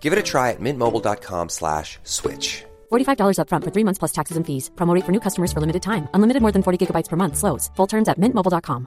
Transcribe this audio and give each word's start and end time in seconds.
Give 0.00 0.12
it 0.14 0.18
a 0.18 0.22
try 0.22 0.50
at 0.52 0.60
mintmobile.com 0.60 1.48
slash 1.50 1.98
switch. 2.04 2.64
$45 2.90 3.38
upfront 3.42 3.64
for 3.64 3.72
three 3.74 3.84
months 3.84 3.98
plus 3.98 4.12
taxes 4.12 4.36
and 4.38 4.46
fees. 4.46 4.70
Promo 4.76 4.94
rate 4.94 5.04
for 5.04 5.12
new 5.12 5.20
customers 5.20 5.52
for 5.52 5.60
limited 5.60 5.82
time. 5.82 6.08
Unlimited 6.14 6.40
more 6.42 6.52
than 6.52 6.62
40 6.62 6.78
gigabytes 6.86 7.08
per 7.10 7.16
month. 7.16 7.36
Slows. 7.36 7.70
Full 7.76 7.86
terms 7.86 8.08
at 8.08 8.18
mintmobile.com. 8.18 8.86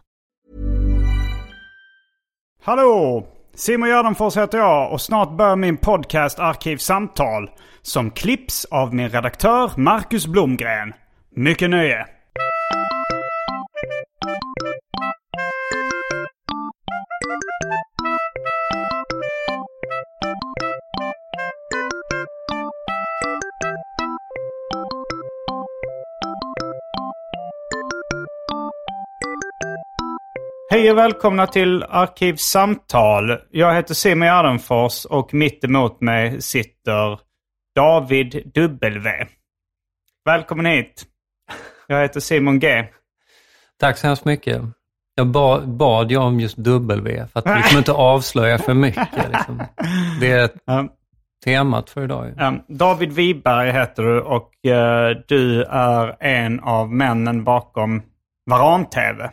Hallå! 2.64 3.28
Simon 3.56 3.90
Gärdenfors 3.90 4.38
heter 4.38 4.58
jag 4.58 4.92
och 4.94 5.02
snart 5.02 5.38
börjar 5.38 5.56
min 5.56 5.78
podcast 5.78 6.40
Arkivsamtal. 6.40 7.50
Som 7.82 8.12
klipps 8.12 8.66
av 8.66 8.96
min 8.96 9.10
redaktör 9.10 9.72
Marcus 9.78 10.28
Blomgren. 10.28 10.94
Mycket 11.36 11.70
nöje! 11.70 12.08
Hej 30.72 30.92
och 30.92 30.98
välkomna 30.98 31.48
till 31.48 31.84
Arkivsamtal. 31.84 33.38
Jag 33.52 33.76
heter 33.76 33.94
Simon 33.94 34.28
Gärdenfors 34.28 35.06
och 35.06 35.34
mitt 35.34 35.64
emot 35.64 36.02
mig 36.02 36.42
sitter 36.42 37.20
David 37.76 38.52
W. 38.54 39.28
Välkommen 40.26 40.66
hit. 40.66 41.04
Jag 41.88 42.02
heter 42.02 42.20
Simon 42.20 42.60
G. 42.60 42.86
Tack 43.80 43.98
så 43.98 44.08
hemskt 44.08 44.26
mycket. 44.26 44.62
Jag 45.16 45.28
bad, 45.28 45.70
bad 45.70 46.12
jag 46.12 46.24
om 46.24 46.40
just 46.40 46.58
W 46.58 47.28
för 47.28 47.40
att 47.40 47.46
kommer 47.46 47.78
inte 47.78 47.92
avslöja 47.92 48.58
för 48.58 48.74
mycket. 48.74 49.30
Liksom. 49.34 49.64
Det 50.20 50.32
är 50.32 50.50
temat 51.46 51.90
för 51.90 52.04
idag. 52.04 52.28
ju. 52.28 52.46
Um, 52.46 52.62
David 52.68 53.12
Wiberg 53.12 53.72
heter 53.72 54.04
du 54.04 54.22
och 54.22 54.66
eh, 54.66 55.18
du 55.28 55.64
är 55.64 56.16
en 56.20 56.60
av 56.60 56.92
männen 56.94 57.44
bakom 57.44 58.02
Varan-TV. 58.46 59.32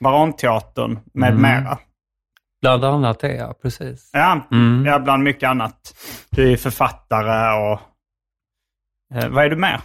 Varanteatern 0.00 0.98
med 1.14 1.30
Mm. 1.32 1.42
mera. 1.42 1.78
Bland 2.62 2.84
annat 2.84 3.24
är 3.24 3.34
jag, 3.34 3.62
precis. 3.62 4.10
Ja, 4.12 4.40
Mm. 4.52 4.84
ja, 4.86 4.98
bland 4.98 5.22
mycket 5.22 5.48
annat. 5.48 5.94
Du 6.30 6.52
är 6.52 6.56
författare 6.56 7.58
och... 7.72 7.80
Eh, 9.14 9.28
vad 9.28 9.44
är 9.44 9.48
du 9.50 9.56
mer? 9.56 9.80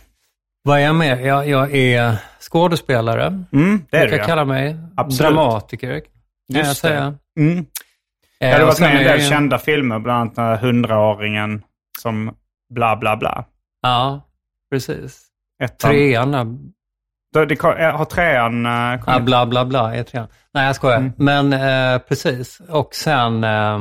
Vad 0.64 0.80
är 0.80 0.84
jag 0.84 0.96
med? 0.96 1.26
Jag, 1.26 1.48
jag 1.48 1.76
är 1.76 2.18
skådespelare. 2.40 3.26
Mm, 3.54 3.86
det 3.92 3.98
är 3.98 4.02
jag 4.02 4.08
du 4.08 4.12
kan 4.12 4.20
ja. 4.20 4.26
kalla 4.26 4.46
mig 4.46 4.78
Absolut. 4.98 5.34
dramatiker. 5.36 6.00
Kan 6.00 6.10
jag 6.48 6.58
Just 6.66 6.82
det. 6.82 6.88
säga. 6.88 7.16
Mm. 7.40 7.58
Eh, 7.60 7.66
Ja, 8.50 8.56
du 8.58 8.62
har 8.64 8.68
varit 8.68 8.80
med 8.80 8.94
i 8.94 8.98
en 8.98 9.04
del 9.04 9.20
jag- 9.22 9.30
kända 9.30 9.58
filmer, 9.58 10.00
bland 10.00 10.40
annat 10.40 10.62
hundraåringen 10.62 11.64
som 12.00 12.36
bla 12.74 12.96
bla 12.96 13.18
bla. 13.18 13.46
Ja, 13.82 14.22
precis. 14.72 15.28
Ettan. 15.64 15.92
Trean, 15.92 16.74
Då- 17.36 17.46
det 17.46 17.64
eh, 17.64 17.98
Har 17.98 18.06
trean 18.06 18.66
ja, 18.66 18.98
kommit? 19.06 19.24
bla 19.24 19.46
bla 19.46 19.66
bla 19.66 19.96
är 19.96 20.04
trean. 20.04 20.28
Nej, 20.54 20.66
jag 20.66 20.76
skojar. 20.76 20.98
Mm. 20.98 21.12
Men 21.18 21.54
eh, 21.54 22.00
precis. 22.02 22.60
Och 22.70 22.96
sen 22.96 23.44
eh, 23.44 23.80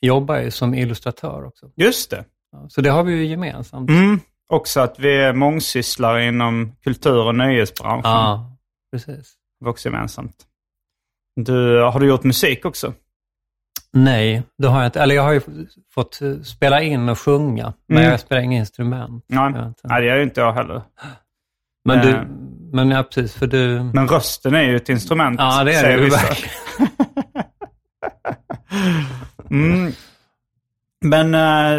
jobbar 0.00 0.34
jag 0.34 0.44
ju 0.44 0.50
som 0.50 0.74
illustratör 0.74 1.44
också. 1.44 1.66
Just 1.76 2.10
det. 2.10 2.24
Så 2.68 2.80
det 2.80 2.90
har 2.90 3.02
vi 3.02 3.12
ju 3.12 3.24
gemensamt. 3.26 3.90
Mm. 3.90 4.20
Också 4.52 4.80
att 4.80 4.98
vi 4.98 5.16
är 5.16 5.32
mångsysslare 5.32 6.24
inom 6.26 6.72
kultur 6.84 7.26
och 7.26 7.34
nöjesbranschen. 7.34 8.10
Ja, 8.10 8.56
precis. 8.92 9.32
Det 9.60 9.64
var 9.64 9.70
också 9.70 9.88
gemensamt. 9.88 10.36
Du, 11.36 11.82
har 11.82 12.00
du 12.00 12.06
gjort 12.08 12.24
musik 12.24 12.64
också? 12.64 12.92
Nej, 13.92 14.42
det 14.58 14.68
har 14.68 14.78
jag 14.78 14.88
inte. 14.88 15.00
Eller 15.02 15.14
jag 15.14 15.22
har 15.22 15.32
ju 15.32 15.40
fått 15.94 16.22
eh, 16.22 16.40
spela 16.42 16.82
in 16.82 17.08
och 17.08 17.18
sjunga, 17.18 17.72
men 17.88 17.98
Mm. 17.98 18.10
jag 18.10 18.20
spelar 18.20 18.42
inga 18.42 18.58
instrument. 18.58 19.24
Nej. 19.28 19.52
Nej 19.84 20.00
det 20.02 20.06
gör 20.06 20.16
ju 20.16 20.22
inte 20.22 20.40
jag 20.40 20.52
heller. 20.52 20.82
Men 21.84 21.98
Eh. 21.98 22.04
du, 22.06 22.26
men 22.72 22.90
ja, 22.90 23.02
precis, 23.02 23.34
för 23.34 23.46
du... 23.46 23.82
Men 23.94 24.08
rösten 24.08 24.54
är 24.54 24.62
ju 24.62 24.76
ett 24.76 24.88
instrument, 24.88 25.40
Ja, 25.40 25.64
det 25.64 25.72
är 25.74 25.96
det 25.98 26.04
ju. 26.04 26.10
Mm. 29.50 29.92
Men 31.04 31.34
eh, 31.34 31.78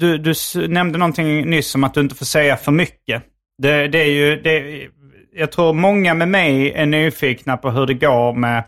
du, 0.00 0.18
du 0.18 0.34
nämnde 0.68 0.98
någonting 0.98 1.50
nyss 1.50 1.74
om 1.74 1.84
att 1.84 1.94
du 1.94 2.00
inte 2.00 2.14
får 2.14 2.26
säga 2.26 2.56
för 2.56 2.72
mycket. 2.72 3.22
Det, 3.62 3.88
det 3.88 3.98
är 4.02 4.10
ju, 4.10 4.42
det, 4.42 4.88
jag 5.32 5.52
tror 5.52 5.72
många 5.72 6.14
med 6.14 6.28
mig 6.28 6.72
är 6.72 6.86
nyfikna 6.86 7.56
på 7.56 7.70
hur 7.70 7.86
det 7.86 7.94
går 7.94 8.32
med 8.34 8.64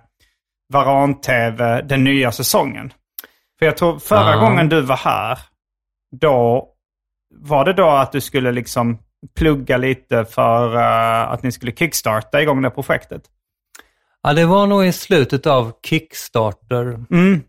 Varan-TV, 0.73 1.83
den 1.83 2.05
nya 2.05 2.33
säsongen. 2.33 2.93
För 3.59 3.67
jag 3.67 3.77
tror 3.77 3.99
förra 3.99 4.31
Ja. 4.31 4.41
gången 4.41 4.69
du 4.69 4.81
var 4.81 4.97
här, 4.97 5.39
då 6.21 6.69
var 7.35 7.65
det 7.65 7.73
då 7.73 7.89
att 7.89 8.13
du 8.13 8.21
skulle 8.21 8.53
liksom 8.53 8.99
plugga 9.39 9.77
lite 9.77 10.25
för 10.25 10.77
eh, 10.77 11.31
att 11.33 11.43
ni 11.43 11.53
skulle 11.53 11.73
kickstarta 11.73 12.43
igång 12.43 12.63
det 12.63 12.71
projektet? 12.71 13.23
Ja, 14.23 14.33
det 14.33 14.45
var 14.47 14.67
nog 14.67 14.87
i 14.87 14.93
slutet 14.93 15.47
av 15.47 15.73
Kickstarter. 15.87 16.83
Mm. 17.11 17.43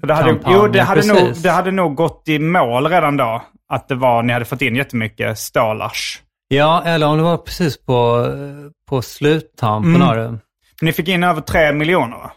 För 0.00 0.06
det 0.06 0.14
hade, 0.14 0.38
jo, 0.46 0.66
det 0.66 0.82
hade, 0.82 1.00
precis. 1.00 1.20
nog, 1.20 1.42
det 1.42 1.50
hade 1.50 1.70
nog 1.70 1.94
gått 1.94 2.22
i 2.28 2.38
mål 2.38 2.86
redan 2.86 3.16
då. 3.16 3.42
Att 3.68 3.88
det 3.88 3.94
var, 3.94 4.22
ni 4.22 4.32
hade 4.32 4.44
fått 4.44 4.62
in 4.62 4.76
jättemycket 4.76 5.38
stålars. 5.38 6.22
Ja, 6.48 6.82
eller 6.84 7.06
om 7.06 7.16
det 7.16 7.22
var 7.22 7.36
precis 7.36 7.84
på, 7.84 8.26
på 8.88 9.02
sluttampen 9.02 9.94
Mm. 9.94 10.08
av 10.08 10.16
det. 10.16 10.38
Ni 10.82 10.92
fick 10.92 11.08
in 11.08 11.24
över 11.24 11.40
tre 11.40 11.72
miljoner 11.72 12.16
va? 12.16 12.32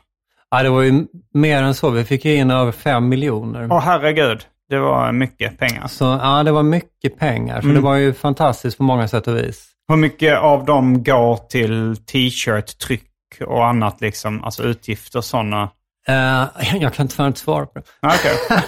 Ja, 0.51 0.63
det 0.63 0.69
var 0.69 0.81
ju 0.81 1.05
mer 1.33 1.63
än 1.63 1.73
så. 1.73 1.89
Vi 1.89 2.03
fick 2.05 2.25
in 2.25 2.51
över 2.51 2.71
fem 2.71 3.09
miljoner. 3.09 3.67
Åh 3.71 3.79
herregud, 3.79 4.45
det 4.73 4.79
var 4.79 5.11
mycket 5.11 5.57
pengar. 5.59 5.87
Så 5.87 6.05
ja, 6.23 6.43
det 6.43 6.51
var 6.51 6.63
mycket 6.63 7.19
pengar. 7.19 7.61
Så 7.61 7.65
Mm. 7.67 7.75
det 7.75 7.81
var 7.81 7.95
ju 7.95 8.13
fantastiskt 8.13 8.77
på 8.77 8.83
många 8.83 9.07
sätt 9.07 9.27
och 9.27 9.37
vis. 9.37 9.69
Hur 9.87 9.95
mycket 9.95 10.37
av 10.39 10.65
dem 10.65 11.03
går 11.03 11.37
till 11.37 11.97
t-shirt, 11.97 12.77
tryck 12.77 13.09
och 13.47 13.65
annat 13.67 14.01
liksom? 14.01 14.43
Alltså 14.43 14.63
utgifter 14.63 15.21
sådana? 15.21 15.69
Eh, 16.07 16.45
jag 16.81 16.93
kan 16.93 17.07
tyvärr 17.07 17.27
inte 17.27 17.39
svara 17.39 17.65
på 17.65 17.79
det. 17.79 17.85
Okej. 18.01 18.59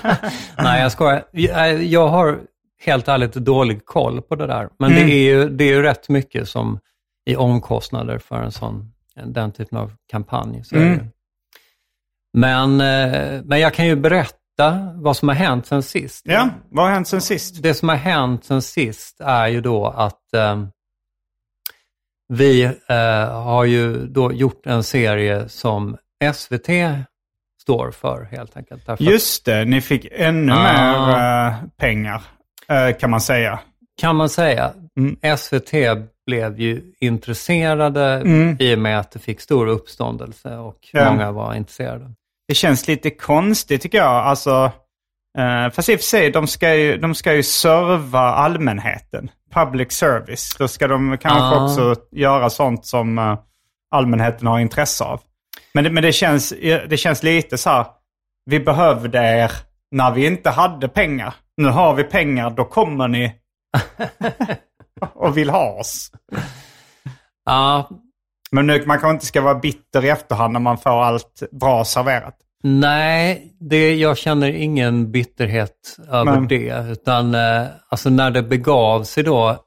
Nej, 0.57 0.81
jag 0.81 0.91
skojar. 0.91 1.23
Jag, 1.31 1.83
jag 1.83 2.08
har 2.08 2.40
helt 2.85 3.08
ärligt 3.08 3.34
dålig 3.34 3.85
koll 3.85 4.22
på 4.22 4.35
det 4.35 4.47
där. 4.47 4.69
Men 4.79 4.91
Mm. 4.91 5.05
det, 5.08 5.13
är 5.13 5.23
ju, 5.34 5.49
det 5.49 5.63
är 5.63 5.67
ju 5.73 5.81
rätt 5.81 6.09
mycket 6.09 6.49
som 6.49 6.79
i 7.25 7.35
omkostnader 7.35 8.17
för 8.17 8.35
en 8.35 8.51
sån, 8.51 8.91
den 9.25 9.51
typen 9.51 9.78
av 9.78 9.91
kampanj. 10.11 10.63
Så 10.63 10.75
Mm. 10.75 10.99
men, 12.34 12.81
eh, 12.81 13.41
men 13.46 13.59
jag 13.59 13.73
kan 13.73 13.85
ju 13.87 13.96
berätta 13.96 14.35
vad 14.96 15.17
som 15.17 15.28
har 15.28 15.35
hänt 15.35 15.66
sen 15.66 15.84
sist. 15.84 16.22
ja, 16.28 16.49
vad 16.69 16.85
har 16.85 16.91
hänt 16.91 17.07
sen 17.07 17.22
sist? 17.22 17.63
Det 17.63 17.73
som 17.73 17.90
har 17.90 17.96
hänt 17.96 18.46
sen 18.46 18.61
sist 18.61 19.22
är 19.22 19.47
ju 19.47 19.61
då 19.61 19.87
att 19.87 20.34
eh, 20.34 20.63
vi 22.28 22.63
eh, 22.63 23.41
har 23.43 23.63
ju 23.66 24.07
då 24.07 24.31
gjort 24.34 24.66
en 24.66 24.84
serie 24.84 25.49
som 25.49 25.97
SVT 26.34 26.67
står 27.61 27.91
för 27.91 28.23
helt 28.31 28.57
enkelt. 28.57 28.85
Därför 28.85 29.03
Just 29.03 29.46
det, 29.46 29.66
ni 29.66 29.81
fick 29.81 30.07
ännu 30.11 30.53
Ah. 30.53 30.63
mer 30.63 31.47
eh, 31.47 31.53
pengar 31.78 32.22
eh, 32.67 32.97
kan 32.97 33.09
man 33.09 33.22
säga. 33.22 33.59
kan 34.01 34.16
man 34.16 34.29
säga. 34.29 34.73
Mm. 34.97 35.37
SVT 35.37 35.72
blev 36.25 36.59
ju 36.59 36.81
intresserade 36.99 38.05
Mm. 38.05 38.58
i 38.59 38.75
och 38.75 38.79
med 38.79 38.99
att 38.99 39.11
det 39.11 39.19
fick 39.19 39.41
stor 39.41 39.67
uppståndelse 39.67 40.58
och 40.58 40.79
Ja. 40.91 41.11
många 41.11 41.31
var 41.31 41.53
intresserade. 41.55 42.11
Det 42.47 42.56
känns 42.56 42.88
lite 42.88 43.09
konstigt 43.09 43.82
tycker 43.82 43.97
jag. 43.97 44.16
Alltså, 44.16 44.72
Uh, 45.40 45.70
fast 45.72 45.90
i 45.90 45.96
och 45.96 46.00
för 46.00 46.06
sig, 46.06 46.32
de 46.32 46.47
ska, 46.47 46.76
ju, 46.76 46.97
de 46.97 47.16
ska 47.16 47.34
ju 47.34 47.44
serva 47.44 48.20
allmänheten. 48.20 49.30
Public 49.53 49.92
service. 49.92 50.56
Då 50.59 50.68
ska 50.68 50.88
de 50.88 51.18
kanske 51.18 51.56
Ah. 51.56 51.64
också 51.64 51.96
göra 52.12 52.50
sånt 52.50 52.86
som 52.86 53.18
eh, 53.18 53.38
allmänheten 53.92 54.47
har 54.47 54.59
intresse 54.59 55.03
av. 55.03 55.22
Men, 55.74 55.84
det, 55.84 55.90
men 55.90 56.03
det, 56.03 56.12
känns, 56.12 56.53
det 56.90 57.00
känns 57.00 57.24
lite 57.24 57.58
så 57.58 57.70
här, 57.70 57.86
vi 58.46 58.59
behövde 58.59 59.18
er 59.18 59.52
när 59.92 60.12
vi 60.12 60.26
inte 60.26 60.50
hade 60.50 60.88
pengar. 60.88 61.34
Nu 61.58 61.68
har 61.68 61.94
vi 61.94 62.03
pengar, 62.03 62.50
då 62.50 62.66
kommer 62.66 63.08
ni 63.08 63.36
och 65.14 65.38
vill 65.38 65.50
ha 65.50 65.72
oss. 65.80 66.12
Ja, 67.46 67.90
Men 68.55 68.67
nu, 68.67 68.84
man 68.85 68.99
kanske 68.99 69.13
inte 69.13 69.25
ska 69.25 69.41
vara 69.41 69.55
bitter 69.59 70.05
i 70.05 70.09
efterhand 70.09 70.53
när 70.53 70.59
man 70.59 70.78
får 70.78 71.03
allt 71.03 71.43
bra 71.52 71.85
serverat. 71.85 72.35
nej, 72.63 73.55
det, 73.59 73.96
jag 73.96 74.17
känner 74.17 74.47
ingen 74.49 75.11
bitterhet 75.11 75.97
över 76.11 76.31
Men- 76.31 76.47
det. 76.47 76.85
Utan 76.91 77.35
eh, 77.35 77.66
alltså 77.90 78.09
när 78.09 78.31
det 78.31 78.43
begav 78.43 79.03
sig 79.03 79.23
då, 79.23 79.57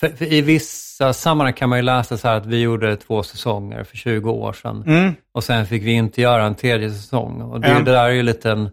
för, 0.00 0.08
för 0.08 0.32
i 0.32 0.40
vissa 0.40 1.12
sammanhang 1.12 1.52
kan 1.54 1.68
man 1.68 1.78
ju 1.78 1.82
läsa 1.82 2.16
så 2.18 2.28
här 2.28 2.36
att 2.36 2.46
vi 2.46 2.60
gjorde 2.60 2.96
två 2.96 3.22
säsonger 3.22 3.84
för 3.84 3.96
20 3.96 4.30
år 4.30 4.52
sedan. 4.52 4.84
Mm. 4.86 5.14
Och 5.34 5.44
sen 5.44 5.66
fick 5.66 5.82
vi 5.82 5.92
inte 5.92 6.20
göra 6.22 6.44
en 6.44 6.54
tredje 6.54 6.90
säsong. 6.90 7.40
Och 7.42 7.60
det, 7.60 7.68
Ja. 7.68 7.78
det 7.78 7.92
där 7.92 8.04
är 8.04 8.10
ju 8.10 8.22
lite 8.22 8.50
en 8.50 8.70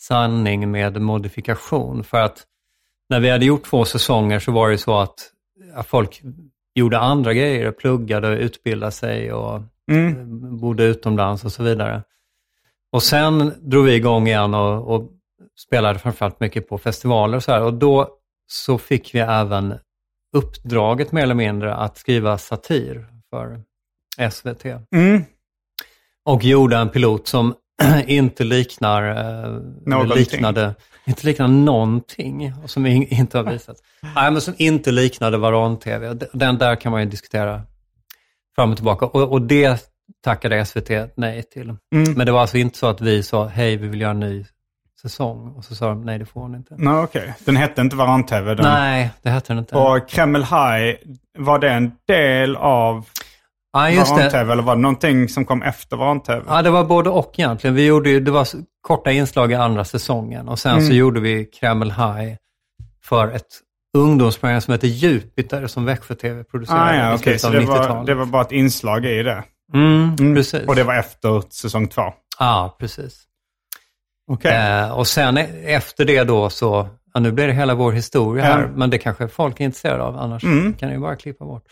sanning 0.00 0.70
med 0.70 1.00
modifikation. 1.02 2.04
För 2.04 2.18
att 2.18 2.42
när 3.08 3.20
vi 3.20 3.30
hade 3.30 3.44
gjort 3.44 3.64
två 3.64 3.84
säsonger 3.84 4.38
så 4.38 4.52
var 4.52 4.70
det 4.70 4.78
så 4.78 4.98
att 4.98 5.16
folk 5.86 6.22
gjorde 6.74 6.98
andra 6.98 7.34
grejer, 7.34 7.72
pluggade 7.72 8.28
och 8.28 8.38
utbildade 8.38 8.92
sig 8.92 9.32
och 9.32 9.62
Mm. 9.90 10.58
bodde 10.60 10.84
utomlands 10.84 11.44
och 11.44 11.52
så 11.52 11.62
vidare. 11.62 12.02
Och 12.92 13.02
sen 13.02 13.52
drog 13.60 13.84
vi 13.84 13.94
igång 13.94 14.26
igen 14.26 14.54
och, 14.54 14.94
och 14.94 15.10
spelade 15.66 15.98
framförallt 15.98 16.40
mycket 16.40 16.68
på 16.68 16.78
festivaler 16.78 17.36
och 17.36 17.42
så 17.42 17.52
här. 17.52 17.62
Och 17.62 17.74
då 17.74 18.08
så 18.46 18.78
fick 18.78 19.14
vi 19.14 19.18
även 19.18 19.74
uppdraget 20.36 21.12
mer 21.12 21.22
eller 21.22 21.34
mindre 21.34 21.74
att 21.74 21.98
skriva 21.98 22.38
satir 22.38 23.06
för 23.30 23.62
SVT. 24.30 24.64
Mm. 24.94 25.22
Och 26.24 26.44
gjorde 26.44 26.76
en 26.76 26.88
pilot 26.88 27.28
som 27.28 27.54
inte 28.06 28.44
liknar, 28.44 29.02
eh, 29.02 30.16
liknade, 30.16 30.74
inte 31.10 31.26
liknar 31.26 31.48
någonting 31.48 32.54
och 32.62 32.70
som 32.70 32.86
in, 32.86 33.02
inte 33.02 33.38
har 33.38 33.44
visats. 33.52 33.82
Nej, 34.14 34.30
men 34.30 34.40
som 34.40 34.54
inte 34.56 34.92
liknade 34.92 35.38
Varan-TV. 35.38 36.14
Den 36.32 36.58
där 36.58 36.76
kan 36.76 36.92
man 36.92 37.00
ju 37.00 37.08
diskutera 37.08 37.62
fram 38.54 38.70
och 38.70 38.76
tillbaka. 38.76 39.06
Och, 39.06 39.32
och 39.32 39.42
det 39.42 39.90
tackade 40.24 40.64
SVT 40.64 40.90
nej 41.16 41.42
till. 41.42 41.68
Mm. 41.94 42.12
Men 42.16 42.26
det 42.26 42.32
var 42.32 42.40
alltså 42.40 42.58
inte 42.58 42.78
så 42.78 42.86
att 42.86 43.00
vi 43.00 43.22
sa, 43.22 43.46
hej, 43.46 43.76
vi 43.76 43.88
vill 43.88 44.00
göra 44.00 44.10
en 44.10 44.20
ny 44.20 44.44
säsong. 45.02 45.54
Och 45.56 45.64
så 45.64 45.74
sa 45.74 45.88
de, 45.88 46.02
nej, 46.02 46.18
det 46.18 46.26
får 46.26 46.48
ni 46.48 46.56
inte. 46.56 46.74
Nej, 46.78 46.94
okej. 46.94 47.34
Den 47.44 47.56
hette 47.56 47.80
inte 47.80 47.96
Varan-TV. 47.96 48.54
Den. 48.54 48.64
Nej, 48.64 49.10
det 49.22 49.30
hette 49.30 49.52
den 49.52 49.58
inte. 49.58 49.76
Och 49.76 50.08
Kreml 50.08 50.42
High, 50.42 50.96
var 51.38 51.58
det 51.58 51.70
en 51.70 51.92
del 52.06 52.56
av 52.56 53.06
ja, 53.72 53.90
just 53.90 54.14
det. 54.16 54.20
Varan-TV 54.20 54.52
eller 54.52 54.62
var 54.62 54.76
det 54.76 54.82
någonting 54.82 55.28
som 55.28 55.44
kom 55.44 55.62
efter 55.62 55.96
Varan-TV? 55.96 56.42
Ja, 56.48 56.62
det 56.62 56.70
var 56.70 56.84
både 56.84 57.10
och 57.10 57.38
egentligen. 57.38 57.74
Vi 57.76 57.86
gjorde 57.86 58.10
ju, 58.10 58.20
det 58.20 58.30
var 58.30 58.46
korta 58.80 59.10
inslag 59.12 59.52
i 59.52 59.54
andra 59.54 59.84
säsongen 59.84 60.48
och 60.48 60.58
sen 60.58 60.72
Mm. 60.72 60.86
så 60.86 60.92
gjorde 60.92 61.20
vi 61.20 61.44
Kreml 61.44 61.90
High 61.90 62.36
för 63.04 63.28
ett 63.32 63.46
ungdomsprogram 63.96 64.60
som 64.60 64.72
heter 64.72 64.88
Jupiter 64.88 65.66
som 65.66 65.84
Växjö 65.84 66.14
TV 66.14 66.44
producerade 66.44 66.84
Ah, 66.84 66.94
ja, 67.10 67.14
i 67.14 67.18
slutet 67.18 67.44
av 67.44 67.52
det 67.52 67.60
var, 67.60 67.78
90-talet. 67.78 68.06
det 68.06 68.14
var 68.14 68.26
bara 68.26 68.42
ett 68.42 68.52
inslag 68.52 69.04
i 69.06 69.22
det. 69.22 69.44
Mm, 69.74 70.16
Mm. 70.20 70.34
Precis. 70.34 70.66
Och 70.68 70.74
det 70.76 70.84
var 70.84 70.94
efter 70.94 71.42
säsong 71.50 71.88
två? 71.88 72.02
Ja, 72.38 72.76
precis. 72.80 73.22
Okej. 74.30 74.56
Eh, 74.56 74.90
och 74.98 75.06
sen 75.06 75.38
e- 75.38 75.48
efter 75.64 76.04
det 76.04 76.24
då 76.24 76.50
så, 76.50 76.88
ja, 77.14 77.20
nu 77.20 77.32
blir 77.32 77.46
det 77.46 77.52
hela 77.52 77.74
vår 77.74 77.92
historia 77.92 78.44
här, 78.44 78.60
Ja. 78.62 78.68
men 78.74 78.90
det 78.90 78.98
kanske 78.98 79.28
folk 79.28 79.60
är 79.60 79.64
intresserade 79.64 80.02
av, 80.02 80.16
annars 80.16 80.44
Mm. 80.44 80.74
kan 80.74 80.88
ni 80.88 80.94
ju 80.94 81.00
bara 81.00 81.16
klippa 81.16 81.44
bort. 81.44 81.62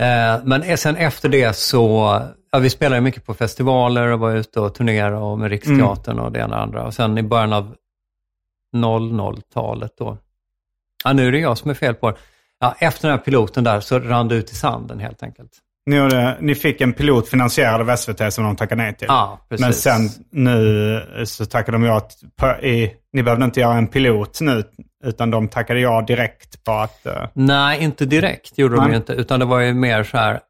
Eh, 0.00 0.40
men 0.44 0.78
sen 0.78 0.96
efter 0.96 1.28
det 1.28 1.56
så, 1.56 2.20
ja, 2.50 2.58
vi 2.58 2.70
spelade 2.70 3.00
mycket 3.00 3.26
på 3.26 3.34
festivaler 3.34 4.06
och 4.06 4.20
var 4.20 4.36
ute 4.36 4.60
och 4.60 4.74
turnerade 4.74 5.16
och 5.16 5.38
med 5.38 5.50
Riksteatern 5.50 6.18
och 6.18 6.32
det 6.32 6.38
ena 6.38 6.56
och 6.56 6.62
andra. 6.62 6.84
Och 6.84 6.94
sen 6.94 7.18
i 7.18 7.22
början 7.22 7.52
av 7.52 7.76
00-talet 8.76 9.92
då, 9.98 10.18
ja 11.04 11.12
nu 11.12 11.28
är 11.28 11.32
det 11.32 11.38
jag 11.38 11.58
som 11.58 11.70
är 11.70 11.74
fel 11.74 11.94
på 11.94 12.10
det. 12.10 12.16
Ja, 12.58 12.74
efter 12.78 13.08
den 13.08 13.18
här 13.18 13.24
piloten 13.24 13.64
där 13.64 13.80
så 13.80 13.98
rann 13.98 14.28
det 14.28 14.34
ut 14.34 14.52
i 14.52 14.54
sanden 14.54 14.98
helt 14.98 15.22
enkelt. 15.22 15.52
Ni, 15.90 15.96
gjorde, 15.96 16.36
ni 16.40 16.54
fick 16.54 16.80
en 16.80 16.92
pilot 16.92 17.28
finansierad 17.28 17.90
av 17.90 17.96
SVT 17.96 18.32
som 18.32 18.44
de 18.44 18.56
tackade 18.56 18.82
nej 18.82 18.94
till. 18.96 19.06
Ja, 19.08 19.46
precis. 19.48 19.64
Men 19.64 19.74
sen 19.74 20.08
nu 20.30 21.24
så 21.26 21.46
tackade 21.46 21.78
de 21.78 21.84
ja 21.84 22.08
i, 22.62 22.92
ni 23.12 23.22
behövde 23.22 23.44
inte 23.44 23.60
göra 23.60 23.74
en 23.78 23.86
pilot 23.88 24.40
nu, 24.40 24.64
utan 25.04 25.30
de 25.30 25.48
tackade 25.48 25.80
ja 25.80 26.02
direkt 26.02 26.64
på 26.64 26.72
att... 26.72 27.06
eh, 27.06 27.28
Nej, 27.32 27.82
inte 27.84 28.06
direkt 28.06 28.58
gjorde 28.58 28.74
de 28.76 28.80
Nej. 28.82 28.90
ju 28.90 28.96
inte, 28.96 29.12
utan 29.12 29.40
det 29.40 29.46
var 29.46 29.60
ju 29.60 29.74
mer 29.74 30.04
så 30.04 30.16
här 30.16 30.40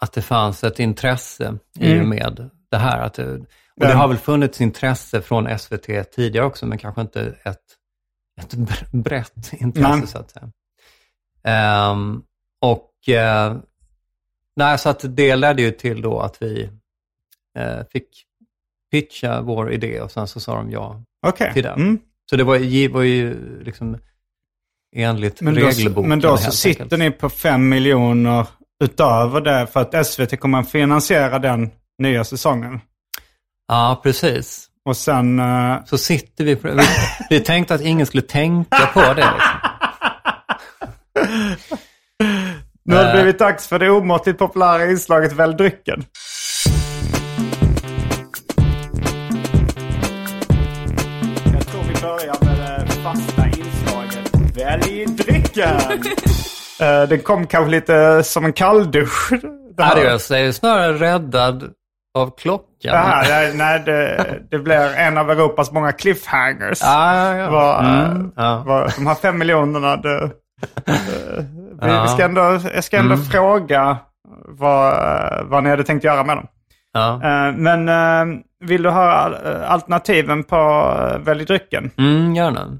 att 0.00 0.12
det 0.12 0.22
fanns 0.22 0.64
ett 0.64 0.78
intresse 0.78 1.58
i 1.78 1.92
och 1.92 1.96
Mm. 1.96 2.08
med 2.08 2.50
det 2.70 2.76
här. 2.76 2.98
Att 3.00 3.14
det, 3.14 3.32
och 3.80 3.86
det 3.88 3.92
har 3.92 4.08
väl 4.08 4.16
funnits 4.18 4.60
intresse 4.60 5.22
från 5.22 5.58
SVT 5.58 6.12
tidigare 6.12 6.46
också, 6.46 6.66
men 6.66 6.78
kanske 6.78 7.00
inte 7.00 7.34
ett, 7.44 7.56
ett 8.40 8.54
br- 8.54 9.02
brett 9.02 9.52
intresse 9.52 9.88
Nej. 9.96 10.06
så 10.06 10.18
att 10.18 10.30
säga. 10.30 10.48
Ehm, 11.44 12.22
och 12.60 13.08
eh, 13.14 13.56
nej, 14.56 14.78
så 14.78 14.88
att 14.88 15.04
det 15.16 15.36
ledde 15.36 15.62
ju 15.62 15.70
till 15.70 16.02
då 16.02 16.20
att 16.20 16.42
vi 16.42 16.70
eh, 17.58 17.78
fick 17.92 18.08
pitcha 18.90 19.40
vår 19.42 19.72
idé 19.72 20.00
och 20.00 20.10
sen 20.10 20.28
så 20.28 20.40
sa 20.40 20.54
de 20.54 20.70
ja 20.70 21.02
Okej. 21.26 21.52
till 21.52 21.62
den. 21.62 21.80
Mm. 21.80 21.98
Så 22.30 22.36
det 22.36 22.44
var, 22.44 22.88
var 22.92 23.02
ju 23.02 23.36
liksom 23.64 23.98
enligt 24.96 25.40
Men 25.40 25.54
då, 25.54 25.60
regelboken. 25.60 26.08
men 26.08 26.20
då 26.20 26.36
så 26.36 26.50
sitter 26.52 26.82
enkelt. 26.82 26.98
ni 27.00 27.10
på 27.10 27.28
fem 27.28 27.68
miljoner 27.68 28.46
utöver 28.84 29.40
det 29.40 29.66
för 29.66 29.80
att 29.80 30.06
SVT 30.06 30.40
kommer 30.40 30.58
att 30.60 30.70
finansiera 30.70 31.38
den 31.38 31.70
nya 31.98 32.24
säsongen. 32.24 32.80
Ja, 33.68 34.00
precis. 34.02 34.68
Och 34.84 34.96
sen... 34.96 35.38
eh, 35.38 35.84
Så 35.84 35.98
sitter 35.98 36.44
vi 36.44 36.56
på 36.56 36.66
det. 36.66 36.74
Vi, 36.74 36.82
vi 37.30 37.40
tänkte 37.40 37.74
att 37.74 37.80
ingen 37.80 38.06
skulle 38.06 38.22
tänka 38.22 38.86
på 38.94 39.00
det. 39.00 39.14
Liksom. 39.14 39.70
Nu 42.84 42.96
har 42.96 43.02
det 43.02 43.08
Eh. 43.10 43.14
blivit 43.14 43.38
dags 43.38 43.68
för 43.68 43.78
det 43.78 43.90
omåttligt 43.90 44.38
populära 44.38 44.84
inslaget 44.90 45.32
Välj 45.32 45.54
drycken. 45.54 46.04
Jag 51.52 51.66
tror 51.66 51.82
vi 51.82 52.00
börjar 52.02 52.36
med 52.44 52.56
det 52.86 52.92
fasta 52.92 53.46
inslaget 53.46 54.56
Välj 54.56 55.06
drycken. 55.06 55.80
Eh, 56.80 57.02
Den 57.08 57.18
kom 57.20 57.46
kanske 57.46 57.70
lite 57.70 58.22
som 58.24 58.44
en 58.44 58.52
kalldusch. 58.52 59.32
Det. 59.76 59.84
Arius 59.84 60.30
är 60.30 60.38
ju 60.38 60.52
snarare 60.52 60.92
räddad 60.92 61.70
av 62.18 62.30
klockan. 62.38 62.66
Det 62.82 62.96
här, 62.96 63.28
nej, 63.28 63.52
nej, 63.54 63.82
det, 63.86 64.26
det 64.50 64.58
blir 64.58 64.94
en 64.96 65.18
av 65.18 65.30
Europas 65.30 65.72
många 65.72 65.92
cliffhangers. 65.92 66.78
Ja, 66.82 67.14
ja, 67.14 67.34
ja. 67.36 67.82
Eh, 67.82 68.10
Mm, 68.10 68.32
ja. 68.36 68.62
vad, 68.66 68.92
de 68.96 69.06
här 69.06 69.14
fem 69.14 69.38
miljonerna, 69.38 69.96
det, 69.96 70.22
eh, 70.22 70.30
vi, 71.82 72.08
ska 72.08 72.24
ändå, 72.24 72.40
jag 72.74 72.84
ska 72.84 72.96
ändå 72.98 73.14
Mm. 73.14 73.24
fråga 73.26 73.98
vad, 74.48 75.46
vad 75.46 75.64
ni 75.64 75.70
hade 75.70 75.84
tänkt 75.84 76.04
göra 76.04 76.24
med 76.24 76.36
dem. 76.36 76.46
Ja. 76.92 77.14
Eh, 77.14 77.54
Men 77.56 77.88
eh, 77.88 78.38
vill 78.60 78.82
du 78.82 78.90
höra 78.90 79.38
eh, 79.52 79.70
alternativen 79.70 80.44
på 80.44 80.84
Välj 81.20 81.44
drycken? 81.44 81.90
Mm, 81.98 82.34
gärna. 82.34 82.78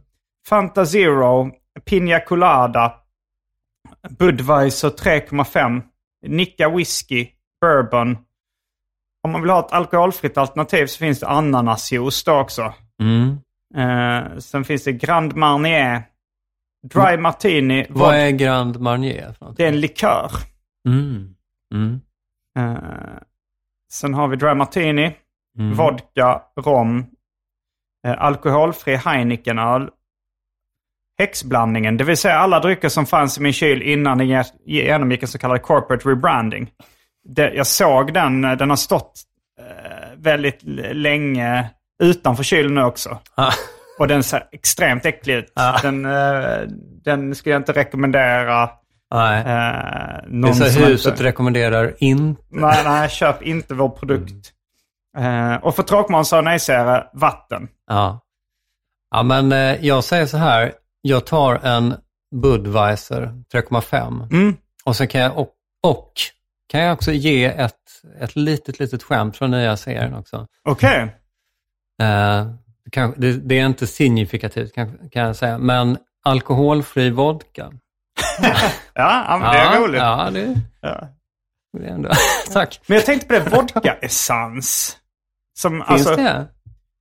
Fanta 0.49 0.87
Zero, 0.87 1.51
Pina 1.85 2.21
Colada, 2.21 2.93
Budweiser 4.19 4.89
3,5, 4.91 5.83
Nicka 6.27 6.69
Whisky, 6.69 7.29
Bourbon. 7.61 8.19
Om 9.25 9.33
man 9.33 9.41
vill 9.43 9.51
ha 9.51 9.61
ett 9.67 9.73
alkoholfritt 9.73 10.39
alternativ 10.39 10.87
så 10.87 10.99
finns 10.99 11.21
det 11.21 11.27
ananasjuice 11.29 12.25
då 12.25 12.33
också. 12.41 12.73
Mm. 13.01 13.37
Sen 14.41 14.65
finns 14.65 14.85
det 14.85 14.93
Grand 14.93 15.37
Marnier, 15.37 16.03
Dry 16.83 17.17
Martini. 17.17 17.87
Vad 17.89 18.15
är 18.15 18.31
Grand 18.31 18.81
Marnier? 18.81 19.35
Det 19.57 19.65
är 19.65 19.69
en 19.69 19.81
likör. 19.81 20.31
Mm. 20.89 21.35
Mm. 21.75 22.01
Eh, 22.59 23.19
sen 23.93 24.15
har 24.15 24.29
vi 24.29 24.37
Dry 24.37 24.55
Martini, 24.55 25.17
Mm. 25.59 25.75
vodka, 25.77 26.43
rom, 26.61 27.07
eh, 28.07 28.23
alkoholfri 28.23 28.97
Heinekenöl, 28.97 29.89
häxblandningen, 31.19 31.97
det 31.97 32.05
vill 32.05 32.17
säga 32.17 32.35
alla 32.35 32.61
drycker 32.61 32.89
som 32.89 33.07
fanns 33.07 33.39
i 33.39 33.41
min 33.43 33.53
kyl 33.53 33.83
innan 33.83 34.19
den 34.19 34.29
ge- 34.29 34.45
genomgick 34.67 35.23
en 35.23 35.29
så 35.29 35.39
kallad 35.39 35.63
corporate 35.63 36.09
rebranding. 36.09 36.71
Det, 37.25 37.53
jag 37.55 37.67
såg 37.67 38.13
den, 38.15 38.45
eh, 38.45 38.53
den 38.57 38.71
har 38.71 38.77
stått 38.77 39.13
eh, 39.61 40.17
väldigt 40.17 40.59
länge 40.93 41.71
utanför 42.03 42.43
kylen 42.45 42.75
nu 42.75 42.83
också. 42.83 43.19
Ah. 43.35 43.53
Och 43.99 44.09
den 44.09 44.23
ser 44.23 44.49
extremt 44.53 45.07
äcklig 45.07 45.35
ut. 45.35 45.53
Ah. 45.55 45.81
Den, 45.83 46.05
eh, 46.05 46.61
den 47.05 47.35
skulle 47.35 47.53
jag 47.53 47.61
inte 47.61 47.73
rekommendera 47.73 48.71
Nej. 49.15 49.39
eh, 49.39 49.45
Det 49.45 49.51
är 49.51 50.25
någon 50.29 50.55
så 50.55 50.65
som 50.65 50.83
huset 50.83 51.13
inte... 51.13 51.25
rekommenderar 51.25 51.95
inte. 51.99 52.43
Nej, 52.51 52.83
nej, 52.85 53.09
köp 53.11 53.43
inte 53.43 53.75
vår 53.75 53.89
produkt. 53.89 54.53
Eh, 55.19 55.55
och 55.55 55.77
för 55.77 55.83
tråkmånsar 55.83 56.39
och 56.39 56.45
nejsägare, 56.45 57.05
vatten. 57.13 57.69
Ja. 57.87 58.21
Ja, 59.11 59.23
men 59.23 59.53
eh, 59.53 59.87
jag 59.87 60.05
säger 60.05 60.27
så 60.27 60.37
här. 60.37 60.73
Jag 61.03 61.27
tar 61.27 61.55
en 61.67 61.95
Budweiser 62.35 63.21
3,5 63.53 64.29
Mm. 64.33 64.57
och 64.85 64.97
sen 64.97 65.09
kan 65.09 65.21
jag, 65.21 65.39
och, 65.39 65.49
och 65.83 66.13
kan 66.69 66.81
jag 66.81 66.93
också 66.93 67.13
ge 67.13 67.45
ett, 67.45 67.75
ett 68.21 68.37
litet, 68.37 68.79
litet 68.79 69.03
skämt 69.03 69.37
från 69.37 69.51
nya 69.51 69.77
serien 69.77 70.15
också. 70.15 70.47
Okej. 70.69 71.17
Eh, 72.03 72.47
det, 73.17 73.59
är 73.59 73.67
inte 73.67 73.87
signifikativt 73.87 74.75
kan, 74.75 74.99
kan 75.11 75.23
jag 75.23 75.37
säga, 75.37 75.59
men 75.59 75.99
alkoholfri 76.25 77.11
vodka. 77.11 77.73
Ja, 78.95 79.25
ja, 79.29 79.39
men 79.39 79.53
det 79.53 79.59
är 79.59 79.81
roligt. 79.81 80.01
Ja, 80.01 80.31
det, 80.33 80.61
Ja. 80.81 81.09
det 81.79 81.85
är 81.87 81.91
ändå... 81.91 82.11
Tack. 82.53 82.81
Men 82.87 82.97
jag 82.97 83.07
tänkte 83.07 83.27
på 83.27 83.33
det, 83.33 83.57
vodka-essens. 83.57 84.97
Som, 85.59 85.73
Finns 85.73 86.07
alltså, 86.07 86.17
det? 86.17 86.47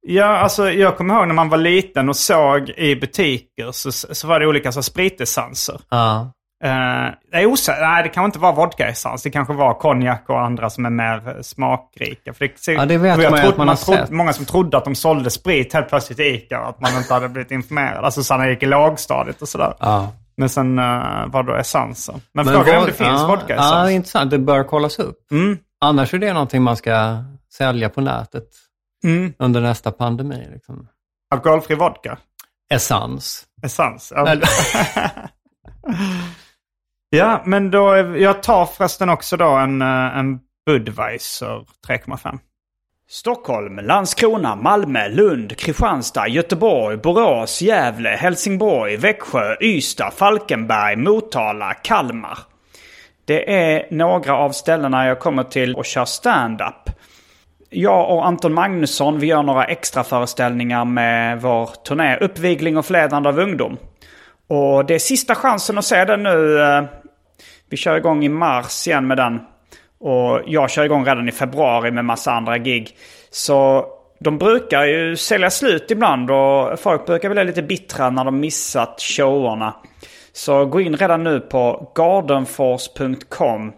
Ja, 0.01 0.25
alltså 0.25 0.71
jag 0.71 0.97
kommer 0.97 1.13
ihåg 1.13 1.27
när 1.27 1.35
man 1.35 1.50
var 1.50 1.57
liten 1.57 2.09
och 2.09 2.15
såg 2.15 2.69
i 2.69 2.95
butiker 2.95 3.71
så, 3.71 3.91
så 3.91 4.27
var 4.27 4.39
det 4.39 4.47
olika 4.47 4.71
så 4.71 4.83
spritessenser. 4.83 5.81
Ja. 5.89 6.31
Uh, 6.63 6.68
det 7.32 7.38
är 7.38 7.46
osä- 7.46 7.82
Nej, 7.82 8.03
det 8.03 8.10
kan 8.10 8.25
inte 8.25 8.39
vara 8.39 8.51
vodka-essens. 8.51 9.24
Det 9.24 9.30
kanske 9.32 9.53
var 9.53 9.74
konjak 9.74 10.24
och 10.30 10.41
andra 10.41 10.70
som 10.70 10.86
är 10.86 10.89
mer 10.89 11.27
eh, 11.36 11.41
smakrika. 11.41 12.34
För 12.34 12.46
det, 12.46 12.72
Ja, 12.72 12.86
det 12.86 12.98
vet 12.98 13.18
man 13.18 13.25
trodde- 13.27 13.48
att 13.50 13.58
man 13.58 13.68
har 13.68 13.75
trodde-. 13.75 14.08
Många 14.10 14.34
som 14.34 14.46
trodde 14.46 14.77
att 14.77 14.86
de 14.86 14.96
sålde 14.96 15.30
sprit 15.30 15.74
helt 15.74 15.89
plötsligt 15.89 16.20
i 16.20 16.24
Ica 16.24 16.62
och 16.62 16.70
att 16.70 16.82
man 16.82 16.98
inte 16.98 17.13
hade 17.13 17.30
blivit 17.30 17.51
informerad. 17.51 18.06
Alltså 18.06 18.24
så 18.24 18.38
när 18.38 18.44
jag 18.44 18.53
gick 18.53 18.63
i 18.63 18.65
lågstadiet 18.65 19.41
och 19.41 19.50
sådär. 19.50 19.74
ja. 19.80 20.12
Men 20.38 20.50
sen 20.50 20.80
uh, 20.80 21.27
var 21.27 21.44
det 21.44 21.60
essenser. 21.60 22.15
Men, 22.34 22.46
frågan 22.46 22.68
är 22.68 22.77
om 22.80 22.86
det 22.86 22.94
finns 22.94 23.10
ja, 23.22 23.27
vodka-essens. 23.27 23.72
Ja, 23.72 23.91
intressant. 23.91 24.32
Det 24.32 24.39
bör 24.39 24.63
kollas 24.63 25.00
upp. 25.00 25.32
Mm. 25.32 25.58
Annars 25.82 26.13
är 26.13 26.18
det 26.20 26.34
någonting 26.34 26.62
man 26.62 26.77
ska 26.77 27.18
sälja 27.53 27.89
på 27.89 28.01
nätet 28.01 28.44
Mm. 29.03 29.34
under 29.39 29.62
nästa 29.62 29.91
pandemi. 29.91 30.48
Liksom. 30.53 30.88
Alkoholfri 31.34 31.75
vodka. 31.75 32.18
Essens. 32.74 33.46
Essens. 33.63 34.13
Ja. 34.15 34.25
Ja, 37.13 37.41
men 37.46 37.72
då, 37.72 37.96
jag 38.18 38.44
tar 38.44 38.65
förresten 38.65 39.10
också 39.10 39.38
då 39.38 39.50
en, 39.50 39.82
eh, 39.82 40.18
en 40.18 40.39
Budweiser 40.65 41.65
3,5. 41.88 42.39
Stockholm, 43.10 43.80
Landskrona, 43.80 44.56
Malmö, 44.56 45.08
Lund, 45.08 45.58
Kristianstad, 45.58 46.27
Göteborg, 46.27 46.98
Borås, 46.98 47.62
Gävle, 47.62 48.10
Helsingborg, 48.10 48.98
Växjö, 48.98 49.56
Ystad, 49.62 50.12
Falkenberg, 50.12 50.96
Motala, 50.96 51.74
Kalmar. 51.74 52.38
Det 53.25 53.53
är 53.53 53.88
några 53.91 54.38
av 54.38 54.51
ställena 54.51 55.08
jag 55.08 55.20
kommer 55.20 55.44
till 55.44 55.75
och 55.75 55.86
kör 55.86 56.06
stand-up. 56.06 56.89
Jag 57.70 58.10
och 58.10 58.25
Anton 58.27 58.53
Magnusson 58.53 59.20
vi 59.20 59.27
gör 59.27 59.44
några 59.44 59.65
extra 59.65 60.03
föreställningar 60.03 60.86
med 60.86 61.41
vår 61.41 61.70
turné 61.88 62.18
Uppvigling 62.18 62.77
och 62.77 62.86
förledande 62.86 63.30
av 63.30 63.39
ungdom. 63.39 63.77
Och 64.48 64.86
det 64.86 64.96
är 64.96 65.00
sista 65.00 65.36
chansen 65.36 65.77
att 65.77 65.86
se 65.86 66.06
den 66.06 66.24
nu. 66.24 66.62
Eh, 66.62 66.84
vi 67.71 67.77
kör 67.77 67.97
igång 67.97 68.23
i 68.25 68.29
mars 68.29 68.87
igen 68.87 69.07
med 69.07 69.17
den. 69.17 69.39
Och 69.99 70.41
jag 70.45 70.69
kör 70.71 70.83
igång 70.83 71.05
redan 71.05 71.29
i 71.29 71.31
februari 71.31 71.91
med 71.91 72.05
massa 72.05 72.31
andra 72.31 72.57
gig. 72.57 72.89
Så 73.29 73.85
de 74.19 74.37
brukar 74.37 74.85
ju 74.85 75.15
sälja 75.15 75.49
slut 75.49 75.91
ibland 75.91 76.31
och 76.31 76.79
folk 76.79 77.05
brukar 77.05 77.29
bli 77.29 77.43
lite 77.43 77.61
bittra 77.63 78.09
när 78.09 78.23
de 78.25 78.39
missat 78.39 79.01
showerna. 79.01 79.75
Så 80.33 80.65
gå 80.65 80.81
in 80.81 80.95
redan 80.97 81.23
nu 81.23 81.39
på 81.39 81.91
gardenforce.com 81.95 83.73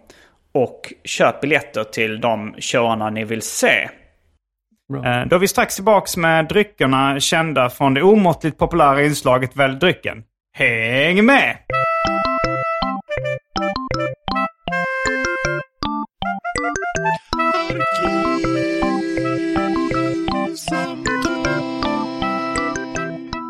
och 0.54 0.92
köp 1.04 1.40
biljetter 1.40 1.84
till 1.84 2.20
de 2.20 2.54
showerna 2.58 3.10
ni 3.10 3.24
vill 3.24 3.42
se. 3.42 3.88
Eh, 5.04 5.26
Då 5.26 5.36
är 5.36 5.38
vi 5.38 5.48
strax 5.48 5.74
tillbaks 5.74 6.16
med 6.16 6.48
dryckerna 6.48 7.20
kända 7.20 7.70
från 7.70 7.94
det 7.94 8.02
omåttligt 8.02 8.58
populära 8.58 9.02
inslaget 9.02 9.56
Välj 9.56 9.74
drycken. 9.78 10.22
Häng 10.56 11.24
med! 11.24 11.56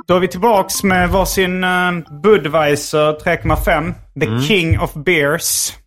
Då 0.06 0.14
är 0.14 0.20
vi 0.20 0.28
tillbaks 0.28 0.82
med 0.82 1.11
varsin 1.11 1.64
uh, 1.64 2.20
Budweiser 2.23 3.12
3,5. 3.12 3.94
The 4.20 4.46
King 4.46 4.78
of 4.80 4.94
Beers. 4.94 5.73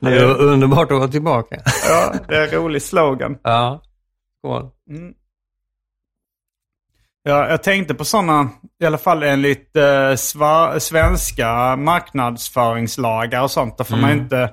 Det 0.00 0.14
är 0.14 0.40
underbart 0.40 0.92
att 0.92 0.98
vara 0.98 1.08
tillbaka. 1.08 1.56
Ja, 1.88 2.14
det 2.28 2.36
är 2.36 2.42
en 2.42 2.50
rolig 2.50 2.82
slogan. 2.82 3.38
Ja. 3.42 3.82
Skål. 4.38 4.70
Ja, 7.28 7.48
jag 7.50 7.62
tänkte 7.62 7.94
på 7.94 8.04
sådana, 8.04 8.48
i 8.82 8.86
alla 8.86 8.98
fall 8.98 9.22
enligt 9.22 9.76
eh, 9.76 9.82
sva- 10.12 10.78
svenska 10.78 11.76
marknadsföringslagar 11.76 13.42
och 13.42 13.50
sånt. 13.50 13.78
Då 13.78 13.84
får, 13.84 13.96
man 13.96 14.10
inte, 14.10 14.50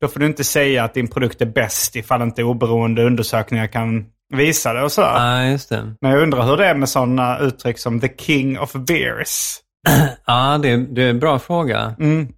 då 0.00 0.08
får 0.08 0.20
du 0.20 0.26
inte 0.26 0.44
säga 0.44 0.84
att 0.84 0.94
din 0.94 1.08
produkt 1.08 1.40
är 1.40 1.46
bäst 1.46 1.96
ifall 1.96 2.22
inte 2.22 2.42
oberoende 2.44 3.04
undersökningar 3.04 3.66
kan 3.66 4.06
visa 4.34 4.72
det 4.72 4.82
och 4.82 4.92
sådär. 4.92 5.14
Ja, 5.42 5.44
just 5.50 5.68
det. 5.68 5.94
Men 6.00 6.10
jag 6.10 6.22
undrar 6.22 6.42
hur 6.46 6.56
det 6.56 6.66
är 6.66 6.74
med 6.74 6.88
sådana 6.88 7.38
uttryck 7.38 7.78
som 7.78 8.00
the 8.00 8.08
king 8.18 8.58
of 8.58 8.72
beers. 8.72 9.56
Ja, 10.26 10.58
det 10.62 10.70
är, 10.70 10.76
det 10.78 11.02
är 11.02 11.10
en 11.10 11.18
bra 11.20 11.38
fråga. 11.38 11.94
Mm. 12.00 12.28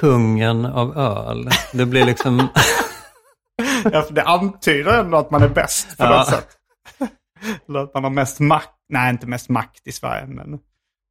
Kungen 0.00 0.66
av 0.66 0.98
öl. 0.98 1.48
Det 1.72 1.86
blir 1.86 2.04
liksom... 2.04 2.48
Ja, 3.92 4.02
för 4.02 4.14
det 4.14 4.22
antyder 4.22 5.00
ändå 5.00 5.18
att 5.18 5.30
man 5.30 5.42
är 5.42 5.48
bäst 5.48 5.98
på 5.98 6.04
Ja. 6.04 6.10
något 6.18 6.26
sätt. 6.28 6.48
Eller 7.68 7.80
att 7.80 7.94
man 7.94 8.04
har 8.04 8.10
mest 8.10 8.40
makt. 8.40 8.68
Nej, 8.92 9.10
inte 9.10 9.26
mest 9.26 9.48
makt 9.48 9.86
i 9.86 9.92
Sverige, 9.92 10.26
men 10.26 10.58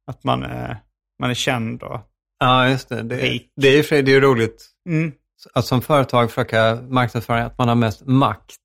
att 0.06 0.24
man 0.24 0.42
är, 0.42 0.78
man 1.20 1.30
är 1.30 1.34
känd 1.34 1.82
och... 1.82 2.00
Ja, 2.38 2.68
just 2.68 2.88
det. 2.88 3.02
Det, 3.02 3.16
Rik. 3.16 3.52
det 3.56 3.68
är 3.68 3.82
för 3.82 3.88
sig 3.88 4.02
det 4.02 4.10
är 4.10 4.14
ju 4.14 4.20
roligt 4.20 4.68
Mm. 4.88 5.12
att 5.54 5.64
som 5.64 5.82
företag 5.82 6.30
försöka 6.30 6.78
marknadsföra 6.88 7.44
att 7.44 7.58
man 7.58 7.68
har 7.68 7.74
mest 7.74 8.06
makt 8.06 8.56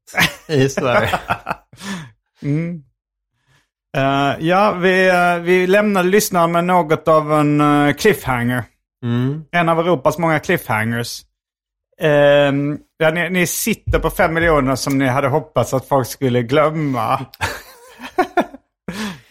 i 0.47 0.69
Sverige. 0.69 1.09
Mm. 2.41 2.83
Eh, 3.97 4.35
ja, 4.39 4.71
vi, 4.71 5.11
uh, 5.11 5.43
vi 5.43 5.67
lämnar 5.67 6.03
lyssnaren 6.03 6.51
med 6.51 6.63
något 6.63 7.07
av 7.07 7.33
en 7.33 7.61
eh, 7.61 7.93
cliffhanger. 7.93 8.63
Mm. 9.03 9.43
En 9.51 9.69
av 9.69 9.79
Europas 9.79 10.17
många 10.17 10.39
cliffhangers. 10.39 11.21
Ehm, 12.01 12.77
ja, 12.97 13.11
ni, 13.11 13.29
ni 13.29 13.47
sitter 13.47 13.99
på 13.99 14.09
fem 14.09 14.33
miljoner 14.33 14.75
som 14.75 14.97
ni 14.97 15.07
hade 15.07 15.27
hoppats 15.27 15.73
att 15.73 15.87
folk 15.87 16.07
skulle 16.07 16.41
glömma. 16.41 17.25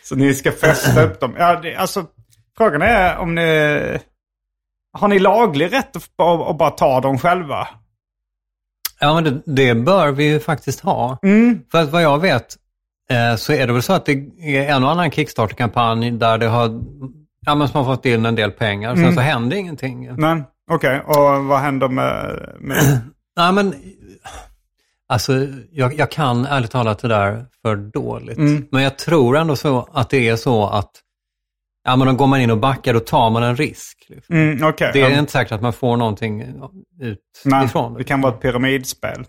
Så 0.09 0.17
ni 0.17 0.35
ska 0.35 0.53
fästa 0.53 1.03
upp 1.03 1.21
dem. 1.21 1.35
Ja, 1.39 1.61
det, 1.61 1.77
alltså, 1.77 2.07
frågan 2.57 2.83
är 2.83 3.17
om 3.17 3.35
ni... 3.35 3.99
Har 4.99 5.09
ni 5.09 5.19
laglig 5.19 5.73
rätt 5.73 5.97
att, 5.97 6.03
att, 6.17 6.49
att 6.49 6.59
bara 6.59 6.71
ta 6.71 7.01
dem 7.01 7.19
själva? 7.19 7.69
Ja, 9.01 9.15
men 9.15 9.25
det, 9.25 9.43
det 9.47 9.75
bör 9.75 10.11
vi 10.11 10.25
ju 10.25 10.41
faktiskt 10.41 10.81
ha. 10.81 11.19
Mm. 11.23 11.61
För 11.71 11.83
att 11.83 11.91
vad 11.91 12.03
jag 12.03 12.21
vet 12.21 12.57
eh, 13.11 13.37
så 13.37 13.53
är 13.53 13.67
det 13.67 13.73
väl 13.73 13.83
så 13.83 13.93
att 13.93 14.07
det 14.07 14.13
är 14.41 14.75
en 14.75 14.85
och 14.85 14.91
annan 14.91 15.11
Kickstarter-kampanj 15.11 16.11
där 16.11 16.39
det 16.39 16.47
har, 16.47 16.83
ja 17.47 17.55
men 17.55 17.69
som 17.69 17.85
har 17.85 17.95
fått 17.95 18.07
in 18.07 18.27
en 18.27 18.35
del 18.35 18.51
pengar. 18.51 18.97
Sen 18.97 19.15
så 19.15 19.21
händer 19.21 19.57
ingenting. 19.57 20.15
Men 20.15 20.45
okej, 20.71 21.01
och 21.01 21.45
vad 21.45 21.61
händer 21.61 21.89
med... 21.89 22.41
med... 22.61 23.01
Nej, 23.37 23.53
men 23.53 23.75
alltså 25.09 25.47
jag, 25.71 25.95
jag 25.99 26.11
kan 26.11 26.47
ärligt 26.47 26.71
talat 26.71 26.99
det 26.99 27.09
där 27.09 27.47
för 27.63 27.77
dåligt. 27.77 28.39
Mm. 28.39 28.67
Men 28.71 28.83
jag 28.83 28.99
tror 28.99 29.37
ändå 29.37 29.57
så 29.57 29.89
att 29.93 30.11
det 30.11 30.29
är 30.29 30.37
så 30.37 30.67
att 30.67 30.91
ja, 31.85 31.97
men 31.97 32.07
då 32.07 32.13
går 32.15 32.27
man 32.27 32.41
in 32.41 32.51
och 32.51 32.59
backar, 32.59 32.95
då 32.95 33.01
tar 33.01 33.31
man 33.31 33.43
en 33.43 33.57
risk. 33.57 34.07
Liksom. 34.09 34.37
Mm, 34.37 34.69
okej. 34.69 34.91
Det 34.93 35.01
är 35.01 35.11
Ja. 35.11 35.19
inte 35.19 35.33
säkert 35.33 35.53
att 35.53 35.63
man 35.63 35.73
får 35.73 35.97
någonting 35.97 36.41
ut 37.01 37.19
Nej, 37.45 37.65
ifrån 37.65 37.95
det 37.95 38.05
kan 38.05 38.21
vara 38.21 38.35
ett 38.35 38.41
pyramidspel. 38.41 39.25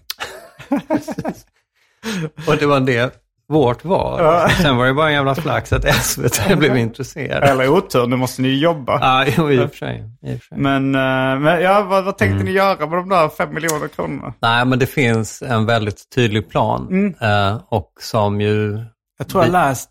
Och 2.47 2.57
det 2.59 2.65
var 2.65 2.79
det 2.79 3.26
vårt 3.49 3.85
var. 3.85 4.23
Ja. 4.23 4.49
Sen 4.61 4.77
var 4.77 4.85
det 4.85 4.93
bara 4.93 5.07
en 5.07 5.13
jävla 5.13 5.35
flax 5.35 5.73
att 5.73 5.95
SVT 5.95 6.41
blev 6.57 6.77
intresserade. 6.77 7.47
Eller 7.47 7.69
otur, 7.69 8.07
nu 8.07 8.15
måste 8.15 8.41
ni 8.41 8.59
jobba. 8.59 8.99
Ja, 9.01 9.25
jo, 9.37 9.51
i 9.51 9.59
och 9.59 9.69
för 9.69 9.77
sig. 9.77 10.03
I 10.21 10.35
och 10.35 10.39
för 10.39 10.47
sig. 10.47 10.57
Men, 10.57 10.95
eh, 10.95 11.39
men 11.39 11.61
ja, 11.61 11.83
vad, 11.83 12.03
vad 12.05 12.17
tänkte 12.17 12.33
Mm. 12.35 12.45
ni 12.45 12.51
göra 12.51 12.87
med 12.87 12.97
de 12.97 13.09
där 13.09 13.29
fem 13.29 13.53
miljoner 13.53 13.87
kronorna? 13.87 14.33
Nej, 14.39 14.65
men 14.65 14.79
det 14.79 14.87
finns 14.87 15.41
en 15.41 15.65
väldigt 15.65 16.09
tydlig 16.15 16.49
plan. 16.49 16.87
Mm. 16.89 17.15
eh, 17.21 17.61
och 17.69 17.91
som 17.99 18.41
ju... 18.41 18.79
Jag 19.17 19.27
tror 19.27 19.43
jag 19.43 19.51
läst 19.51 19.89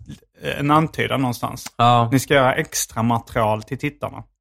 en 0.58 0.70
antydan 0.70 1.20
någonstans. 1.20 1.66
Ja, 1.76 2.08
Ni 2.12 2.18
ska 2.18 2.34
göra 2.34 2.54
extra 2.54 3.02
material 3.02 3.62
till 3.62 3.78
tittarna. 3.78 4.22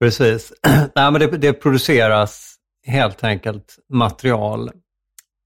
precis. 0.00 0.52
Nej, 0.94 1.10
men 1.10 1.14
det, 1.14 1.26
det 1.26 1.52
produceras 1.52 2.54
helt 2.86 3.24
enkelt 3.24 3.76
material 3.92 4.70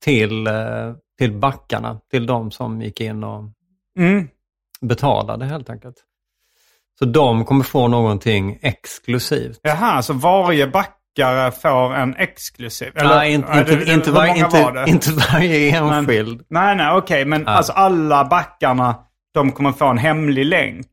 till, 0.05 0.47
eh, 0.47 0.55
till 1.21 1.33
backarna, 1.33 2.01
till 2.11 2.27
de 2.27 2.51
som 2.51 2.83
gick 2.83 3.01
in 3.01 3.25
och 3.25 3.45
Mm. 3.99 4.29
betalade 4.81 5.45
helt 5.47 5.71
enkelt. 5.71 5.97
Så 6.99 7.05
de 7.05 7.45
kommer 7.45 7.65
få 7.65 7.89
någonting 7.89 8.59
exklusivt. 8.63 9.61
Jaha, 9.63 10.03
så 10.03 10.13
varje 10.13 10.67
back 10.67 10.97
backare 11.17 11.51
får 11.51 11.95
en 11.95 12.17
exklusiv? 12.17 12.93
Nej, 12.95 13.33
inte, 13.33 13.49
nej, 13.55 13.65
det- 13.65 13.73
inte, 13.73 13.93
inte, 13.93 14.11
var, 14.11 14.27
inte, 14.27 14.85
inte 14.87 15.11
varje 15.13 15.83
Men- 15.83 15.93
enskild. 15.95 16.45
Nej, 16.49 16.77
nej, 16.77 16.93
okej. 16.97 17.25
men 17.25 17.47
alltså 17.49 17.73
alla 17.73 18.25
backarna, 18.25 18.95
de 19.35 19.53
kommer 19.53 19.73
få 19.73 19.87
en 19.87 19.99
hemlig 19.99 20.45
länk. 20.47 20.87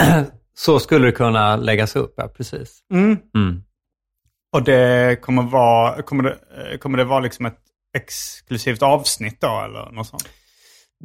Så 0.54 0.78
skulle 0.78 1.06
det 1.06 1.12
kunna 1.12 1.56
läggas 1.56 1.96
upp, 1.96 2.14
ja 2.16 2.28
precis. 2.28 2.78
Mm. 2.92 3.16
Mm. 3.34 3.62
Och 4.52 4.62
det 4.62 5.22
kommer 5.22 5.42
vara, 5.42 6.02
kommer 6.02 6.22
det, 6.22 6.78
kommer 6.78 6.98
det 6.98 7.04
vara 7.04 7.20
liksom 7.20 7.46
ett 7.46 7.58
exklusivt 7.98 8.82
avsnitt 8.82 9.40
då 9.40 9.60
eller 9.64 9.90
något 9.92 10.06
sånt? 10.06 10.28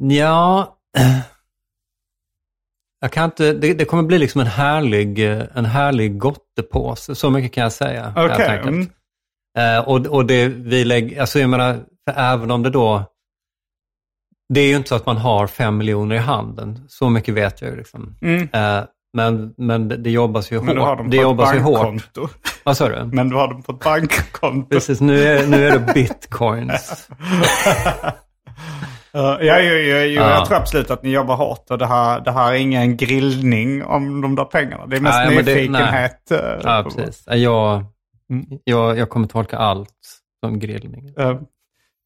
Ja, 0.00 0.76
jag 3.00 3.12
kan 3.12 3.24
inte, 3.24 3.52
det, 3.52 3.74
det 3.74 3.84
kommer 3.84 4.02
bli 4.02 4.18
liksom 4.18 4.40
en 4.40 4.46
härlig, 4.46 5.32
eh, 5.32 5.42
en 5.54 5.64
härlig 5.64 6.18
gottepåse, 6.18 7.14
så 7.14 7.30
mycket 7.30 7.52
kan 7.52 7.62
jag 7.62 7.72
säga. 7.72 8.12
enkelt. 8.50 8.68
Mm. 8.68 8.88
Eh, 9.58 9.88
och, 9.88 10.06
och 10.06 10.26
det 10.26 10.48
vi 10.48 10.84
lägger, 10.84 11.20
alltså 11.20 11.38
jag 11.38 11.50
menar, 11.50 11.74
för 12.08 12.20
även 12.20 12.50
om 12.50 12.62
det 12.62 12.70
då, 12.70 13.04
det 14.54 14.60
är 14.60 14.68
ju 14.68 14.76
inte 14.76 14.88
så 14.88 14.94
att 14.94 15.06
man 15.06 15.16
har 15.16 15.46
fem 15.46 15.76
miljoner 15.76 16.16
i 16.16 16.18
handen, 16.18 16.84
så 16.88 17.10
mycket 17.10 17.34
vet 17.34 17.62
jag 17.62 17.70
ju 17.70 17.76
liksom. 17.76 18.16
Mm. 18.22 18.48
Eh, 18.52 18.84
men, 19.16 19.54
men 19.56 19.88
det, 19.88 20.10
jobbas 20.10 20.52
ju 20.52 20.62
Men 20.62 20.74
du 20.74 20.80
har 20.80 20.88
hårt. 20.88 20.98
dem 20.98 21.10
Det 21.10 21.16
på 21.16 21.20
ett 21.20 21.22
jobbas 21.22 21.54
ju 21.54 21.58
hårt. 21.58 22.14
Vad 22.64 22.76
sa 22.76 22.88
du? 22.88 23.04
Men 23.12 23.28
du 23.28 23.36
har 23.36 23.48
dem 23.48 23.62
på 23.62 23.72
ett 23.72 23.80
bankkonto. 23.80 24.68
Precis, 24.68 25.00
nu 25.00 25.22
är, 25.22 25.46
nu 25.46 25.66
är 25.68 25.78
det 25.78 25.92
bitcoins. 25.94 27.08
Ja, 29.12 29.38
ja, 29.42 29.58
ja, 29.58 29.58
ja, 29.60 29.96
ja, 29.96 30.04
Ja. 30.04 30.30
jag 30.30 30.46
tror 30.46 30.56
absolut 30.56 30.90
att 30.90 31.02
ni 31.02 31.10
jobbar 31.10 31.36
hårt 31.36 31.70
och 31.70 31.78
det 31.78 31.86
här, 31.86 32.20
det 32.20 32.32
här 32.32 32.52
är 32.52 32.56
ingen 32.56 32.96
grillning 32.96 33.84
om 33.84 34.20
de 34.20 34.34
där 34.34 34.44
pengarna. 34.44 34.86
Det 34.86 34.96
är 34.96 35.00
mest 35.00 35.18
Nej, 35.18 35.36
men 35.36 35.44
det- 35.44 35.54
nyfikenhet. 35.54 36.30
eh, 36.30 36.38
Ja, 36.62 36.84
precis. 36.84 37.22
Jag, 37.26 37.84
Mm. 38.30 38.46
jag, 38.64 38.98
jag 38.98 39.10
kommer 39.10 39.26
tolka 39.26 39.56
allt 39.58 39.90
som 40.44 40.58
grillning. 40.58 41.14
Eh, 41.18 41.40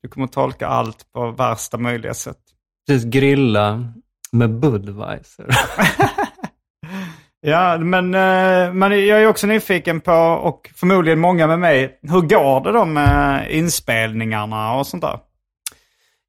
Du 0.03 0.09
kommer 0.09 0.27
tolka 0.27 0.67
allt 0.67 1.13
på 1.15 1.31
värsta 1.31 1.79
möjliga 1.79 2.15
sätt. 2.15 2.37
Precis, 2.89 3.05
grilla 3.11 3.93
med 4.33 4.51
Budweiser. 4.61 5.47
Ja, 7.41 7.79
men, 7.79 8.15
eh, 8.15 8.73
men 8.73 9.07
jag 9.07 9.23
är 9.23 9.27
också 9.27 9.47
nyfiken 9.47 10.01
på, 10.01 10.13
och 10.43 10.71
förmodligen 10.77 11.19
många 11.19 11.47
med 11.47 11.59
mig, 11.59 11.99
hur 12.03 12.21
går 12.21 12.65
det 12.65 12.73
då 12.73 12.85
med 12.85 13.51
inspelningarna 13.51 14.75
och 14.75 14.87
sånt 14.87 15.03
där? 15.03 15.19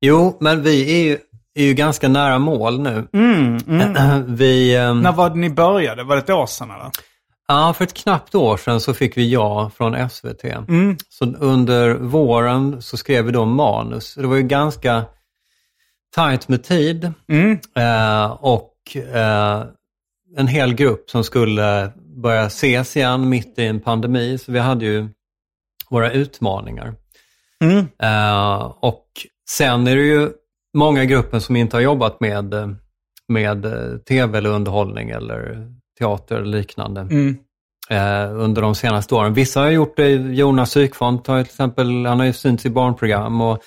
Jo, 0.01 0.38
men 0.39 0.63
vi 0.63 1.00
är 1.00 1.04
ju, 1.04 1.18
är 1.56 1.63
ju 1.63 1.74
ganska 1.74 2.08
nära 2.08 2.39
mål 2.39 2.82
nu. 2.82 3.08
Vi, 4.28 4.75
ehm, 4.75 5.01
När 5.01 5.12
var 5.12 5.30
det 5.30 5.36
ni 5.36 5.50
började? 5.50 6.04
Var 6.04 6.16
det 6.16 6.22
ett 6.22 6.30
år 6.30 6.46
sedan 6.46 6.72
eller? 6.72 6.92
ja, 7.50 7.74
för 7.74 7.84
ett 7.84 7.94
knappt 7.94 8.36
år 8.36 8.58
sedan 8.58 8.82
så 8.82 8.94
fick 8.94 9.18
vi 9.18 9.32
ja 9.32 9.72
från 9.78 10.10
SVT. 10.10 10.44
Mm. 10.44 10.98
Så 11.10 11.25
under 11.25 11.94
våren 11.94 12.82
så 12.82 12.98
skrev 12.98 13.25
vi 13.25 13.32
då 13.32 13.46
manus. 13.46 14.16
Det 14.16 14.28
var 14.28 14.36
ju 14.36 14.44
ganska 14.44 15.04
tajt 16.16 16.48
med 16.48 16.63
tid. 16.63 17.13
Mm. 17.30 17.60
Eh, 17.75 18.32
och 18.32 18.74
eh, 19.13 19.63
en 20.38 20.48
hel 20.48 20.74
grupp 20.74 21.10
som 21.10 21.24
skulle 21.24 21.92
börja 22.24 22.46
ses 22.46 22.98
igen 22.98 23.30
mitt 23.30 23.60
i 23.60 23.66
en 23.66 23.80
pandemi. 23.80 24.38
Så 24.38 24.52
vi 24.52 24.60
hade 24.60 24.86
ju 24.86 25.08
våra 25.90 26.12
utmaningar. 26.12 26.96
Mm. 27.64 27.88
Eh, 28.04 28.62
och 28.80 29.06
sen 29.50 29.88
är 29.88 29.96
det 29.96 30.02
ju 30.02 30.30
många 30.78 31.04
i 31.04 31.06
gruppen 31.06 31.42
som 31.42 31.56
inte 31.56 31.76
har 31.76 31.82
jobbat 31.82 32.20
med, 32.20 32.54
med 33.28 33.66
eh, 33.66 33.98
tv 33.98 34.38
eller 34.38 34.50
underhållning 34.50 35.10
eller 35.10 35.68
teater 36.00 36.36
eller 36.36 36.58
liknande 36.58 37.02
Mm. 37.02 37.38
eh, 37.90 38.34
under 38.40 38.62
de 38.62 38.76
senaste 38.76 39.16
åren. 39.16 39.34
Vissa 39.34 39.60
har 39.60 39.70
gjort 39.70 39.98
det, 39.98 40.10
Jonas 40.12 40.72
Sykfont 40.72 41.28
har 41.28 41.44
till 41.44 41.52
exempel, 41.52 42.06
han 42.06 42.20
har 42.20 42.26
ju 42.26 42.34
synts 42.34 42.66
i 42.66 42.70
barnprogram 42.70 43.42
och 43.42 43.60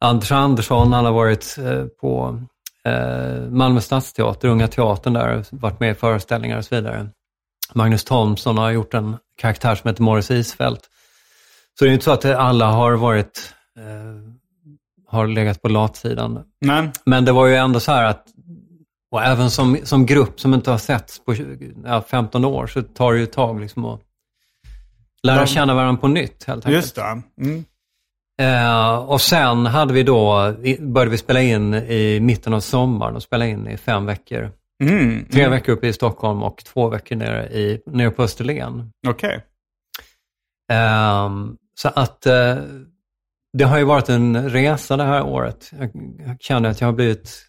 Anders 0.00 0.32
Andersson, 0.32 0.92
han 0.92 1.04
har 1.04 1.12
varit 1.12 1.56
på 2.00 2.40
eh, 2.88 3.50
Malmö 3.50 3.80
stadsteater, 3.80 4.48
Unga 4.48 4.68
Teatern 4.68 5.12
där, 5.12 5.44
varit 5.50 5.80
med 5.80 5.90
i 5.90 5.94
föreställningar 5.94 6.58
och 6.58 6.64
så 6.64 6.74
vidare. 6.74 7.08
Magnus 7.74 8.04
Thomsson 8.04 8.58
har 8.58 8.70
gjort 8.70 8.94
en 8.94 9.16
karaktär 9.36 9.74
som 9.74 9.88
heter 9.88 10.02
Morris 10.02 10.30
Isfält. 10.30 10.88
Så 11.78 11.84
det 11.84 11.90
är 11.90 11.92
inte 11.92 12.04
så 12.04 12.10
att 12.10 12.24
alla 12.24 12.66
har 12.66 12.92
varit, 12.92 13.54
eh, 13.78 13.84
har 15.08 15.26
legat 15.26 15.62
på 15.62 15.68
latsidan. 15.68 16.44
Men, 16.60 16.92
Men 17.04 17.24
det 17.24 17.32
var 17.32 17.46
ju 17.46 17.56
ändå 17.56 17.80
så 17.80 17.92
här 17.92 18.04
att, 18.04 18.26
och 19.10 19.22
även 19.22 19.50
som, 19.50 19.78
som 19.84 20.06
grupp 20.06 20.40
som 20.40 20.54
inte 20.54 20.70
har 20.70 20.78
setts 20.78 21.24
på 21.24 21.34
20, 21.34 21.74
ja, 21.84 22.02
15 22.02 22.44
år, 22.44 22.66
så 22.66 22.82
tar 22.82 23.12
det 23.12 23.18
ju 23.18 23.24
ett 23.24 23.32
tag 23.32 23.60
liksom 23.60 23.84
att 23.84 24.00
lära 25.22 25.46
känna 25.46 25.74
varandra 25.74 26.00
på 26.00 26.08
nytt 26.08 26.44
helt 26.44 26.66
enkelt. 26.66 26.84
just 26.84 26.94
det. 26.94 27.22
Mm. 27.40 27.64
Eh, 28.42 28.94
och 28.96 29.20
sen 29.20 29.66
hade 29.66 29.94
vi 29.94 30.02
då, 30.02 30.54
började 30.80 31.10
vi 31.10 31.18
spela 31.18 31.40
in 31.40 31.74
i 31.74 32.20
mitten 32.20 32.54
av 32.54 32.60
sommaren 32.60 33.16
och 33.16 33.22
spela 33.22 33.46
in 33.46 33.68
i 33.68 33.76
fem 33.76 34.06
veckor. 34.06 34.50
Mm. 34.82 35.24
Tre 35.32 35.48
veckor 35.48 35.72
uppe 35.72 35.86
i 35.86 35.92
Stockholm 35.92 36.42
och 36.42 36.64
två 36.64 36.88
veckor 36.88 37.16
nere, 37.16 37.46
i, 37.46 37.82
nere 37.86 38.10
på 38.10 38.22
Österlen. 38.22 38.92
Okej. 39.08 39.44
Ehm, 40.72 41.56
så 41.74 41.88
att 41.88 42.26
eh, 42.26 42.56
det 43.52 43.64
har 43.64 43.78
ju 43.78 43.84
varit 43.84 44.08
en 44.08 44.50
resa 44.50 44.96
det 44.96 45.04
här 45.04 45.22
året. 45.22 45.70
Jag, 45.78 45.90
jag 46.26 46.36
känner 46.40 46.70
att 46.70 46.80
jag 46.80 46.88
har 46.88 46.92
blivit 46.92 47.46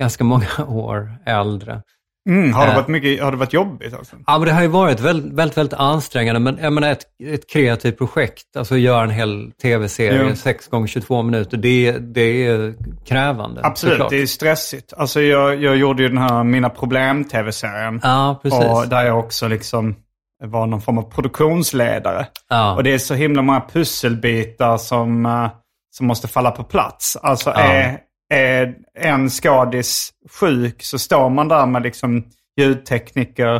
ganska 0.00 0.24
många 0.24 0.48
år 0.68 1.18
äldre. 1.26 1.82
Mm. 2.28 2.52
Har, 2.52 2.64
det 2.66 2.70
Eh. 2.72 2.76
varit 2.76 2.88
mycket, 2.88 3.22
har 3.22 3.30
det 3.30 3.36
varit 3.36 3.52
jobbigt 3.52 3.94
alltså? 3.94 4.16
Ja, 4.26 4.38
men 4.38 4.48
det 4.48 4.54
har 4.54 4.62
ju 4.62 4.68
varit 4.68 5.00
väldigt, 5.00 5.32
väldigt, 5.32 5.58
väldigt 5.58 5.78
ansträngande. 5.78 6.40
Men 6.40 6.58
jag 6.62 6.72
menar 6.72 6.90
ett, 6.90 7.04
ett 7.24 7.50
kreativt 7.50 7.98
projekt, 7.98 8.56
alltså 8.56 8.76
göra 8.76 9.02
en 9.04 9.10
hel 9.10 9.52
tv-serie, 9.62 10.26
Jo. 10.28 10.36
6 10.36 10.68
gånger 10.68 10.86
22 10.86 11.22
minuter, 11.22 11.56
det, 11.56 11.92
det 11.98 12.46
är 12.46 12.74
krävande. 13.06 13.60
Absolut, 13.64 13.92
såklart. 13.94 14.10
det 14.10 14.22
är 14.22 14.26
stressigt. 14.26 14.92
Alltså 14.96 15.20
jag, 15.20 15.62
jag 15.62 15.76
gjorde 15.76 16.02
ju 16.02 16.08
den 16.08 16.18
här 16.18 16.44
Mina 16.44 16.68
Problem-tv-serien. 16.70 18.00
Ja, 18.02 18.40
precis. 18.42 18.64
Och 18.64 18.88
där 18.88 19.04
jag 19.06 19.18
också 19.18 19.48
liksom 19.48 19.96
var 20.44 20.66
någon 20.66 20.80
form 20.80 20.98
av 20.98 21.02
produktionsledare. 21.10 22.26
ja. 22.50 22.74
Och 22.74 22.82
det 22.84 22.94
är 22.94 22.98
så 22.98 23.14
himla 23.14 23.42
många 23.42 23.60
pusselbitar 23.72 24.76
som, 24.78 25.26
eh, 25.26 25.48
som 25.90 26.06
måste 26.06 26.28
falla 26.28 26.50
på 26.50 26.64
plats. 26.64 27.16
Alltså 27.22 27.50
Ja. 27.50 27.60
är, 27.60 27.98
är 28.34 28.74
en 28.94 29.30
skadis 29.30 30.10
sjuk 30.40 30.82
så 30.82 30.98
står 30.98 31.28
man 31.30 31.48
där 31.48 31.66
med 31.66 31.82
liksom 31.82 32.24
ljudtekniker, 32.56 33.54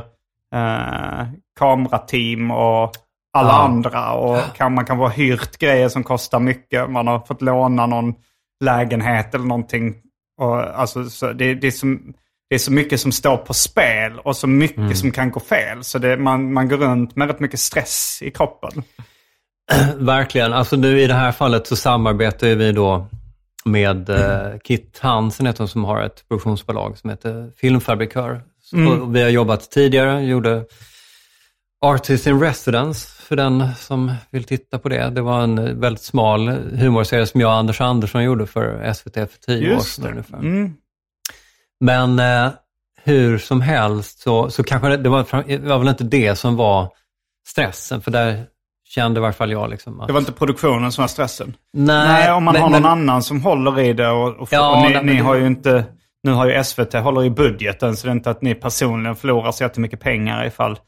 eh, 0.55 1.27
kamerateam 1.59 2.51
och 2.51 2.93
alla 3.33 3.49
Ja. 3.49 3.63
andra. 3.63 4.13
Och 4.13 4.41
kan, 4.57 4.75
man 4.75 4.85
kan 4.85 4.99
vara 4.99 5.09
hyrt 5.11 5.59
grejer 5.59 5.89
som 5.89 6.05
kostar 6.05 6.41
mycket. 6.41 6.91
Man 6.91 7.07
har 7.07 7.19
fått 7.21 7.43
låna 7.43 7.87
någon 7.87 8.15
lägenhet 8.65 9.35
eller 9.35 9.45
någonting. 9.45 9.95
Och, 10.41 10.81
alltså, 10.81 11.05
så 11.11 11.33
det, 11.33 11.55
det, 11.55 11.67
är 11.67 11.71
så, 11.71 11.87
det 12.49 12.55
är 12.55 12.59
så 12.59 12.73
mycket 12.73 13.01
som 13.01 13.13
står 13.13 13.37
på 13.37 13.55
spel 13.55 14.19
och 14.25 14.37
så 14.37 14.47
mycket 14.47 14.79
Mm. 14.79 14.95
som 14.95 15.11
kan 15.11 15.31
gå 15.31 15.41
fel. 15.41 15.85
Så 15.85 15.99
det, 15.99 16.17
man, 16.17 16.53
man 16.53 16.69
går 16.69 16.77
runt 16.77 17.17
med 17.17 17.29
rätt 17.29 17.41
mycket 17.41 17.61
stress 17.61 18.19
i 18.23 18.31
kroppen. 18.31 18.83
Verkligen. 19.97 20.53
Alltså 20.53 20.77
nu 20.77 21.01
i 21.01 21.07
det 21.07 21.15
här 21.15 21.33
fallet 21.33 21.67
så 21.67 21.77
samarbetar 21.77 22.47
vi 22.47 22.73
då 22.73 23.07
med 23.65 24.09
eh, 24.11 24.59
Kit 24.65 24.99
Hansen, 24.99 25.47
heter 25.47 25.59
hon, 25.59 25.69
som 25.69 25.85
har 25.85 26.03
ett 26.03 26.29
produktionsbolag 26.29 26.99
som 26.99 27.11
heter 27.11 27.53
Filmfabrikör. 27.57 28.43
Mm. 28.73 29.13
vi 29.13 29.23
har 29.23 29.29
jobbat 29.29 29.71
tidigare, 29.71 30.23
gjorde 30.23 30.65
Artist 31.81 32.27
in 32.27 32.41
Residence 32.41 33.09
för 33.09 33.37
den 33.37 33.75
som 33.75 34.15
vill 34.31 34.45
titta 34.45 34.79
på 34.79 34.89
det. 34.89 35.11
Det 35.11 35.21
var 35.21 35.43
en 35.43 35.81
väldigt 35.81 36.03
smal 36.03 36.49
humorserie 36.49 37.27
som 37.27 37.41
jag 37.41 37.49
och 37.49 37.57
Anders 37.57 37.81
Andersson 37.81 38.25
gjorde 38.25 38.47
för 38.47 38.93
SVT 38.93 39.15
för 39.15 39.39
tio 39.47 39.69
år 39.69 39.75
Just 39.75 39.95
sedan 39.95 40.05
det. 40.05 40.11
ungefär. 40.11 40.39
Mm. 40.39 40.73
Men 41.81 42.19
eh, 42.19 42.53
hur 43.03 43.39
som 43.39 43.61
helst 43.61 44.21
så, 44.21 44.51
så 44.51 44.63
kanske 44.63 44.89
det, 44.89 44.97
det, 44.97 45.09
var, 45.09 45.45
det 45.47 45.59
var 45.59 45.79
väl 45.79 45.89
inte 45.89 46.05
det 46.05 46.37
som 46.37 46.57
var 46.57 46.89
stressen, 47.47 48.03
för 48.03 48.11
där 48.11 48.47
kände 48.95 49.19
i 49.19 49.23
varje 49.23 49.33
fall 49.33 49.51
jag 49.53 49.71
liksom 49.71 50.01
att... 50.01 50.07
Det 50.07 50.13
var 50.13 50.21
inte 50.21 50.33
produktionen 50.33 50.93
som 50.93 51.03
var 51.03 51.09
stressen. 51.09 51.57
Nej, 51.73 52.09
Nej, 52.09 52.33
om 52.33 52.45
man 52.45 52.53
men- 52.53 52.63
har 52.63 52.71
någon 52.71 52.83
men- 52.83 52.91
annan 52.91 53.23
som 53.23 53.43
håller 53.43 53.81
i 53.81 53.93
det. 53.93 54.09
Och, 54.09 54.37
och, 54.37 54.49
Ja, 54.53 54.77
och 54.77 54.83
ni, 54.89 54.95
nej, 54.95 55.05
ni 55.05 55.15
det- 55.15 55.23
har 55.23 55.35
ju 55.35 55.47
inte... 55.47 55.85
Nu 56.23 56.33
har 56.33 56.47
ju 56.47 56.65
SVT 56.65 56.95
håller 56.95 57.25
i 57.25 57.31
budgeten 57.31 57.97
så 57.97 58.07
det 58.07 58.11
är 58.11 58.15
inte 58.15 58.31
att 58.31 58.43
ni 58.43 58.55
personligen 58.55 59.17
förlorar 59.17 59.53
så 59.53 59.63
jättemycket 59.63 60.01
pengar 60.01 60.45
ifall, 60.47 60.79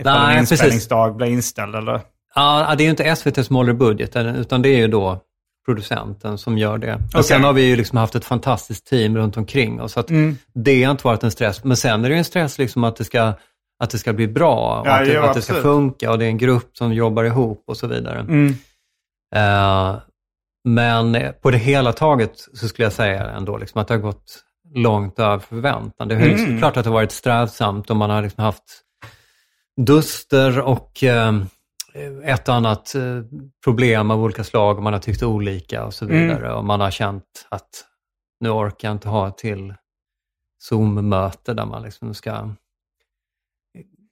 ifall 0.00 0.22
Nej, 0.26 0.32
en 0.34 0.40
precis. 0.42 0.52
inspelningsdag 0.52 1.16
blir 1.16 1.26
inställd. 1.26 1.74
Eller? 1.74 2.00
Ja, 2.34 2.74
det 2.78 2.82
är 2.82 2.84
ju 2.84 2.90
inte 2.90 3.16
SVT 3.16 3.46
som 3.46 3.56
håller 3.56 3.70
i 3.70 3.74
budgeten, 3.74 4.26
utan 4.26 4.62
det 4.62 4.68
är 4.68 4.76
ju 4.78 4.88
då 4.88 5.20
producenten 5.66 6.38
som 6.38 6.58
gör 6.58 6.78
det. 6.78 6.94
Och 6.94 7.00
Okej. 7.10 7.22
sen 7.24 7.44
har 7.44 7.52
vi 7.52 7.62
ju 7.66 7.76
liksom 7.76 7.98
haft 7.98 8.14
ett 8.14 8.24
fantastiskt 8.24 8.86
team 8.86 9.16
runt 9.16 9.36
omkring 9.36 9.80
oss, 9.80 9.92
så 9.92 10.00
att 10.00 10.10
Mm. 10.10 10.36
det 10.54 10.84
har 10.84 10.90
inte 10.90 11.06
varit 11.06 11.22
en 11.24 11.30
stress. 11.30 11.64
Men 11.64 11.76
sen 11.76 12.04
är 12.04 12.08
det 12.08 12.14
ju 12.14 12.18
en 12.18 12.24
stress 12.24 12.58
liksom 12.58 12.84
att 12.84 12.96
det 12.96 13.04
ska, 13.04 13.32
att 13.78 13.90
det 13.90 13.98
ska 13.98 14.12
bli 14.12 14.28
bra, 14.28 14.80
och 14.80 14.86
Ja, 14.86 14.92
att, 15.00 15.06
det, 15.06 15.22
att 15.22 15.34
det 15.34 15.42
ska 15.42 15.54
funka 15.54 16.10
och 16.10 16.18
det 16.18 16.24
är 16.24 16.28
en 16.28 16.38
grupp 16.38 16.76
som 16.76 16.92
jobbar 16.92 17.24
ihop 17.24 17.64
och 17.66 17.76
så 17.76 17.86
vidare. 17.86 18.20
Mm. 18.20 18.54
Eh, 19.34 19.96
men 20.68 21.32
på 21.42 21.50
det 21.50 21.58
hela 21.58 21.92
taget 21.92 22.30
så 22.36 22.68
skulle 22.68 22.86
jag 22.86 22.92
säga 22.92 23.30
ändå 23.30 23.56
liksom 23.58 23.80
att 23.80 23.88
det 23.88 23.94
har 23.94 23.98
gått 24.00 24.42
långt 24.74 25.18
över 25.18 25.38
förväntan. 25.38 26.08
Det 26.08 26.14
är 26.14 26.20
Mm. 26.20 26.44
mm. 26.44 26.58
klart 26.58 26.76
att 26.76 26.84
det 26.84 26.90
har 26.90 26.94
varit 26.94 27.12
strävsamt 27.12 27.90
och 27.90 27.96
man 27.96 28.10
har 28.10 28.22
liksom 28.22 28.44
haft 28.44 28.82
duster 29.80 30.60
och 30.60 31.04
eh, 31.04 31.34
ett 32.24 32.48
och 32.48 32.54
annat 32.54 32.94
eh, 32.94 33.02
problem 33.64 34.10
av 34.10 34.22
olika 34.22 34.44
slag 34.44 34.76
och 34.76 34.82
man 34.82 34.92
har 34.92 35.00
tyckt 35.00 35.22
olika 35.22 35.84
och 35.84 35.94
så 35.94 36.04
Mm. 36.04 36.16
vidare. 36.22 36.54
Och 36.54 36.64
man 36.64 36.80
har 36.80 36.90
känt 36.90 37.46
att 37.48 37.68
nu 38.40 38.50
orkar 38.50 38.88
jag 38.88 38.94
inte 38.94 39.08
ha 39.08 39.28
ett 39.28 39.38
till 39.38 39.74
Zoom-möte 40.58 41.54
där 41.54 41.66
man 41.66 41.82
liksom 41.82 42.14
ska 42.14 42.48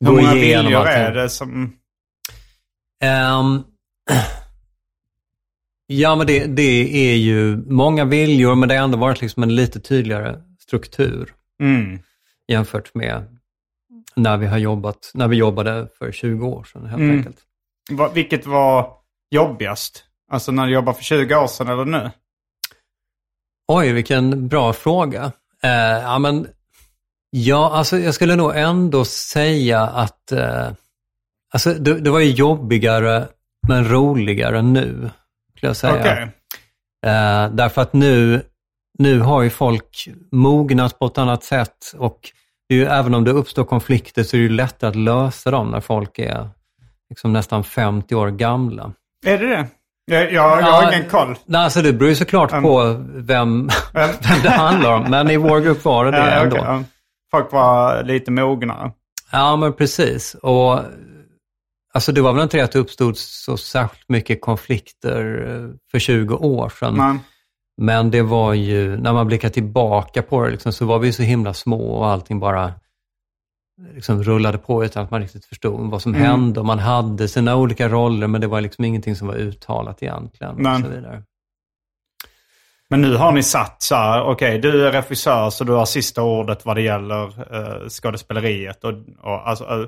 Hur 0.04 0.12
många 0.12 0.34
viljor 0.34 0.86
är 0.86 1.14
det 1.14 1.28
som... 1.30 1.76
Ehm, 3.02 3.62
ja, 5.86 6.16
men 6.16 6.26
det, 6.26 6.44
det 6.46 7.12
är 7.12 7.16
ju 7.16 7.56
många 7.56 8.04
viljor, 8.04 8.54
men 8.54 8.68
det 8.68 8.76
har 8.76 8.84
ändå 8.84 8.98
varit 8.98 9.20
liksom 9.20 9.42
en 9.42 9.54
lite 9.54 9.80
tydligare 9.80 10.40
struktur 10.60 11.34
Mm. 11.60 11.98
jämfört 12.48 12.94
med 12.94 13.38
när 14.16 14.36
vi 14.36 14.46
har 14.46 14.58
jobbat, 14.58 15.10
när 15.14 15.28
vi 15.28 15.36
jobbade 15.36 15.88
för 15.98 16.12
20 16.12 16.46
år 16.46 16.64
sedan 16.64 16.86
helt 16.86 17.00
Mm. 17.00 17.16
enkelt. 17.16 17.36
Va- 17.90 18.10
Vilket 18.14 18.46
var 18.46 18.92
jobbigast? 19.30 20.04
Alltså 20.30 20.52
när 20.52 20.66
du 20.66 20.72
jobbade 20.72 20.96
för 20.96 21.04
20 21.04 21.34
år 21.36 21.46
sedan 21.46 21.68
eller 21.68 21.84
nu? 21.84 22.10
Oj, 23.68 23.92
vilken 23.92 24.48
bra 24.48 24.72
fråga. 24.72 25.32
Eh, 25.62 25.70
ja, 26.02 26.18
men, 26.18 26.46
ja, 27.36 27.70
alltså 27.74 27.98
jag 27.98 28.14
skulle 28.14 28.36
nog 28.36 28.56
ändå 28.56 29.04
säga 29.04 29.80
att 29.80 30.32
eh, 30.32 30.66
alltså, 31.52 31.74
det, 31.74 32.00
det 32.00 32.10
var 32.10 32.20
ju 32.20 32.30
jobbigare 32.30 33.28
men 33.68 33.88
roligare 33.88 34.62
nu, 34.62 35.10
skulle 35.56 35.68
jag 35.70 35.76
säga. 35.76 35.94
Okej. 36.00 36.22
Eh, 37.06 37.48
därför 37.50 37.82
att 37.82 37.92
nu, 37.92 38.42
nu 38.98 39.20
har 39.20 39.42
ju 39.42 39.50
folk 39.50 40.08
mognat 40.32 40.98
på 40.98 41.06
ett 41.06 41.18
annat 41.18 41.44
sätt 41.44 41.76
och 41.96 42.18
det 42.68 42.74
är 42.74 42.78
ju, 42.78 42.84
även 42.86 43.14
om 43.14 43.24
det 43.24 43.30
uppstår 43.30 43.64
konflikter 43.64 44.22
så 44.22 44.36
är 44.36 44.38
det 44.38 44.42
ju 44.42 44.48
lättare 44.48 44.88
att 44.90 44.96
lösa 44.96 45.50
dem 45.50 45.70
när 45.70 45.80
folk 45.80 46.18
är 46.18 46.48
liksom 47.10 47.32
nästan 47.32 47.64
50 47.64 48.14
år 48.14 48.30
gamla. 48.30 48.92
Är 49.26 49.38
det 49.38 49.46
det? 49.46 49.66
Jag, 50.06 50.32
jag, 50.32 50.60
jag 50.60 50.72
har 50.72 50.92
ingen 50.92 51.08
koll. 51.10 51.36
Nej, 51.46 51.60
alltså 51.64 51.82
det 51.82 51.92
beror 51.92 52.08
ju 52.08 52.14
såklart 52.16 52.52
Mm. 52.52 52.62
på 52.62 53.04
vem, 53.14 53.68
vem 53.92 54.42
det 54.42 54.50
handlar 54.50 54.92
om, 54.92 55.10
men 55.10 55.30
i 55.30 55.36
vår 55.36 55.60
grupp 55.60 55.84
var 55.84 56.04
det 56.04 56.10
det 56.10 56.16
Ja, 56.18 56.24
ändå. 56.24 56.56
okej, 56.56 56.66
ja. 56.68 56.84
Folk 57.34 57.52
var 57.52 58.02
lite 58.04 58.30
mognare. 58.30 58.92
Ja, 59.32 59.56
men 59.56 59.72
precis. 59.72 60.34
Och 60.42 60.80
alltså 61.94 62.12
det 62.12 62.20
var 62.20 62.32
väl 62.32 62.42
inte 62.42 62.56
det 62.56 62.62
att 62.64 62.72
det 62.72 62.78
uppstod 62.78 63.16
så 63.16 63.56
särskilt 63.56 64.08
mycket 64.08 64.40
konflikter 64.40 65.46
eh, 65.48 65.70
för 65.90 65.98
20 65.98 66.34
år 66.34 66.68
sedan. 66.68 66.94
Men, 66.96 67.18
Men 67.80 68.10
det 68.10 68.22
var 68.22 68.52
ju, 68.54 68.96
när 68.96 69.12
man 69.12 69.26
blickar 69.26 69.48
tillbaka 69.48 70.22
på 70.22 70.44
det, 70.44 70.50
liksom, 70.50 70.72
så 70.72 70.84
var 70.86 70.98
vi 70.98 71.12
så 71.12 71.22
himla 71.22 71.54
små 71.54 71.90
och 71.94 72.06
allting 72.08 72.40
bara 72.40 72.72
liksom 73.94 74.22
rullade 74.22 74.58
på 74.58 74.84
utan 74.84 75.04
att 75.04 75.10
man 75.10 75.20
riktigt 75.20 75.44
förstod 75.44 75.90
vad 75.90 76.02
som 76.02 76.14
Mm. 76.14 76.26
hände. 76.26 76.60
Och 76.60 76.66
man 76.66 76.78
hade 76.78 77.28
sina 77.28 77.56
olika 77.56 77.88
roller, 77.88 78.26
men 78.26 78.40
det 78.40 78.46
var 78.46 78.60
liksom 78.60 78.84
ingenting 78.84 79.16
som 79.16 79.26
var 79.28 79.34
uttalat 79.34 80.02
egentligen. 80.02 80.54
Nej. 80.58 80.74
Och 80.74 80.80
så 80.80 80.88
vidare. 80.88 81.22
Men 82.94 83.00
nu 83.00 83.16
har 83.16 83.32
ni 83.32 83.42
satt 83.42 83.82
så 83.82 83.94
här, 83.94 84.22
okej 84.22 84.58
du 84.58 84.86
är 84.86 84.92
regissör 84.92 85.50
så 85.50 85.64
du 85.64 85.72
har 85.72 85.86
sista 85.86 86.22
ordet 86.22 86.66
vad 86.66 86.76
det 86.76 86.82
gäller 86.82 87.24
uh, 87.26 87.88
skådespeleriet. 87.88 88.84
Och, 88.84 88.92
och, 89.22 89.48
alltså, 89.48 89.64
eh, 89.64 89.86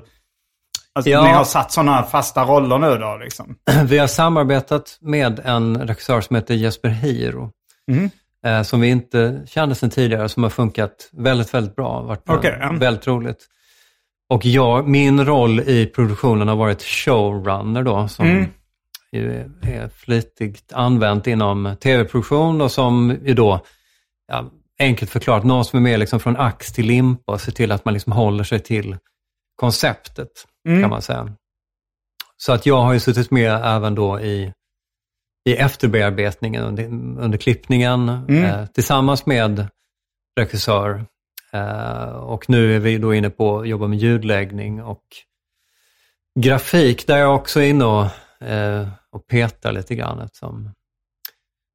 alltså, 0.95 1.09
Ja. 1.09 1.23
Ni 1.23 1.29
har 1.29 1.43
satt 1.43 1.71
sådana 1.71 2.03
fasta 2.03 2.43
roller 2.43 2.77
nu 2.77 2.97
då 2.97 3.17
liksom? 3.23 3.55
Vi 3.85 3.97
har 3.97 4.07
samarbetat 4.07 4.97
med 5.01 5.39
en 5.39 5.87
regissör 5.87 6.21
som 6.21 6.35
heter 6.35 6.53
Jesper 6.53 6.89
Hiro. 6.89 7.51
Mhm. 7.91 8.09
eh, 8.45 8.61
som 8.61 8.81
vi 8.81 8.87
inte 8.87 9.41
kände 9.47 9.75
sedan 9.75 9.89
tidigare, 9.89 10.29
som 10.29 10.43
har 10.43 10.49
funkat 10.49 11.09
väldigt, 11.11 11.53
väldigt 11.53 11.75
bra. 11.75 12.01
Varit 12.01 12.29
eh, 12.29 12.51
ja. 12.59 12.71
väldigt 12.79 13.07
roligt. 13.07 13.45
Och 14.29 14.45
jag, 14.45 14.87
min 14.87 15.25
roll 15.25 15.59
i 15.59 15.85
produktionen 15.85 16.47
har 16.47 16.55
varit 16.55 16.83
showrunner 16.83 17.83
då, 17.83 18.07
som 18.07 18.25
Mm. 18.25 18.45
Är 19.11 19.89
flitigt 19.89 20.73
använt 20.73 21.27
inom 21.27 21.75
tv-produktion 21.79 22.61
och 22.61 22.71
som 22.71 23.17
ju 23.25 23.33
då, 23.33 23.61
ja, 24.27 24.51
enkelt 24.79 25.11
förklarat, 25.11 25.43
någon 25.43 25.65
som 25.65 25.77
är 25.77 25.83
med 25.83 25.99
liksom 25.99 26.19
från 26.19 26.37
ax 26.37 26.73
till 26.73 26.85
limpa 26.85 27.31
och 27.31 27.41
ser 27.41 27.51
till 27.51 27.71
att 27.71 27.85
man 27.85 27.93
liksom 27.93 28.13
håller 28.13 28.43
sig 28.43 28.59
till 28.59 28.97
konceptet, 29.55 30.29
Mm. 30.67 30.81
kan 30.81 30.89
man 30.89 31.01
säga. 31.01 31.33
Så 32.37 32.51
att 32.53 32.65
jag 32.65 32.81
har 32.81 32.93
ju 32.93 32.99
suttit 32.99 33.31
med 33.31 33.51
även 33.63 33.95
då 33.95 34.19
i, 34.19 34.53
i 35.49 35.53
efterbearbetningen 35.55 36.63
under, 36.63 36.83
under 37.23 37.37
klippningen 37.37 38.09
Mm. 38.09 38.43
eh, 38.45 38.65
tillsammans 38.65 39.25
med 39.25 39.67
regissör. 40.39 41.05
Eh, 41.53 42.09
och 42.09 42.49
nu 42.49 42.75
är 42.75 42.79
vi 42.79 42.97
då 42.97 43.13
inne 43.13 43.29
på 43.29 43.59
att 43.59 43.67
jobba 43.67 43.87
med 43.87 43.99
ljudläggning 43.99 44.83
och 44.83 45.03
grafik 46.39 47.07
där 47.07 47.17
jag 47.17 47.35
också 47.35 47.59
är 47.61 47.69
inne 47.69 47.85
och, 47.85 48.05
eh, 48.41 48.87
och 49.11 49.27
petar 49.27 49.71
lite 49.71 49.95
grann 49.95 50.19
eftersom 50.19 50.71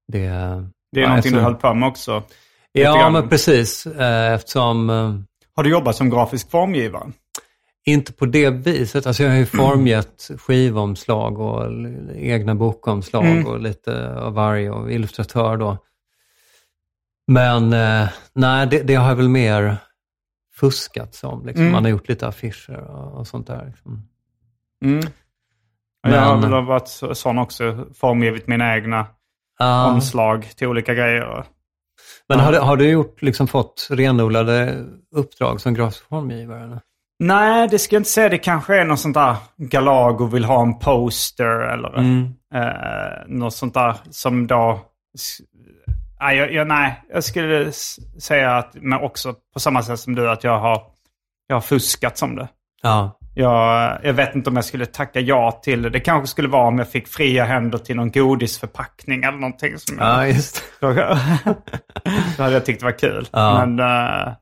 det... 0.09 0.19
Det 0.93 1.01
är 1.01 1.03
ja, 1.03 1.09
någonting 1.09 1.33
du 1.33 1.41
höll 1.41 1.55
på 1.55 1.75
med 1.75 1.89
också. 1.89 2.23
Ja, 2.73 3.11
men 3.11 3.29
precis. 3.29 3.87
Eh, 3.87 4.33
eftersom... 4.33 4.91
Eh, 4.91 5.15
Har 5.57 5.63
du 5.63 5.71
jobbat 5.71 5.97
som 5.97 6.11
grafisk 6.11 6.51
formgivare? 6.51 7.13
Inte 7.85 8.13
på 8.13 8.27
det 8.27 8.51
viset. 8.51 9.07
Alltså 9.07 9.23
jag 9.23 9.31
har 9.31 9.37
ju 9.37 9.47
formgett 9.47 10.31
skivomslag 10.39 11.39
och 11.41 11.73
egna 12.15 12.55
bokomslag 12.55 13.25
Mm. 13.27 13.47
och 13.47 13.61
lite 13.61 14.15
av 14.15 14.35
varje 14.35 14.71
och 14.71 14.93
illustratör 14.93 15.57
då. 15.57 15.79
Men 17.27 17.73
eh, 17.73 18.09
nej, 18.33 18.67
det, 18.67 18.83
det 18.83 18.95
har 18.95 19.09
jag 19.09 19.17
väl 19.17 19.29
mer 19.29 19.77
fuskat 20.55 21.15
som. 21.15 21.47
Liksom. 21.47 21.63
Mm. 21.63 21.73
Man 21.73 21.85
har 21.85 21.91
gjort 21.91 22.09
lite 22.09 22.27
affischer 22.27 22.77
och, 22.77 23.19
och 23.19 23.27
sånt 23.27 23.47
där. 23.47 23.67
Liksom. 23.67 24.09
Mm. 24.85 25.07
Jag 26.03 26.21
har 26.21 26.37
Men- 26.37 26.51
väl 26.51 26.65
varit 26.65 26.89
så- 26.89 27.15
sån 27.15 27.39
också, 27.39 27.87
formgivit 28.01 28.47
mina 28.47 28.75
egna 28.77 29.07
Ja. 29.59 29.87
omslag 29.87 30.51
till 30.57 30.67
olika 30.69 30.95
grejer. 30.95 31.45
men 32.29 32.41
har 32.41 32.53
du, 32.53 32.59
har 32.59 32.77
du 32.77 32.91
gjort, 32.91 33.23
liksom 33.23 33.47
fått 33.49 33.89
renodlade 33.91 34.85
uppdrag 35.17 35.61
som 35.61 35.75
grafisk 35.75 36.09
formgivare? 36.09 36.65
eller? 36.65 36.81
Nej, 37.19 37.69
det 37.69 37.79
ska 37.79 37.97
jag 37.97 38.01
inte 38.01 38.11
säga. 38.11 38.29
Det 38.29 38.39
kanske 38.39 38.81
är 38.81 38.85
något 38.85 39.01
sånt 39.01 39.15
där 39.15 39.37
Galago 39.57 40.27
vill 40.27 40.45
ha 40.45 40.63
en 40.63 40.79
poster 40.79 41.61
eller 41.73 41.99
Mm. 41.99 42.25
eh, 42.55 43.27
något 43.27 43.55
sånt 43.55 43.75
där 43.75 43.97
som 44.11 44.47
då... 44.47 44.81
Nej, 46.21 46.37
jag, 46.37 46.53
jag, 46.53 46.67
nej, 46.69 47.03
jag 47.13 47.25
skulle 47.25 47.73
säga 48.21 48.57
att, 48.57 48.71
men 48.75 49.01
också 49.01 49.35
på 49.55 49.61
samma 49.61 49.83
sätt 49.83 50.01
som 50.01 50.15
du, 50.15 50.31
att 50.31 50.45
jag 50.45 50.59
har, 50.59 50.83
jag 51.47 51.57
har 51.57 51.61
fuskat 51.61 52.19
som 52.19 52.37
det. 52.37 52.49
Ja. 52.83 53.19
Jag, 53.35 53.99
jag 54.03 54.13
vet 54.13 54.35
inte 54.35 54.51
om 54.51 54.57
jag 54.57 54.65
skulle 54.65 54.87
tacka 54.87 55.21
ja 55.21 55.61
till 55.65 55.83
det. 55.83 55.91
Det 55.91 56.01
kanske 56.01 56.27
skulle 56.27 56.49
vara 56.49 56.69
om 56.69 56.79
jag 56.79 56.91
fick 56.91 57.09
fria 57.09 57.45
händer 57.45 57.79
till 57.79 57.97
någon 57.97 58.11
godisförpackning 58.11 59.23
eller 59.23 59.39
någonting. 59.39 59.79
Som 59.79 59.99
jag, 59.99 60.07
ja, 60.07 60.27
just 60.27 60.63
det. 60.81 60.87
då, 62.37 62.43
hade 62.43 62.55
jag 62.55 62.65
tyckt 62.67 62.81
det 62.81 62.87
var 62.87 62.99
kul. 62.99 63.29
Ja. 63.33 63.67
Men, 63.67 63.79
eh, 63.79 64.33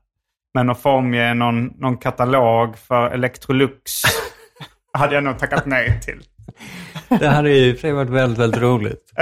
men 0.53 0.69
att 0.69 0.81
formge 0.81 1.33
någon, 1.33 1.65
någon 1.65 1.97
katalog 1.97 2.77
för 2.77 3.09
Electrolux 3.09 3.91
hade 4.93 5.15
jag 5.15 5.23
nog 5.23 5.39
tackat 5.39 5.65
nej 5.65 5.99
till. 6.01 6.21
Det 7.19 7.27
hade 7.27 7.49
ju 7.49 7.75
för 7.75 7.91
varit 7.91 8.09
väldigt, 8.09 8.39
väldigt 8.39 8.61
roligt. 8.61 9.13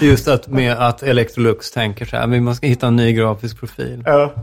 Just 0.00 0.28
att 0.28 0.48
med 0.48 0.72
att 0.72 1.02
Electrolux 1.02 1.70
tänker 1.70 2.04
så 2.04 2.16
här, 2.16 2.26
vi 2.26 2.40
måste 2.40 2.66
hitta 2.66 2.86
en 2.86 2.96
ny 2.96 3.12
grafisk 3.12 3.58
profil. 3.60 4.02
Ja. 4.06 4.34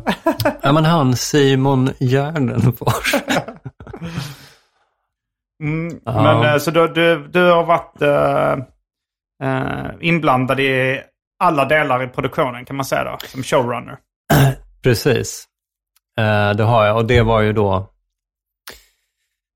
Ja, 0.62 0.72
men 0.72 0.86
han 0.86 1.16
Simon 1.16 1.90
Gärdenfors. 2.00 3.16
Mm, 5.66 6.00
Ja. 6.06 6.22
Men 6.42 6.54
eh, 6.54 6.58
så 6.60 6.72
du, 6.72 6.88
du, 6.88 7.28
du 7.28 7.52
har 7.52 7.64
varit 7.64 8.02
eh, 8.02 8.66
inblandad 10.02 10.60
i 10.60 11.02
alla 11.44 11.66
delar 11.66 12.04
i 12.04 12.08
produktionen 12.08 12.66
kan 12.66 12.76
man 12.76 12.86
säga 12.86 13.04
då, 13.04 13.18
som 13.28 13.44
showrunner. 13.44 13.98
Precis. 14.84 15.46
Det 16.58 16.64
har 16.64 16.86
jag 16.86 16.98
och 16.98 17.06
det 17.06 17.22
var 17.22 17.42
ju 17.42 17.54
då... 17.54 17.90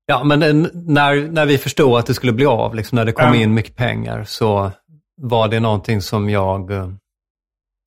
Ja, 0.06 0.24
men 0.24 0.42
en- 0.42 0.70
när, 0.74 1.28
när 1.32 1.46
vi 1.46 1.58
förstod 1.58 1.98
att 1.98 2.06
det 2.06 2.14
skulle 2.14 2.32
bli 2.32 2.46
av, 2.46 2.74
liksom, 2.74 2.96
när 2.96 3.04
det 3.04 3.12
kom 3.12 3.34
in 3.34 3.54
mycket 3.54 3.76
pengar, 3.76 4.24
så 4.24 4.70
var 5.22 5.48
det 5.48 5.60
någonting 5.60 6.02
som 6.02 6.30
jag... 6.30 6.70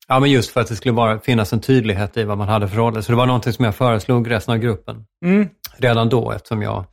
Ja, 0.08 0.20
men 0.20 0.30
just 0.30 0.50
för 0.50 0.60
att 0.60 0.68
det 0.68 0.76
skulle 0.76 0.94
vara, 0.94 1.18
finnas 1.18 1.52
en 1.52 1.60
tydlighet 1.60 2.16
i 2.16 2.24
vad 2.24 2.38
man 2.38 2.48
hade 2.48 2.68
för 2.68 2.76
roller. 2.76 3.00
Så 3.00 3.12
det 3.12 3.18
var 3.18 3.26
någonting 3.26 3.52
som 3.52 3.64
jag 3.64 3.74
föreslog 3.74 4.30
resten 4.30 4.54
av 4.54 4.58
gruppen 4.60 5.06
Mm. 5.24 5.48
redan 5.76 6.08
då, 6.08 6.32
eftersom 6.32 6.62
jag 6.62 6.84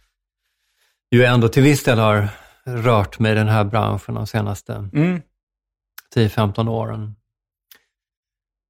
ju 1.11 1.23
ändå 1.23 1.47
till 1.47 1.63
viss 1.63 1.83
del 1.83 1.99
har 1.99 2.27
rört 2.65 3.19
mig 3.19 3.31
i 3.31 3.35
den 3.35 3.47
här 3.47 3.63
branschen 3.63 4.15
de 4.15 4.27
senaste 4.27 4.73
Mm. 4.73 5.21
10-15 6.15 6.69
åren. 6.69 7.15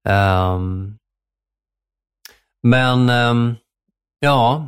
Ehm, 0.10 0.98
men 2.64 3.10
ehm, 3.10 3.56
ja, 4.20 4.68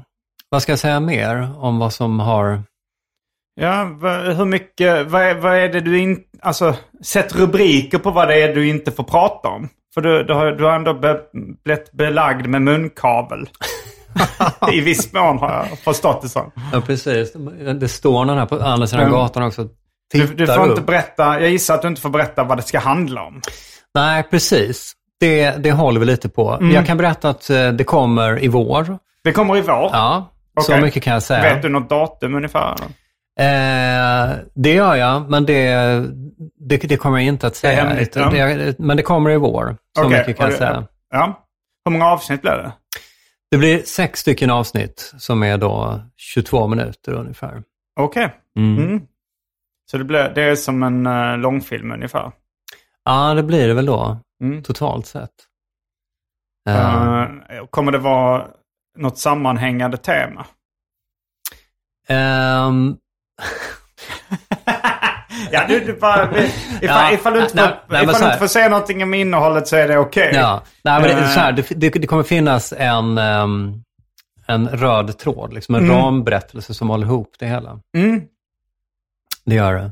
vad 0.49 0.61
ska 0.61 0.71
jag 0.71 0.79
säga 0.79 0.99
mer 0.99 1.55
om 1.57 1.79
vad 1.79 1.93
som 1.93 2.19
har... 2.19 2.63
Ja, 3.55 3.83
hur 4.37 4.45
mycket, 4.45 5.07
vad 5.07 5.21
är, 5.21 5.35
vad 5.35 5.55
är 5.55 5.69
det 5.69 5.81
du 5.81 5.99
inte, 5.99 6.37
alltså 6.41 6.75
sätt 7.01 7.35
rubriker 7.35 7.97
på 7.97 8.11
vad 8.11 8.27
det 8.27 8.41
är 8.41 8.55
du 8.55 8.67
inte 8.67 8.91
får 8.91 9.03
prata 9.03 9.49
om. 9.49 9.69
För 9.93 10.01
du, 10.01 10.23
du, 10.23 10.33
har, 10.33 10.51
du 10.51 10.63
har 10.63 10.75
ändå 10.75 10.93
be, 10.93 11.21
blivit 11.63 11.91
belagd 11.91 12.47
med 12.47 12.61
munkavel. 12.61 13.49
I 14.71 14.81
viss 14.81 15.13
mån 15.13 15.37
har 15.37 15.51
jag 15.69 15.79
förstått 15.79 16.21
det 16.21 16.29
som. 16.29 16.51
Ja, 16.73 16.81
precis. 16.81 17.33
Det 17.79 17.87
står 17.87 18.25
någon 18.25 18.37
här 18.37 18.45
på 18.45 18.59
andra 18.61 18.87
sidan 18.87 19.05
Mm. 19.05 19.13
gatan 19.13 19.43
också. 19.43 19.67
Du, 20.13 20.27
du 20.27 20.47
får 20.47 20.67
inte 20.69 20.81
upp. 20.81 20.85
berätta, 20.87 21.41
jag 21.41 21.49
gissar 21.49 21.73
att 21.75 21.81
du 21.81 21.87
inte 21.87 22.01
får 22.01 22.09
berätta 22.09 22.43
vad 22.43 22.57
det 22.57 22.61
ska 22.61 22.79
handla 22.79 23.23
om. 23.23 23.41
Nej, 23.95 24.23
precis. 24.31 24.93
Det, 25.19 25.51
det 25.63 25.71
håller 25.71 25.99
vi 25.99 26.05
lite 26.05 26.29
på. 26.29 26.51
Mm. 26.53 26.71
Jag 26.71 26.85
kan 26.85 26.97
berätta 26.97 27.29
att 27.29 27.49
eh, 27.49 27.69
det 27.69 27.83
kommer 27.83 28.43
i 28.43 28.47
vår. 28.47 28.97
Det 29.23 29.31
kommer 29.31 29.57
i 29.57 29.61
vår. 29.61 29.89
Ja, 29.93 30.31
så 30.61 30.71
Okej. 30.71 30.81
mycket 30.83 31.03
kan 31.03 31.13
jag 31.13 31.23
säga. 31.23 31.53
Vet 31.53 31.61
du 31.61 31.69
något 31.69 31.89
datum 31.89 32.35
ungefär? 32.35 32.75
Eh, 33.39 34.35
det 34.55 34.73
gör 34.73 34.95
jag, 34.95 35.29
men 35.29 35.45
det, 35.45 35.75
det, 36.69 36.77
det 36.77 36.97
kommer 36.97 37.17
jag 37.17 37.27
inte 37.27 37.47
att 37.47 37.53
Det 37.53 37.59
säga. 37.59 37.85
hemligt, 37.85 38.17
Utan 38.17 38.35
ja. 38.35 38.45
det, 38.47 38.79
men 38.79 38.97
det 38.97 39.03
kommer 39.03 39.29
i 39.31 39.37
vår. 39.37 39.77
Så 39.97 40.05
Okej, 40.05 40.17
mycket 40.19 40.37
kan 40.37 40.49
jag 40.49 40.57
säga. 40.57 40.83
Ja. 41.11 41.39
Hur 41.85 41.91
många 41.91 42.07
avsnitt 42.07 42.41
blir 42.41 42.51
det? 42.51 42.71
Det 43.53 43.57
blir 43.57 43.83
sex 43.83 44.19
stycken 44.19 44.49
avsnitt 44.49 45.13
som 45.17 45.43
är 45.43 45.57
då 45.57 46.01
22 46.17 46.67
minuter 46.67 47.13
ungefär. 47.13 47.63
Okej. 47.99 48.35
Mm. 48.57 49.01
Så 49.91 49.97
det, 49.97 50.03
blir, 50.03 50.31
det 50.35 50.43
är 50.43 50.55
som 50.55 50.83
en 50.83 51.07
uh, 51.07 51.37
långfilm 51.37 51.91
ungefär? 51.91 52.31
Ja, 53.03 53.33
det 53.33 53.43
blir 53.43 53.67
det 53.67 53.73
väl 53.73 53.85
då, 53.85 54.17
Mm. 54.43 54.63
totalt 54.63 55.05
sett. 55.05 55.29
Eh, 56.69 57.27
kommer 57.69 57.91
det 57.91 57.97
vara 57.97 58.47
något 58.97 59.17
sammanhängande 59.17 59.97
tema? 59.97 60.45
ehm, 62.07 62.97
Ja, 65.51 65.65
du, 65.67 65.79
du 65.79 65.93
bara, 65.99 66.23
ifall, 66.37 66.49
Ja, 66.81 67.11
ifall 67.13 67.33
du 67.33 67.41
inte, 67.43 67.55
nej, 67.55 67.65
får, 67.67 67.93
nej, 67.93 68.03
ifall 68.03 68.19
du 68.21 68.25
inte 68.25 68.37
får 68.37 68.47
säga 68.47 68.69
någonting 68.69 69.03
om 69.03 69.13
innehållet 69.13 69.67
så 69.67 69.75
är 69.75 69.87
det 69.87 69.97
okej. 69.97 70.31
ja, 70.33 70.63
nej, 70.83 71.01
men 71.01 71.09
det, 71.09 71.21
Eh. 71.23 71.29
så 71.29 71.39
här, 71.39 71.51
det, 71.51 71.89
det, 71.89 72.07
kommer 72.07 72.23
finnas 72.23 72.73
en, 72.77 73.17
ehm, 73.17 73.73
en 74.47 74.69
röd 74.69 75.17
tråd, 75.17 75.53
liksom 75.53 75.75
en 75.75 75.83
Mm. 75.83 75.95
ramberättelse 75.97 76.73
som 76.73 76.89
håller 76.89 77.05
ihop 77.07 77.35
det 77.39 77.45
hela. 77.45 77.79
Mm. 77.97 78.21
Det 79.45 79.55
gör 79.55 79.73
det. 79.73 79.91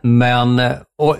Men, 0.02 0.58
eh, 0.58 0.72
och 0.98 1.16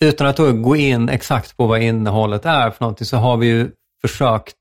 utan 0.00 0.26
att 0.26 0.36
gå 0.62 0.76
in 0.76 1.08
exakt 1.08 1.56
på 1.56 1.66
vad 1.66 1.82
innehållet 1.82 2.46
är 2.46 2.70
för 2.70 2.80
någonting, 2.84 3.06
så 3.06 3.16
har 3.16 3.36
vi 3.36 3.46
ju 3.46 3.70
försökt, 4.02 4.54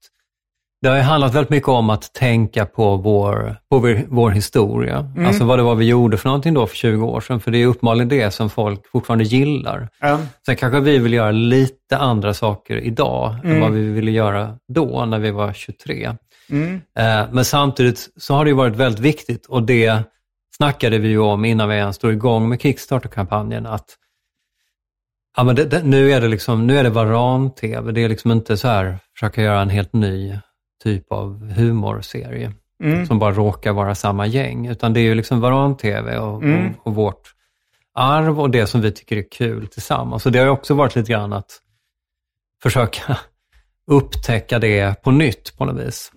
det 0.81 0.87
har 0.87 0.95
ju 0.95 1.01
handlat 1.01 1.33
väldigt 1.33 1.49
mycket 1.49 1.69
om 1.69 1.89
att 1.89 2.13
tänka 2.13 2.65
på 2.65 2.97
vår, 2.97 3.57
på 3.69 3.79
vår, 3.79 4.05
vår 4.07 4.31
historia. 4.31 5.13
Alltså 5.25 5.43
vad 5.43 5.59
det 5.59 5.63
var 5.63 5.75
vi 5.75 5.85
gjorde 5.85 6.17
för 6.17 6.29
någonting 6.29 6.53
då 6.53 6.67
för 6.67 6.75
20 6.75 7.05
år 7.05 7.21
sedan, 7.21 7.39
för 7.39 7.51
det 7.51 7.57
är 7.57 7.67
uppenbarligen 7.67 8.09
det 8.09 8.31
som 8.31 8.49
folk 8.49 8.87
fortfarande 8.91 9.23
gillar. 9.23 9.89
Ja. 10.01 10.19
Sen 10.45 10.55
kanske 10.55 10.79
vi 10.79 10.97
vill 10.97 11.13
göra 11.13 11.31
lite 11.31 11.97
andra 11.97 12.33
saker 12.33 12.77
idag 12.77 13.35
än 13.43 13.61
vad 13.61 13.71
vi 13.71 13.83
ville 13.83 14.11
göra 14.11 14.57
då, 14.67 15.05
när 15.05 15.19
vi 15.19 15.31
var 15.31 15.53
23. 15.53 16.13
Mm. 16.49 16.81
Eh, 16.99 17.25
Men 17.31 17.45
samtidigt 17.45 18.09
så 18.17 18.33
har 18.33 18.45
det 18.45 18.49
ju 18.49 18.55
varit 18.55 18.75
väldigt 18.75 18.99
viktigt 19.01 19.45
och 19.45 19.63
det 19.63 20.03
snackade 20.57 20.97
vi 20.97 21.07
ju 21.07 21.19
om 21.19 21.45
innan 21.45 21.69
vi 21.69 21.75
ens 21.75 21.95
stod 21.95 22.13
igång 22.13 22.49
med 22.49 22.61
Kickstarter-kampanjen 22.61 23.65
att 23.65 23.85
ja, 25.37 25.43
men 25.43 25.55
det, 25.55 25.65
det, 25.65 25.83
nu 25.83 26.11
är 26.11 26.21
det 26.21 26.27
liksom, 26.27 26.67
nu 26.67 26.77
är 26.77 26.83
det 26.83 26.89
varan-tv. 26.89 27.91
Det 27.91 28.03
är 28.03 28.09
liksom 28.09 28.31
inte 28.31 28.57
så 28.57 28.67
här, 28.67 28.97
försöka 29.13 29.41
göra 29.41 29.61
en 29.61 29.69
helt 29.69 29.93
ny 29.93 30.39
typ 30.87 31.11
av 31.11 31.51
humorserie 31.51 32.53
som 33.07 33.19
bara 33.19 33.31
råkar 33.31 33.73
vara 33.73 33.95
samma 33.95 34.27
gäng. 34.27 34.67
Utan 34.67 34.93
det 34.93 34.99
är 34.99 35.03
ju 35.03 35.15
liksom 35.15 35.39
varan-tv 35.39 36.17
och, 36.17 36.35
och, 36.35 36.87
och 36.87 36.95
vårt 36.95 37.33
arv 37.93 38.39
och 38.39 38.49
det 38.49 38.67
som 38.67 38.81
vi 38.81 38.91
tycker 38.91 39.17
är 39.17 39.25
kul 39.31 39.67
tillsammans. 39.67 40.25
Och 40.25 40.31
det 40.31 40.39
har 40.39 40.45
ju 40.45 40.51
också 40.51 40.73
varit 40.73 40.95
lite 40.95 41.11
grann 41.11 41.33
att 41.33 41.61
försöka 42.63 43.17
upptäcka 43.87 44.59
det 44.59 45.01
på 45.03 45.11
nytt 45.11 45.57
på 45.57 45.65
något 45.65 45.85
vis. 45.85 46.11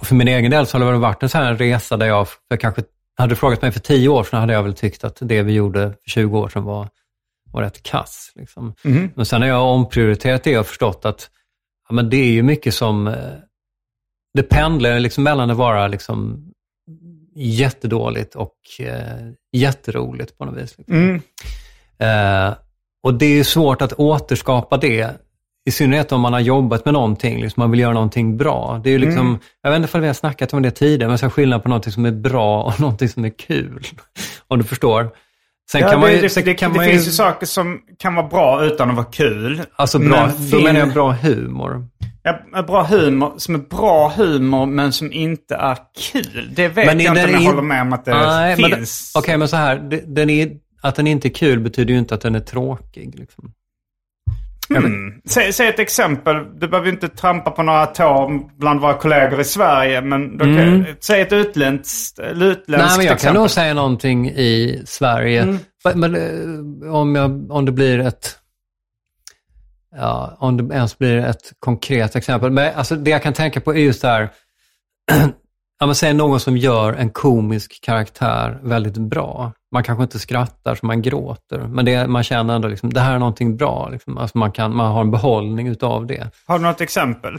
Och 0.00 0.06
för 0.06 0.14
min 0.14 0.28
egen 0.28 0.50
del 0.50 0.66
så 0.66 0.78
har 0.78 0.92
det 0.92 0.98
varit 0.98 1.22
en 1.22 1.28
sån 1.28 1.40
här 1.40 1.54
resa 1.54 1.96
där 1.96 2.06
jag, 2.06 2.26
jag 2.48 2.60
kanske 2.60 2.82
hade 3.16 3.32
du 3.32 3.36
frågat 3.36 3.62
mig 3.62 3.72
för 3.72 3.80
tio 3.80 4.08
år 4.08 4.24
sedan 4.24 4.40
hade 4.40 4.52
jag 4.52 4.62
väl 4.62 4.74
tyckt 4.74 5.04
att 5.04 5.18
det 5.20 5.42
vi 5.42 5.52
gjorde 5.52 5.92
för 6.02 6.10
20 6.10 6.38
år 6.38 6.48
sedan 6.48 6.64
var, 6.64 6.88
var 7.52 7.62
rätt 7.62 7.82
kass. 7.82 8.32
Liksom. 8.34 8.74
Men 9.14 9.26
sen 9.26 9.42
har 9.42 9.48
jag 9.48 9.62
omprioriterat 9.62 10.44
det 10.44 10.58
och 10.58 10.66
förstått 10.66 11.04
att 11.04 11.30
ja, 11.88 11.94
men 11.94 12.10
det 12.10 12.16
är 12.16 12.32
ju 12.32 12.42
mycket 12.42 12.74
som, 12.74 13.06
eh, 13.06 13.14
det 14.34 14.42
pendlar 14.42 15.00
liksom 15.00 15.24
mellan 15.24 15.50
att 15.50 15.56
vara 15.56 15.88
liksom 15.88 16.48
jättedåligt 17.34 18.34
och 18.34 18.56
eh, 18.78 19.32
jätteroligt 19.52 20.38
på 20.38 20.44
något 20.44 20.56
vis. 20.56 20.78
Liksom. 20.78 20.96
Mm. 20.96 21.20
Eh, 21.98 22.54
och 23.02 23.14
det 23.14 23.26
är 23.38 23.44
svårt 23.44 23.82
att 23.82 23.92
återskapa 23.92 24.76
det, 24.76 25.20
i 25.64 25.70
synnerhet 25.70 26.12
om 26.12 26.20
man 26.20 26.32
har 26.32 26.40
jobbat 26.40 26.84
med 26.84 26.94
någonting, 26.94 27.40
liksom 27.40 27.60
man 27.60 27.70
vill 27.70 27.80
göra 27.80 27.92
någonting 27.92 28.36
bra. 28.36 28.80
Det 28.84 28.90
är 28.90 28.98
liksom, 28.98 29.26
Mm. 29.26 29.38
Jag 29.62 29.70
vet 29.70 29.82
inte 29.82 29.96
om 29.96 30.00
vi 30.00 30.06
har 30.06 30.14
snackat 30.14 30.52
om 30.52 30.62
det 30.62 30.70
tidigare, 30.70 31.08
men 31.08 31.18
så 31.18 31.30
skillnad 31.30 31.62
på 31.62 31.68
någonting 31.68 31.92
som 31.92 32.04
är 32.04 32.10
bra 32.10 32.62
och 32.62 32.80
någonting 32.80 33.08
som 33.08 33.24
är 33.24 33.30
kul. 33.30 33.86
Om 34.48 34.58
du 34.58 34.64
förstår. 34.64 35.10
Sen 35.72 35.80
Ja, 35.80 35.88
kan 35.90 36.00
man 36.00 36.08
det, 36.08 36.14
ju... 36.16 36.22
det, 36.22 36.28
sen 36.28 36.44
det, 36.44 36.54
kan 36.54 36.72
det 36.72 36.76
man 36.76 36.86
finns 36.86 37.06
ju 37.06 37.10
saker 37.10 37.46
som 37.46 37.80
kan 37.98 38.14
vara 38.14 38.28
bra 38.28 38.64
utan 38.64 38.90
att 38.90 38.96
vara 38.96 39.06
kul. 39.06 39.62
Alltså 39.76 39.98
bra, 39.98 40.08
Men 40.08 40.28
då 40.28 40.36
film- 40.50 40.64
menar 40.64 40.80
jag 40.80 40.92
bra 40.92 41.12
humor. 41.12 41.86
Ja, 42.22 42.62
bra 42.62 42.82
humor 42.84 43.32
som 43.36 43.54
är 43.54 43.58
bra 43.58 44.12
humor 44.16 44.66
men 44.66 44.92
som 44.92 45.12
inte 45.12 45.54
är 45.54 45.76
kul. 46.12 46.50
Det 46.56 46.68
vet 46.68 46.86
Men 46.86 47.00
jag 47.00 47.12
inte 47.16 47.24
om 47.24 47.30
jag 47.30 47.40
in- 47.40 47.46
håller 47.46 47.62
med 47.62 47.82
om 47.82 47.92
att 47.92 48.04
det 48.04 48.10
Nej, 48.14 48.56
finns. 48.56 49.12
Okej, 49.14 49.36
men 49.38 49.48
så 49.48 49.56
här, 49.56 50.02
den 50.06 50.30
är, 50.30 50.50
att 50.80 50.94
den 50.94 51.06
inte 51.06 51.28
är 51.28 51.34
kul 51.34 51.60
betyder 51.60 51.92
ju 51.92 51.98
inte 51.98 52.14
att 52.14 52.20
den 52.20 52.34
är 52.34 52.40
tråkig. 52.40 53.14
Liksom. 53.18 53.52
Mm. 54.76 55.20
Säg, 55.28 55.52
säg 55.52 55.68
ett 55.68 55.78
exempel. 55.78 56.36
Du 56.60 56.68
behöver 56.68 56.88
inte 56.88 57.08
trampa 57.08 57.50
på 57.50 57.62
några 57.62 57.86
tår 57.86 58.58
bland 58.58 58.80
våra 58.80 58.94
kollegor 58.94 59.40
i 59.40 59.44
Sverige. 59.44 60.00
Men 60.00 60.38
kan, 60.38 60.86
säg 61.00 61.20
ett 61.20 61.32
utländskt, 61.32 62.18
utländskt 62.18 62.68
Mm. 62.68 62.80
Nej, 62.80 62.96
men 62.96 63.06
jag 63.06 63.06
kan 63.06 63.14
exempel. 63.14 63.40
nog 63.40 63.50
säga 63.50 63.74
någonting 63.74 64.28
i 64.30 64.82
Sverige. 64.86 65.42
Mm. 65.42 65.58
Men, 65.94 66.14
eh, 66.14 66.94
om, 66.94 67.14
jag, 67.14 67.50
om 67.50 67.64
det 67.64 67.72
blir 67.72 67.98
ett... 67.98 68.38
Ja, 69.96 70.36
om 70.38 70.56
det 70.56 70.74
ens 70.74 70.98
blir 70.98 71.16
ett 71.16 71.52
konkret 71.58 72.16
exempel. 72.16 72.50
Men 72.50 72.74
alltså, 72.74 72.96
det 72.96 73.10
jag 73.10 73.22
kan 73.22 73.32
tänka 73.32 73.60
på 73.60 73.74
är 73.74 73.78
just 73.78 74.02
det 74.02 74.08
här... 74.08 74.30
ja, 75.80 75.86
men 75.86 75.94
säg 75.94 76.14
någon 76.14 76.40
som 76.40 76.56
gör 76.56 76.92
en 76.92 77.10
komisk 77.10 77.78
karaktär 77.82 78.60
väldigt 78.62 78.98
bra. 78.98 79.52
Man 79.72 79.82
kanske 79.82 80.02
inte 80.02 80.18
skrattar 80.18 80.74
så 80.74 80.86
man 80.86 81.02
gråter, 81.02 81.58
men 81.58 81.84
det, 81.84 82.06
man 82.06 82.22
känner 82.22 82.54
ändå 82.54 82.68
liksom, 82.68 82.92
det 82.92 83.00
här 83.00 83.14
är 83.14 83.18
någonting 83.18 83.56
bra. 83.56 83.88
Liksom. 83.92 84.18
Alltså 84.18 84.38
man, 84.38 84.52
kan, 84.52 84.76
man 84.76 84.92
har 84.92 85.00
en 85.00 85.10
behållning 85.10 85.68
utav 85.68 86.06
det. 86.06 86.30
Har 86.46 86.58
du 86.58 86.64
något 86.64 86.80
exempel? 86.80 87.38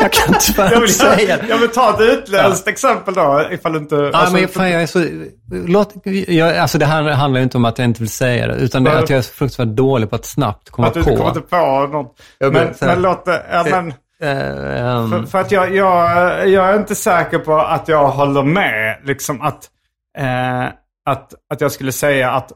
Jag 0.00 0.12
kan 0.12 0.34
tyvärr 0.40 0.72
Jag 0.72 0.80
vill, 0.80 0.90
inte 0.90 0.92
säga 0.92 1.38
jag 1.48 1.58
vill 1.58 1.68
ta 1.68 1.90
ett 1.90 2.00
utländskt 2.00 2.68
exempel 2.68 3.14
då. 3.14 3.42
Ifall 3.50 3.72
du 3.72 3.78
inte... 3.78 3.94
Ja, 3.96 4.10
alltså, 4.12 4.34
men 4.34 4.48
fan, 4.48 4.70
jag 4.70 4.82
är 4.82 4.86
så... 4.86 5.06
Låt, 5.52 5.94
jag, 6.28 6.56
alltså 6.56 6.78
det 6.78 6.86
här 6.86 7.02
handlar 7.02 7.40
ju 7.40 7.44
inte 7.44 7.56
om 7.56 7.64
att 7.64 7.78
jag 7.78 7.84
inte 7.84 8.00
vill 8.00 8.10
säga 8.10 8.46
det, 8.46 8.54
utan 8.54 8.84
det 8.84 8.90
är 8.90 8.96
att 8.96 9.10
jag 9.10 9.18
är 9.18 9.22
så 9.22 9.32
fruktansvärt 9.32 9.76
dålig 9.76 10.10
på 10.10 10.16
att 10.16 10.24
snabbt 10.24 10.70
komma 10.70 10.88
att 10.88 10.94
du 10.94 11.02
på. 11.04 11.10
inte 11.10 11.22
kommer 11.22 11.86
på 11.86 11.92
något. 11.92 12.16
Jag 12.38 12.52
Men, 12.52 12.62
här- 12.62 12.86
men 12.86 13.02
låt 13.02 13.24
det... 13.24 13.42
Ja, 13.52 13.66
men, 13.70 13.94
Eh, 14.22 14.96
ehm, 14.96 15.10
för, 15.10 15.22
för 15.22 15.38
att 15.38 15.52
jag, 15.52 15.76
jag, 15.76 16.48
jag 16.48 16.70
är 16.70 16.76
inte 16.76 16.94
säker 16.94 17.38
på 17.38 17.58
att 17.58 17.88
jag 17.88 18.08
håller 18.08 18.42
med. 18.42 18.96
Liksom 19.04 19.40
att, 19.42 19.68
eh, 20.18 20.64
att, 21.06 21.34
att 21.50 21.60
jag 21.60 21.72
skulle 21.72 21.92
säga 21.92 22.30
att 22.30 22.52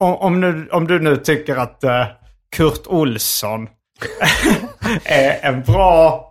om, 0.00 0.14
om, 0.16 0.40
nu, 0.40 0.68
om 0.72 0.86
du 0.86 0.98
nu 1.00 1.16
tycker 1.16 1.56
att 1.56 1.84
eh, 1.84 2.06
Kurt 2.56 2.86
Olsson 2.86 3.68
är 5.04 5.38
en 5.48 5.62
bra, 5.62 6.24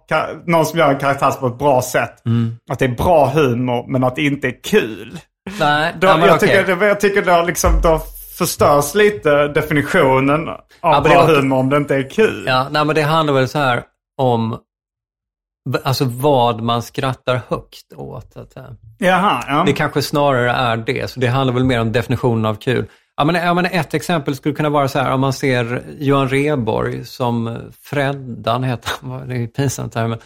någon 0.45 0.65
som 0.65 0.79
gör 0.79 0.89
en 0.89 0.97
karaktär 0.99 1.32
på 1.32 1.47
ett 1.47 1.58
bra 1.58 1.82
sätt. 1.82 2.25
Mm. 2.25 2.55
Att 2.71 2.79
det 2.79 2.86
är 2.86 2.89
bra 2.89 3.25
humor 3.29 3.86
men 3.88 4.03
att 4.03 4.15
det 4.15 4.21
inte 4.21 4.47
är 4.47 4.63
kul. 4.63 5.19
nej, 5.60 5.93
Då, 5.99 6.08
ja, 6.08 6.25
jag, 6.27 6.36
okej. 6.36 6.49
tycker, 6.65 6.86
jag 6.86 6.99
tycker 6.99 7.21
då, 7.21 7.41
liksom, 7.41 7.82
då 7.82 8.01
förstörs 8.38 8.95
lite 8.95 9.47
definitionen 9.47 10.49
av 10.82 11.03
det 11.03 11.10
bra 11.10 11.21
låter- 11.21 11.36
humor 11.36 11.58
om 11.58 11.69
det 11.69 11.77
inte 11.77 11.95
är 11.95 12.10
kul. 12.10 12.43
Ja, 12.47 12.67
nej, 12.71 12.86
men 12.86 12.95
det 12.95 13.01
handlar 13.01 13.34
väl 13.34 13.47
så 13.47 13.60
här 13.60 13.84
om 14.17 14.58
alltså 15.84 16.05
vad 16.05 16.62
man 16.62 16.82
skrattar 16.82 17.41
högt 17.47 17.93
åt. 17.95 18.38
Att. 18.38 18.58
Jaha, 18.97 19.43
ja. 19.47 19.63
Det 19.65 19.73
kanske 19.73 20.01
snarare 20.01 20.51
är 20.51 20.77
det, 20.77 21.10
så 21.10 21.19
det 21.19 21.27
handlar 21.27 21.53
väl 21.53 21.63
mer 21.63 21.82
om 21.82 21.91
definitionen 21.91 22.45
av 22.45 22.55
kul. 22.55 22.86
Ja, 23.17 23.25
men, 23.25 23.36
ja, 23.36 23.53
men 23.53 23.65
ett 23.65 23.93
exempel 23.93 24.36
skulle 24.36 24.55
kunna 24.55 24.69
vara 24.69 24.88
så 24.88 24.99
här, 24.99 25.12
om 25.12 25.21
man 25.21 25.34
ser 25.34 25.84
Johan 25.99 26.29
Rheborg 26.29 27.05
som 27.05 27.58
Freddan 27.82 28.63
heter 28.63 28.91
han, 29.01 29.27
det 29.29 29.36
är 29.36 29.47
pinsamt 29.47 29.95
här, 29.95 30.08
men, 30.08 30.19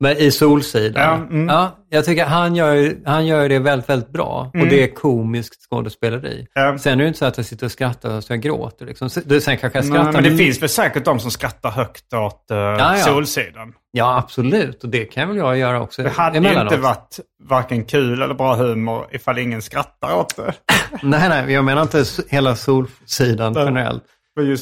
men 0.00 0.16
i 0.16 0.30
Solsidan. 0.30 1.02
Ja, 1.02 1.14
mm. 1.14 1.48
Ja, 1.48 1.76
jag 1.88 2.04
tycker 2.04 2.24
han 2.24 2.56
gör, 2.56 2.94
han 3.04 3.26
gör 3.26 3.48
det 3.48 3.58
väldigt, 3.58 3.88
väldigt 3.90 4.10
bra 4.12 4.50
och 4.60 4.66
det 4.66 4.82
är 4.82 4.94
komiskt 4.94 5.62
skådespeleri. 5.70 6.46
Ja. 6.54 6.78
Sen 6.78 6.92
är 6.92 6.96
det 6.96 7.02
ju 7.02 7.08
inte 7.08 7.18
så 7.18 7.24
att 7.24 7.36
jag 7.36 7.46
sitter 7.46 7.66
och 7.66 7.72
skrattar 7.72 8.20
så 8.20 8.32
jag 8.32 8.40
gråter. 8.40 8.86
Liksom. 8.86 9.10
Sen 9.10 9.20
kanske 9.30 9.66
jag 9.66 9.74
Nej, 9.74 9.82
skrattar 9.84 10.12
men 10.12 10.22
det 10.22 10.30
lite- 10.30 10.44
finns 10.44 10.62
väl 10.62 10.68
säkert 10.68 11.04
de 11.04 11.20
som 11.20 11.30
skrattar 11.30 11.70
högt 11.70 12.12
åt 12.12 12.46
uh, 12.50 12.56
ja. 12.56 12.96
Solsidan. 12.96 13.72
Ja, 13.90 14.18
absolut. 14.18 14.84
Och 14.84 14.90
det 14.90 15.04
kan 15.04 15.28
väl 15.28 15.36
jag 15.36 15.58
göra 15.58 15.80
också 15.82 16.02
Det 16.02 16.08
hade 16.08 16.38
ju 16.38 16.44
emellanåt. 16.44 16.72
inte 16.72 16.82
varit 16.82 17.20
varken 17.48 17.84
kul 17.84 18.22
eller 18.22 18.34
bra 18.34 18.54
humor 18.54 19.06
ifall 19.12 19.38
ingen 19.38 19.62
skrattar 19.62 20.14
åt 20.16 20.36
det. 20.36 20.54
Nej, 21.02 21.28
nej, 21.28 21.52
jag 21.52 21.64
menar 21.64 21.82
inte 21.82 22.04
hela 22.28 22.56
Solsidan 22.56 23.52
Nej. 23.52 23.64
generellt. 23.64 24.02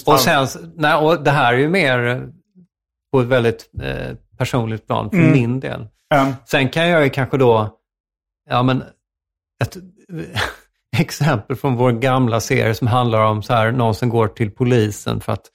Och, 0.07 0.21
sen, 0.21 0.47
nej, 0.77 0.95
och 0.95 1.23
det 1.25 1.31
här 1.31 1.55
är 1.55 1.59
ju 1.59 1.69
mer 1.69 2.27
på 3.13 3.21
ett 3.21 3.27
väldigt 3.27 3.71
eh, 3.83 4.17
personligt 4.39 4.87
plan 4.87 5.11
för 5.11 5.17
Mm. 5.17 5.33
min 5.33 5.61
del. 5.61 5.87
Ja. 6.09 6.33
Sen 6.47 6.69
kan 6.69 6.89
jag 6.89 7.05
ju 7.05 7.11
kanske 7.11 7.37
då, 7.37 7.71
ja 8.51 8.63
men, 8.63 8.83
ett, 9.63 9.77
exempel 10.97 11.57
från 11.57 11.77
vår 11.77 11.93
gamla 11.93 12.41
serie 12.41 12.75
som 12.75 12.87
handlar 12.87 13.25
om 13.25 13.43
så 13.43 13.53
här, 13.55 13.73
någon 13.73 13.95
som 13.95 14.09
går 14.09 14.29
till 14.29 14.51
polisen 14.51 15.21
för 15.21 15.33
att 15.33 15.51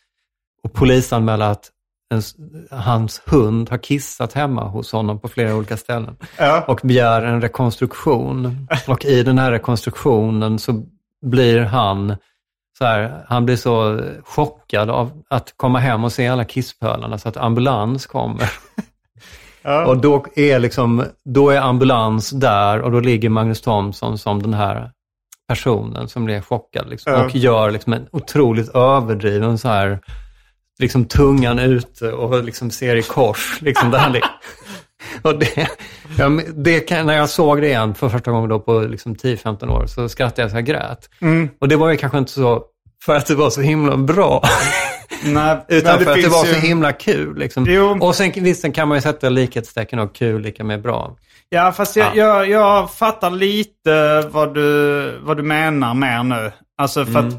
och 0.64 0.74
polisanmäla 0.74 1.50
att 1.50 1.70
ens, 2.14 2.36
hans 2.72 3.22
hund 3.26 3.70
har 3.70 3.78
kissat 3.78 4.34
hemma 4.34 4.64
hos 4.68 4.92
honom 4.92 5.20
på 5.20 5.28
flera 5.28 5.56
olika 5.56 5.78
ställen. 5.78 6.16
Ja. 6.38 6.64
Och 6.68 6.80
begär 6.84 7.22
en 7.22 7.42
rekonstruktion. 7.42 8.68
Och 8.88 9.06
i 9.06 9.24
den 9.24 9.40
här 9.40 9.52
rekonstruktionen 9.52 10.60
så 10.60 10.84
blir 11.26 11.60
han 11.60 12.16
här, 12.86 13.26
han 13.28 13.46
blir 13.46 13.56
så 13.56 14.02
chockad 14.24 14.90
av 14.90 15.24
att 15.30 15.54
komma 15.58 15.80
hem 15.80 16.04
och 16.04 16.12
se 16.12 16.28
alla 16.28 16.46
kisspölarna 16.46 17.18
så 17.18 17.30
att 17.30 17.38
ambulans 17.38 18.06
kommer. 18.08 18.50
Och 19.88 19.98
då 19.98 20.26
är, 20.36 20.60
liksom, 20.60 21.06
då 21.26 21.50
är 21.50 21.62
ambulans 21.62 22.30
där 22.30 22.82
och 22.82 22.92
då 22.92 23.00
ligger 23.00 23.30
Magnus 23.30 23.62
Thomsson 23.62 24.18
som 24.18 24.42
den 24.44 24.54
här 24.54 24.92
personen 25.48 26.08
som 26.10 26.26
blir 26.26 26.42
chockad 26.42 26.90
liksom, 26.90 27.14
Ja. 27.14 27.26
och 27.26 27.36
gör 27.36 27.72
liksom 27.72 27.94
en 27.94 28.08
otroligt 28.12 28.70
överdriven 28.76 29.58
så 29.58 29.68
här, 29.68 30.00
liksom 30.80 31.06
tungan 31.06 31.60
ute 31.60 32.12
och 32.12 32.44
liksom 32.44 32.72
ser 32.72 32.96
i 32.96 33.02
kors. 33.04 33.62
Liksom, 33.62 33.92
där 33.92 34.00
han. 34.00 34.12
och 35.22 35.40
det, 35.40 35.68
ja, 36.18 36.30
men 36.30 36.64
det 36.64 36.80
kan, 36.80 37.06
när 37.06 37.18
jag 37.18 37.30
såg 37.30 37.62
det 37.62 37.68
igen 37.68 37.96
för 37.96 38.10
första 38.10 38.32
gången 38.32 38.50
då 38.50 38.60
på 38.60 38.80
liksom 38.80 39.16
10-15 39.16 39.70
år 39.70 39.86
så 39.86 40.10
skrattade 40.10 40.42
jag 40.42 40.52
så 40.52 40.58
jag 40.58 40.66
grät. 40.66 41.10
Mm. 41.22 41.50
Och 41.62 41.68
det 41.68 41.76
var 41.76 41.90
ju 41.90 41.98
kanske 41.98 42.18
inte 42.18 42.32
så 42.32 42.64
för 43.06 43.16
att 43.16 43.26
det 43.28 43.36
var 43.36 43.50
så 43.50 43.62
himla 43.62 43.98
bra. 43.98 44.44
Nej, 45.26 45.58
Utan 45.68 46.00
för 46.00 46.12
att 46.12 46.22
det 46.22 46.28
var 46.30 46.46
ju- 46.46 46.54
så 46.54 46.60
himla 46.60 46.92
kul. 46.92 47.38
Liksom. 47.38 47.66
Jo. 47.68 47.98
Och 48.02 48.16
sen, 48.16 48.32
visst, 48.36 48.62
sen 48.62 48.72
kan 48.72 48.88
man 48.88 48.98
ju 48.98 49.02
sätta 49.02 49.30
likhetstecken 49.30 50.00
och 50.00 50.16
kul 50.16 50.42
lika 50.42 50.64
med 50.64 50.82
bra. 50.82 51.16
Ja, 51.50 51.72
fast 51.72 51.96
jag, 51.96 52.08
Ja. 52.16 52.46
jag, 52.46 52.50
jag 52.50 52.92
fattar 52.92 53.30
lite 53.30 54.22
vad 54.32 54.54
du, 54.54 55.20
vad 55.24 55.38
du 55.38 55.44
menar 55.44 55.94
mer 55.94 56.24
nu. 56.24 56.52
Alltså 56.78 57.06
för 57.06 57.20
Mm. 57.20 57.28
att 57.28 57.34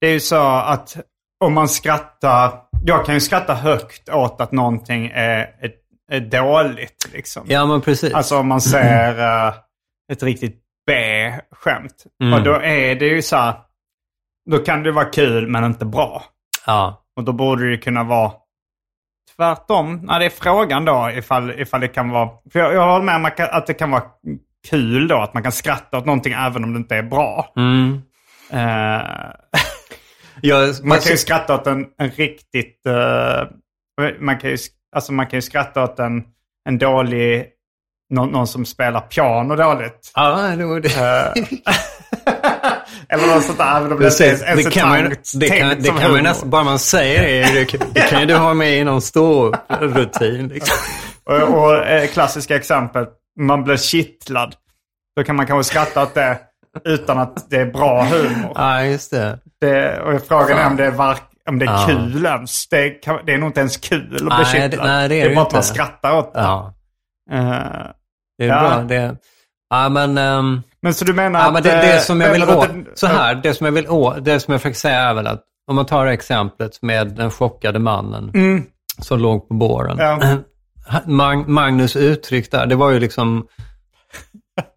det 0.00 0.06
är 0.06 0.12
ju 0.12 0.20
så 0.20 0.46
att 0.46 0.96
om 1.44 1.52
man 1.52 1.68
skrattar... 1.68 2.52
Jag 2.84 3.06
kan 3.06 3.14
ju 3.14 3.20
skratta 3.20 3.54
högt 3.54 4.08
åt 4.08 4.40
att 4.40 4.52
någonting 4.52 5.06
är, 5.14 5.38
är, 5.38 5.70
är 6.12 6.20
dåligt. 6.20 7.08
Liksom. 7.12 7.44
Ja, 7.48 7.66
men 7.66 7.80
precis. 7.80 8.14
Alltså 8.14 8.38
om 8.38 8.48
man 8.48 8.60
ser 8.60 9.18
eh, 9.18 9.54
ett 10.12 10.22
riktigt 10.22 10.62
B-skämt. 10.86 12.04
Mm. 12.22 12.34
Och 12.34 12.42
då 12.42 12.52
är 12.54 12.94
det 12.94 13.06
ju 13.06 13.22
så 13.22 13.36
här... 13.36 13.54
Då 14.50 14.58
kan 14.58 14.82
det 14.82 14.92
vara 14.92 15.04
kul 15.04 15.48
men 15.48 15.64
inte 15.64 15.84
bra. 15.84 16.24
ja. 16.66 17.02
Och 17.16 17.24
då 17.24 17.32
borde 17.32 17.70
det 17.70 17.76
kunna 17.76 18.04
vara 18.04 18.32
tvärtom. 19.36 20.00
Nej, 20.02 20.18
det 20.18 20.24
är 20.26 20.30
frågan 20.30 20.84
då 20.84 21.10
ifall, 21.14 21.50
ifall 21.60 21.80
det 21.80 21.88
kan 21.88 22.10
vara... 22.10 22.30
För 22.52 22.58
jag, 22.58 22.74
jag 22.74 22.86
håller 22.92 23.04
med 23.04 23.16
om 23.16 23.24
att 23.50 23.66
det 23.66 23.74
kan 23.74 23.90
vara 23.90 24.02
kul 24.70 25.08
då. 25.08 25.16
Att 25.16 25.34
man 25.34 25.42
kan 25.42 25.52
skratta 25.52 25.98
åt 25.98 26.06
någonting 26.06 26.32
även 26.32 26.64
om 26.64 26.72
det 26.72 26.76
inte 26.78 26.96
är 26.96 27.02
bra. 27.02 27.52
Mm. 27.56 28.02
Eh, 28.50 29.02
Jag, 30.40 30.84
man 30.84 30.98
kan 30.98 31.10
ju 31.10 31.16
skratta 31.16 31.54
åt 31.54 31.66
en, 31.66 31.86
en 31.98 32.10
riktigt... 32.10 32.86
eh, 32.86 33.42
man, 34.20 34.38
kan 34.38 34.50
ju, 34.50 34.56
alltså 34.96 35.12
man 35.12 35.26
kan 35.26 35.36
ju 35.36 35.42
skratta 35.42 35.82
åt 35.84 35.98
en, 35.98 36.22
en 36.68 36.78
dålig... 36.78 37.46
Någon, 38.10 38.28
någon 38.30 38.46
som 38.46 38.64
spelar 38.66 39.00
piano 39.00 39.56
dåligt. 39.56 40.12
Ja, 40.14 40.36
det 40.58 40.64
var 40.64 40.80
det. 40.80 40.88
Eh, 40.88 41.44
Eller 43.08 43.34
något 43.34 43.44
sånt 43.44 43.58
där. 43.58 43.80
Det 43.80 43.84
inte 43.86 43.96
Precis. 43.96 44.40
Det 44.40 44.46
är 44.46 44.70
kan 44.70 44.88
man, 44.88 45.14
det 45.34 45.48
kan, 45.48 45.68
det 45.68 45.88
kan 46.00 46.12
man 46.12 46.22
nästan, 46.22 46.50
bara 46.50 46.64
man 46.64 46.78
säger 46.78 47.22
det, 47.22 47.58
det, 47.60 47.64
kan- 47.64 47.92
det 47.92 48.00
kan 48.00 48.20
ju 48.20 48.26
du 48.26 48.34
ha 48.36 48.54
med 48.54 48.78
i 48.78 48.84
någon 48.84 49.02
ståupprutin. 49.02 50.48
Liksom. 50.48 50.76
Och, 51.24 51.42
och 51.64 51.86
eh, 51.86 52.06
klassiska 52.06 52.56
exempel, 52.56 53.06
man 53.40 53.64
blir 53.64 53.76
kittlad. 53.76 54.54
Då 55.16 55.24
kan 55.24 55.36
man 55.36 55.46
kanske 55.46 55.70
skratta 55.70 56.02
åt 56.02 56.14
det 56.14 56.38
utan 56.84 57.18
att 57.18 57.50
det 57.50 57.56
är 57.56 57.66
bra 57.66 58.02
humor. 58.04 58.52
Ja, 58.54 58.82
just 58.84 59.10
det. 59.10 59.38
Det, 59.60 60.00
och 60.00 60.22
frågan 60.28 60.58
är 60.58 60.66
om 60.66 60.76
det 60.76 60.86
är, 60.86 60.90
om 61.48 61.58
det 61.58 61.64
är 61.64 61.70
Ja. 61.70 61.84
kul 61.86 62.26
ens. 62.26 62.68
Det 62.68 62.76
är, 62.78 63.02
kan- 63.02 63.20
det 63.26 63.34
är 63.34 63.38
nog 63.38 63.48
inte 63.48 63.60
ens 63.60 63.76
kul 63.76 64.14
att 64.14 64.20
bli 64.20 64.28
Nej, 64.28 64.44
kittlad. 64.44 64.70
det- 64.70 64.92
nej, 64.92 65.08
det 65.08 65.14
är 65.20 65.22
det 65.22 65.28
det 65.28 65.34
bara 65.34 65.42
att 65.42 65.46
inte. 65.48 65.56
man 65.56 65.62
skrattar 65.62 66.18
åt 66.18 66.34
det. 66.34 66.40
Ja, 66.40 66.72
Eh, 67.32 67.38
det 68.38 68.44
är 68.44 68.48
Ja. 68.48 68.60
bra. 68.60 68.82
Det, 68.88 69.16
ja, 69.70 69.88
men... 69.88 70.18
ehm, 70.18 70.62
men 70.82 70.94
så 70.94 71.04
du 71.04 71.12
menar 71.12 71.40
Ja, 71.40 71.46
att... 71.46 71.52
men 71.52 71.62
det, 71.62 71.68
det 71.70 71.94
eh, 71.94 72.00
som 72.00 72.20
jag 72.20 72.32
vill 72.32 72.42
åt, 72.42 72.50
att- 72.50 72.98
så 72.98 73.06
här, 73.06 73.34
det 73.34 73.54
som 73.54 73.64
jag 73.64 73.72
vill 73.72 73.88
åt, 73.88 74.24
det 74.24 74.40
som 74.40 74.52
jag 74.52 74.60
försöker 74.62 74.78
säga 74.78 75.00
är 75.00 75.14
väl 75.14 75.26
att 75.26 75.42
om 75.70 75.76
man 75.76 75.86
tar 75.86 76.06
exemplet 76.06 76.82
med 76.82 77.08
den 77.16 77.30
chockade 77.30 77.78
mannen 77.78 78.32
som 79.02 79.18
låg 79.18 79.48
på 79.48 79.54
båren. 79.54 80.00
Mm. 80.00 80.38
Ja. 80.90 81.00
Mag, 81.06 81.48
Magnus 81.48 81.96
uttryck 81.96 82.50
där, 82.50 82.66
det 82.66 82.74
var 82.74 82.90
ju 82.90 83.00
liksom, 83.00 83.46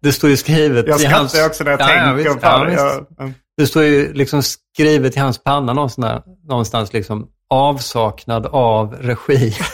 det 0.02 0.12
står 0.12 0.30
ju 0.30 0.36
skrivet 0.36 0.86
Jag 0.88 0.96
i 0.96 0.98
skrattar 0.98 1.18
hans... 1.18 1.38
ju 1.38 1.46
också 1.46 1.64
när 1.64 1.70
jag 1.70 1.80
Ja, 1.80 1.90
ja, 1.94 2.04
tänker 2.04 2.14
visst, 2.14 2.40
på 2.40 2.46
ja, 2.46 2.64
det. 2.64 3.32
Ja. 3.60 3.62
Det 3.62 3.66
står 3.66 3.82
ju 3.82 4.12
liksom 4.12 4.42
skrivet 4.42 5.16
i 5.16 5.18
hans 5.20 5.38
panna 5.38 5.72
någonstans, 5.72 6.24
någonstans 6.48 6.92
liksom, 6.92 7.28
avsaknad 7.48 8.46
av 8.46 8.94
regi. 8.94 9.54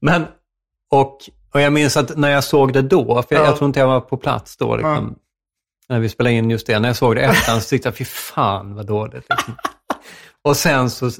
Men, 0.00 0.26
och, 0.90 1.18
och 1.54 1.60
jag 1.60 1.72
minns 1.72 1.96
att 1.96 2.16
när 2.16 2.30
jag 2.30 2.44
såg 2.44 2.72
det 2.72 2.82
då, 2.82 3.22
för 3.28 3.34
jag, 3.34 3.44
Ja. 3.44 3.46
jag 3.46 3.56
tror 3.56 3.66
inte 3.66 3.80
jag 3.80 3.86
var 3.86 4.00
på 4.00 4.16
plats 4.16 4.56
då, 4.56 4.76
liksom, 4.76 5.14
när 5.88 6.00
vi 6.00 6.08
spelade 6.08 6.34
in 6.34 6.50
just 6.50 6.66
det, 6.66 6.78
när 6.78 6.88
jag 6.88 6.96
såg 6.96 7.16
det 7.16 7.22
efterhand 7.22 7.62
så 7.62 7.68
tyckte 7.68 7.88
jag, 7.88 7.96
fy 7.96 8.04
fan 8.04 8.74
vad 8.74 8.86
dåligt. 8.86 9.26
Liksom. 9.30 9.54
Och 10.42 10.56
sen 10.56 10.90
så, 10.90 11.10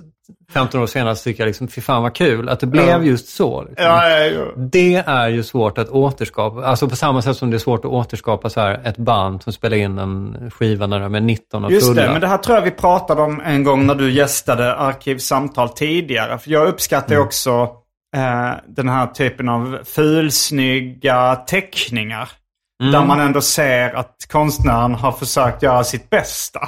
15 0.52 0.80
år 0.82 0.86
senare, 0.86 1.16
så 1.16 1.24
tycker 1.24 1.42
jag 1.42 1.46
liksom, 1.46 1.68
fy 1.68 1.80
fan 1.80 2.02
vad 2.02 2.14
kul 2.14 2.48
att 2.48 2.60
det 2.60 2.66
blev 2.66 3.04
just 3.04 3.28
så. 3.28 3.62
Liksom. 3.64 3.86
Ja, 3.86 4.08
ja, 4.08 4.24
ja. 4.24 4.44
Det 4.56 4.94
är 5.06 5.28
ju 5.28 5.42
svårt 5.42 5.78
att 5.78 5.88
återskapa. 5.88 6.64
Alltså 6.66 6.88
på 6.88 6.96
samma 6.96 7.22
sätt 7.22 7.36
som 7.36 7.50
det 7.50 7.56
är 7.56 7.58
svårt 7.58 7.84
att 7.84 7.90
återskapa 7.90 8.50
så 8.50 8.60
här 8.60 8.80
ett 8.84 8.96
band 8.96 9.42
som 9.42 9.52
spelar 9.52 9.76
in 9.76 9.98
en 9.98 10.50
skiva 10.50 10.86
när 10.86 11.00
de 11.00 11.14
är 11.14 11.20
19 11.20 11.64
och 11.64 11.72
Just 11.72 11.86
fulla. 11.88 12.02
det, 12.02 12.12
men 12.12 12.20
det 12.20 12.26
här 12.26 12.38
tror 12.38 12.56
jag 12.56 12.62
vi 12.62 12.70
pratade 12.70 13.22
om 13.22 13.40
en 13.40 13.64
gång 13.64 13.86
när 13.86 13.94
du 13.94 14.10
gästade 14.12 14.74
Arkivsamtal 14.74 15.68
tidigare. 15.68 16.38
För 16.38 16.50
jag 16.50 16.68
uppskattar 16.68 17.14
Mm. 17.14 17.26
också 17.26 17.50
eh, 18.16 18.50
den 18.68 18.88
här 18.88 19.06
typen 19.06 19.48
av 19.48 19.78
fulsnygga 19.84 21.36
teckningar. 21.36 22.28
Mm. 22.82 22.92
Där 22.92 23.04
man 23.04 23.20
ändå 23.20 23.40
ser 23.40 23.94
att 23.96 24.16
konstnären 24.32 24.94
har 24.94 25.12
försökt 25.12 25.62
göra 25.62 25.84
sitt 25.84 26.10
bästa. 26.10 26.60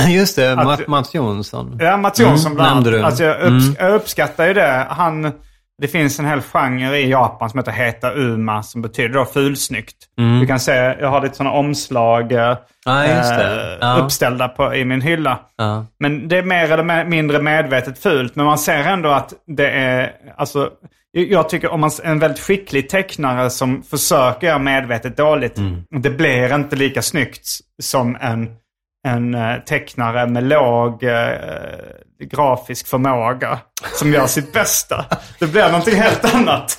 Just 0.08 0.36
det, 0.36 0.52
Att- 0.52 0.88
Mats, 0.88 1.14
Jonsson. 1.14 1.76
Ja, 1.80 1.96
Mats 1.96 2.20
Jonsson 2.20 2.52
Mm, 2.52 2.56
bland 2.56 2.86
annat. 2.88 3.04
Alltså 3.04 3.24
jag, 3.24 3.36
upps- 3.40 3.76
jag 3.78 3.94
uppskattar 3.94 4.46
ju 4.46 4.54
det. 4.54 4.86
Han, 4.90 5.32
det 5.82 5.88
finns 5.88 6.18
en 6.18 6.24
hel 6.26 6.40
genre 6.42 6.96
i 6.98 7.10
Japan 7.10 7.50
som 7.50 7.58
heter 7.58 7.72
Heta 7.72 8.12
Uma 8.12 8.62
som 8.62 8.82
betyder 8.82 9.14
då 9.14 9.24
fulsnyggt. 9.24 9.96
Du 10.40 10.46
kan 10.46 10.60
se, 10.60 10.72
jag 10.72 11.08
har 11.08 11.22
lite 11.22 11.36
sådana 11.36 11.54
omslag 11.56 12.32
eh, 12.32 12.56
Mm. 12.86 13.10
Ja, 13.10 13.40
eh, 13.42 13.78
Ja. 13.80 13.96
uppställda 14.02 14.48
på, 14.48 14.74
i 14.74 14.84
min 14.84 15.00
hylla. 15.00 15.38
Ja. 15.56 15.86
Men 15.98 16.28
det 16.28 16.38
är 16.38 16.42
mer 16.42 16.72
eller 16.72 17.04
mindre 17.04 17.38
medvetet 17.42 17.98
fult. 17.98 18.36
Men 18.36 18.46
man 18.46 18.58
ser 18.58 18.84
ändå 18.84 19.08
att 19.10 19.32
det 19.46 19.70
är, 19.70 20.12
alltså, 20.36 20.70
jag 21.12 21.48
tycker 21.48 21.72
om 21.72 21.80
man 21.80 21.88
s- 21.88 22.00
en 22.04 22.18
väldigt 22.18 22.40
skicklig 22.40 22.88
tecknare 22.88 23.50
som 23.50 23.82
försöker 23.82 24.46
göra 24.46 24.58
medvetet 24.58 25.16
dåligt. 25.16 25.58
Mm. 25.58 25.82
Det 26.02 26.10
blir 26.10 26.54
inte 26.54 26.76
lika 26.76 27.02
snyggt 27.02 27.46
som 27.82 28.16
en, 28.20 28.48
en 29.04 29.34
eh, 29.34 29.56
tecknare 29.56 30.26
med 30.26 30.44
låg 30.44 31.02
eh, 31.02 31.28
grafisk 32.30 32.86
förmåga 32.88 33.58
som 33.92 34.12
gör 34.12 34.26
sitt 34.26 34.52
bästa. 34.52 35.04
Det 35.38 35.46
blir 35.46 35.66
någonting 35.66 35.94
helt 36.00 36.34
annat. 36.34 36.78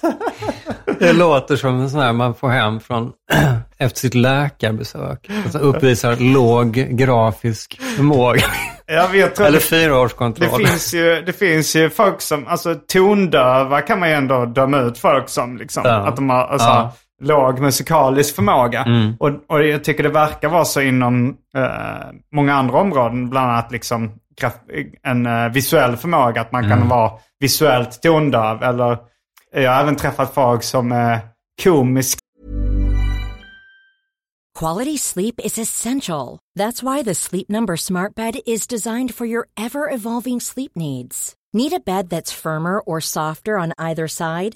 Det 1.00 1.14
låter 1.14 1.56
som 1.56 1.80
en 1.80 1.90
sån 1.90 2.00
här 2.00 2.14
man 2.14 2.36
får 2.36 2.50
hem 2.50 2.80
från 2.80 3.12
efter 3.78 4.00
sitt 4.00 4.14
läkarbesök. 4.14 5.30
Alltså 5.44 5.58
uppvisar 5.60 6.16
låg 6.34 6.74
grafisk 6.74 7.82
förmåga. 7.98 8.42
Tror 8.88 9.46
Eller 9.46 9.52
det, 9.52 9.52
det, 9.52 9.60
fyraårskontroll. 9.60 10.66
finns 10.66 10.94
ju, 10.94 11.22
det 11.22 11.34
finns 11.34 11.76
ju 11.76 11.90
folk 11.90 12.22
som, 12.22 12.48
alltså 12.48 12.76
tondöva 12.76 13.82
kan 13.82 14.00
man 14.00 14.10
ju 14.10 14.16
ändå 14.16 14.46
döma 14.46 14.80
ut 14.80 14.98
folk 14.98 15.30
som. 15.30 15.58
Liksom, 15.58 15.84
Ja. 15.86 15.92
Att 15.92 16.16
de 16.16 16.30
har 16.30 16.44
alltså, 16.48 16.68
Ja. 16.68 16.94
Låg 17.22 17.60
musikalisk 17.60 18.36
förmåga. 18.36 18.84
Mm. 18.84 19.16
Och, 19.20 19.32
och 19.48 19.64
jag 19.64 19.84
tycker 19.84 20.04
det 20.04 20.10
verkar 20.10 20.50
vara 20.50 20.66
så 20.66 20.82
inom 20.82 21.38
eh, 21.58 22.08
många 22.34 22.54
andra 22.54 22.78
områden. 22.80 23.30
Bland 23.30 23.52
annat 23.52 23.72
liksom 23.72 24.12
en 25.04 25.26
eh, 25.26 25.50
visuell 25.50 25.98
förmåga. 25.98 26.42
Att 26.42 26.52
man 26.52 26.66
Mm. 26.66 26.80
kan 26.80 26.88
vara 26.90 27.12
visuellt 27.40 28.02
tondöv. 28.02 28.64
Eller 28.64 28.98
jag 29.54 29.72
har 29.72 29.82
även 29.82 29.96
träffat 29.96 30.34
folk 30.34 30.64
som 30.64 30.92
är 30.92 31.20
komiskt 31.64 32.20
Quality 34.60 34.98
sleep 34.98 35.36
is 35.44 35.58
essential. 35.58 36.40
That's 36.60 36.82
why 36.82 37.04
the 37.04 37.14
Sleep 37.16 37.50
Number 37.50 37.76
Smart 37.76 38.16
Bed 38.16 38.36
is 38.46 38.68
designed 38.68 39.14
for 39.16 39.28
your 39.28 39.48
ever 39.58 39.90
evolving 39.96 40.40
sleep 40.42 40.72
needs. 40.76 41.36
Need 41.54 41.74
a 41.74 41.80
bed 41.86 42.10
that's 42.10 42.32
firmer 42.32 42.80
or 42.80 43.02
softer 43.02 43.58
on 43.58 43.74
either 43.78 44.08
side? 44.08 44.56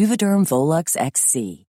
Juvederm 0.01 0.45
Volux 0.45 0.97
XC. 0.97 1.70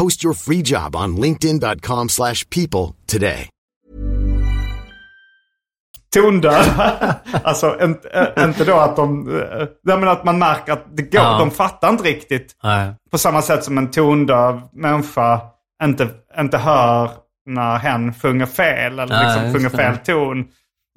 Post 0.00 0.24
your 0.24 0.34
free 0.34 0.62
job 0.62 0.96
on 0.96 1.16
linkedin.com/people 1.16 2.08
slash 2.08 2.48
people 2.50 2.94
today. 3.06 3.48
tondöv. 6.14 6.80
alltså 7.44 7.78
inte, 7.82 8.32
inte 8.38 8.64
då 8.64 8.74
att 8.74 8.96
de... 8.96 9.28
Äh, 9.88 9.98
men 9.98 10.08
att 10.08 10.24
man 10.24 10.38
märker 10.38 10.72
att 10.72 10.96
det 10.96 11.02
går, 11.02 11.20
Ja. 11.20 11.38
de 11.38 11.50
fattar 11.50 11.88
inte 11.90 12.04
riktigt. 12.04 12.56
Nej. 12.62 12.94
På 13.10 13.18
samma 13.18 13.42
sätt 13.42 13.64
som 13.64 13.78
en 13.78 13.90
tondöv 13.90 14.60
människa 14.72 15.40
inte, 15.82 16.08
inte 16.38 16.58
hör 16.58 17.10
när 17.46 17.76
hen 17.76 18.14
sjunger 18.14 18.46
fel 18.46 18.98
eller 18.98 19.06
Nej, 19.06 19.36
liksom 19.36 19.54
sjunger 19.54 19.76
fel 19.76 19.96
ton. 19.96 20.46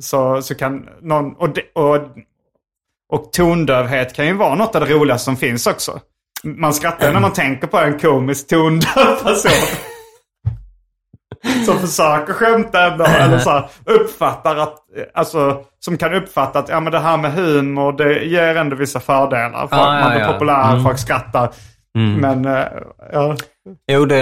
Så, 0.02 0.42
så 0.42 0.56
kan 0.56 0.90
någon... 1.02 1.36
Och, 1.36 1.50
och, 1.76 1.96
och 3.14 3.34
tondövhet 3.34 4.14
kan 4.16 4.28
ju 4.28 4.34
vara 4.34 4.56
något 4.56 4.76
av 4.76 4.82
det 4.82 4.94
roligaste 4.94 5.26
som 5.26 5.38
finns 5.38 5.68
också. 5.68 6.00
Man 6.44 6.74
skrattar 6.74 7.14
när 7.14 7.20
man 7.20 7.34
tänker 7.34 7.68
på 7.68 7.78
en 7.78 8.00
komisk 8.00 8.48
tondöv 8.48 9.24
person. 9.24 9.52
som 11.66 11.80
försöker 11.80 12.34
skämta 12.34 12.92
ändå. 12.92 13.06
Eller 13.06 13.38
så 13.40 13.50
här, 13.50 13.70
uppfattar 13.86 14.56
att, 14.56 14.76
alltså, 15.14 15.62
som 15.80 15.98
kan 15.98 16.14
uppfatta 16.14 16.60
att 16.60 16.70
ja, 16.70 16.80
men 16.80 16.92
det 16.92 17.00
här 17.00 17.18
med 17.18 17.34
humor 17.34 17.92
det 17.98 18.24
ger 18.24 18.56
ändå 18.56 18.76
vissa 18.76 19.00
fördelar. 19.00 19.52
Ja, 19.54 19.68
ja, 19.72 20.00
man 20.02 20.12
blir 20.12 20.22
ja. 20.22 20.34
populär, 20.34 20.72
Mm. 20.72 20.84
folk 20.84 21.00
skrattar. 21.00 21.50
Men 22.20 22.46
eh, 22.46 22.66
ja, 23.14 23.36
Jo, 23.92 24.06
det, 24.06 24.16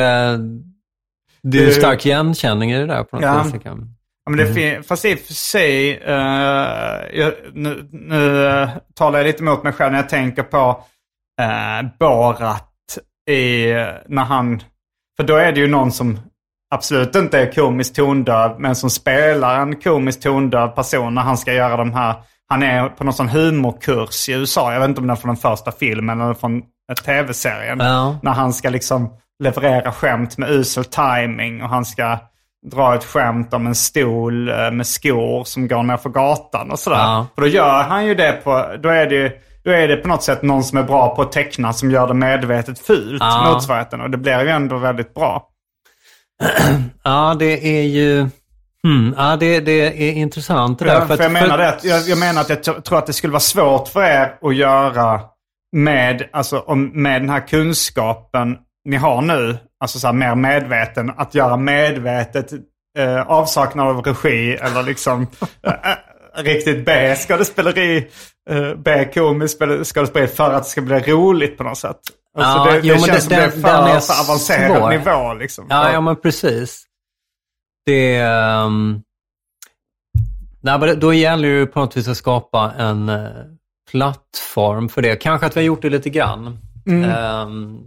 det 1.43 1.59
är 1.59 1.65
Det- 1.65 1.71
stark 1.71 2.05
igenkänning 2.05 2.71
i 2.71 2.77
det 2.79 2.85
där 2.87 3.03
på 3.03 3.15
något 3.15 3.23
Ja. 3.25 3.45
jag. 3.63 3.87
Ja, 4.25 4.29
men 4.31 4.37
det 4.37 4.53
fin- 4.53 4.83
fast 4.83 5.05
i 5.05 5.13
och 5.15 5.19
för 5.19 5.33
sig, 5.33 5.97
eh, 5.97 7.19
jag, 7.19 7.33
nu, 7.53 7.89
nu 7.91 8.45
eh, 8.47 8.69
talar 8.95 9.19
jag 9.19 9.25
lite 9.25 9.43
emot 9.43 9.63
mig 9.63 9.73
själv 9.73 9.91
när 9.91 9.99
jag 9.99 10.09
tänker 10.09 10.43
på 10.43 10.83
uh, 11.41 11.89
Borat 11.99 12.67
i, 13.29 13.65
när 14.07 14.23
han, 14.23 14.63
för 15.17 15.23
då 15.23 15.35
är 15.35 15.51
det 15.51 15.59
ju 15.59 15.67
någon 15.67 15.91
som 15.91 16.19
absolut 16.73 17.15
inte 17.15 17.39
är 17.39 17.51
komiskt 17.51 17.95
tondöv, 17.95 18.55
men 18.59 18.75
som 18.75 18.89
spelar 18.89 19.59
en 19.59 19.75
komiskt 19.75 20.23
tondöv 20.23 20.67
person 20.67 21.15
när 21.15 21.21
han 21.21 21.37
ska 21.37 21.53
göra 21.53 21.77
de 21.77 21.93
här, 21.93 22.15
han 22.47 22.63
är 22.63 22.89
på 22.89 23.03
någon 23.03 23.13
sån 23.13 23.29
humorkurs 23.29 24.29
i 24.29 24.33
USA, 24.33 24.73
jag 24.73 24.79
vet 24.79 24.89
inte 24.89 25.01
om 25.01 25.07
det 25.07 25.13
är 25.13 25.15
från 25.15 25.29
den 25.29 25.41
första 25.41 25.71
filmen 25.71 26.21
eller 26.21 26.33
från 26.33 26.57
eh, 26.57 26.95
tv-serien. 27.05 27.79
Ja. 27.79 28.17
När 28.21 28.31
han 28.31 28.53
ska 28.53 28.69
liksom 28.69 29.13
leverera 29.43 29.91
skämt 29.91 30.37
med 30.37 30.49
usel 30.49 30.85
timing 30.85 31.63
och 31.63 31.69
han 31.69 31.85
ska 31.85 32.17
dra 32.71 32.95
ett 32.95 33.03
skämt 33.03 33.53
om 33.53 33.67
en 33.67 33.75
stol 33.75 34.49
eh, 34.49 34.71
med 34.71 34.87
skor 34.87 35.43
som 35.43 35.67
går 35.67 35.83
ner 35.83 35.97
för 35.97 36.09
gatan 36.09 36.71
och 36.71 36.79
sådär. 36.79 36.97
Ja. 36.97 37.27
För 37.35 37.41
då 37.41 37.47
gör 37.47 37.83
han 37.83 38.05
ju 38.05 38.15
det 38.15 38.31
på, 38.43 38.75
då 38.83 38.89
är 38.89 39.05
det 39.05 39.15
ju 39.15 39.31
då 39.63 39.71
är 39.71 39.87
det 39.87 39.95
på 39.97 40.07
något 40.07 40.23
sätt 40.23 40.41
någon 40.41 40.63
som 40.63 40.77
är 40.77 40.83
bra 40.83 41.15
på 41.15 41.21
att 41.21 41.31
teckna 41.31 41.73
som 41.73 41.91
gör 41.91 42.07
det 42.07 42.13
medvetet 42.13 42.79
fult, 42.79 43.17
Ja. 43.19 43.51
motsvarigheten. 43.53 44.01
Och 44.01 44.09
det 44.09 44.17
blir 44.17 44.41
ju 44.43 44.49
ändå 44.49 44.77
väldigt 44.77 45.13
bra. 45.13 45.47
Ja, 47.03 47.35
det 47.39 47.79
är 47.79 47.83
ju... 47.83 48.29
Hmm, 48.83 49.13
ja, 49.17 49.35
det, 49.35 49.59
det 49.59 49.71
är 50.09 50.13
intressant 50.13 50.79
det 50.79 50.85
där. 50.85 50.93
Ja, 50.93 51.05
för, 51.05 51.13
att- 51.13 51.19
jag, 51.19 51.31
menar 51.31 51.57
det, 51.57 51.69
att- 51.69 51.83
jag, 51.83 52.01
jag 52.01 52.17
menar 52.19 52.41
att 52.41 52.49
jag 52.49 52.83
tror 52.83 52.97
att 52.97 53.05
det 53.05 53.13
skulle 53.13 53.31
vara 53.31 53.39
svårt 53.39 53.87
för 53.87 54.03
er 54.03 54.35
att 54.41 54.55
göra 54.55 55.21
med, 55.75 56.29
alltså, 56.33 56.59
om, 56.59 56.85
med 56.93 57.21
den 57.21 57.29
här 57.29 57.47
kunskapen 57.47 58.57
ni 58.85 58.95
har 58.97 59.21
nu, 59.21 59.57
alltså 59.79 59.99
så 59.99 60.07
här, 60.07 60.13
mer 60.13 60.35
medveten, 60.35 61.11
att 61.17 61.35
göra 61.35 61.57
medvetet 61.57 62.51
eh, 62.97 63.21
avsaknad 63.21 63.87
av 63.87 64.01
regi 64.01 64.53
eller 64.55 64.83
liksom 64.83 65.21
eh, 65.67 65.73
eh, 65.73 65.97
riktigt 66.35 66.85
B-skådespeleri, 66.85 68.07
eh, 68.49 68.73
B-komiskt 68.75 69.55
spel- 69.57 69.83
skådespeleri 69.85 70.27
för 70.27 70.53
att 70.53 70.63
det 70.63 70.69
ska 70.69 70.81
bli 70.81 70.99
roligt 70.99 71.57
på 71.57 71.63
något 71.63 71.77
sätt. 71.77 71.97
Alltså 72.37 72.57
Ja, 72.57 72.65
det, 72.75 72.81
det 72.81 72.87
jo, 72.87 72.93
känns 72.95 73.07
det- 73.07 73.21
som 73.21 73.29
det 73.29 73.35
är 73.35 73.41
den- 73.41 73.51
för, 73.61 73.61
den 73.61 73.87
är 73.95 73.99
för 73.99 74.23
avancerad 74.23 74.77
svår. 74.77 74.89
nivå 74.89 75.33
liksom. 75.33 75.65
Ja, 75.69 75.91
ja 75.93 76.01
men 76.01 76.15
precis. 76.15 76.83
Det... 77.85 78.23
Um, 78.23 79.01
nej, 80.61 80.79
men 80.79 80.99
då 80.99 81.13
gäller 81.13 81.47
det 81.49 81.53
ju 81.55 81.65
på 81.67 81.79
något 81.79 81.97
vis 81.97 82.07
att 82.07 82.17
skapa 82.17 82.73
en 82.77 83.09
eh, 83.09 83.27
plattform 83.91 84.89
för 84.89 85.01
det. 85.01 85.15
Kanske 85.15 85.47
att 85.47 85.57
vi 85.57 85.59
har 85.61 85.65
gjort 85.65 85.81
det 85.81 85.89
lite 85.89 86.09
grann. 86.09 86.57
Mm. 86.87 87.09
Ehm, 87.11 87.79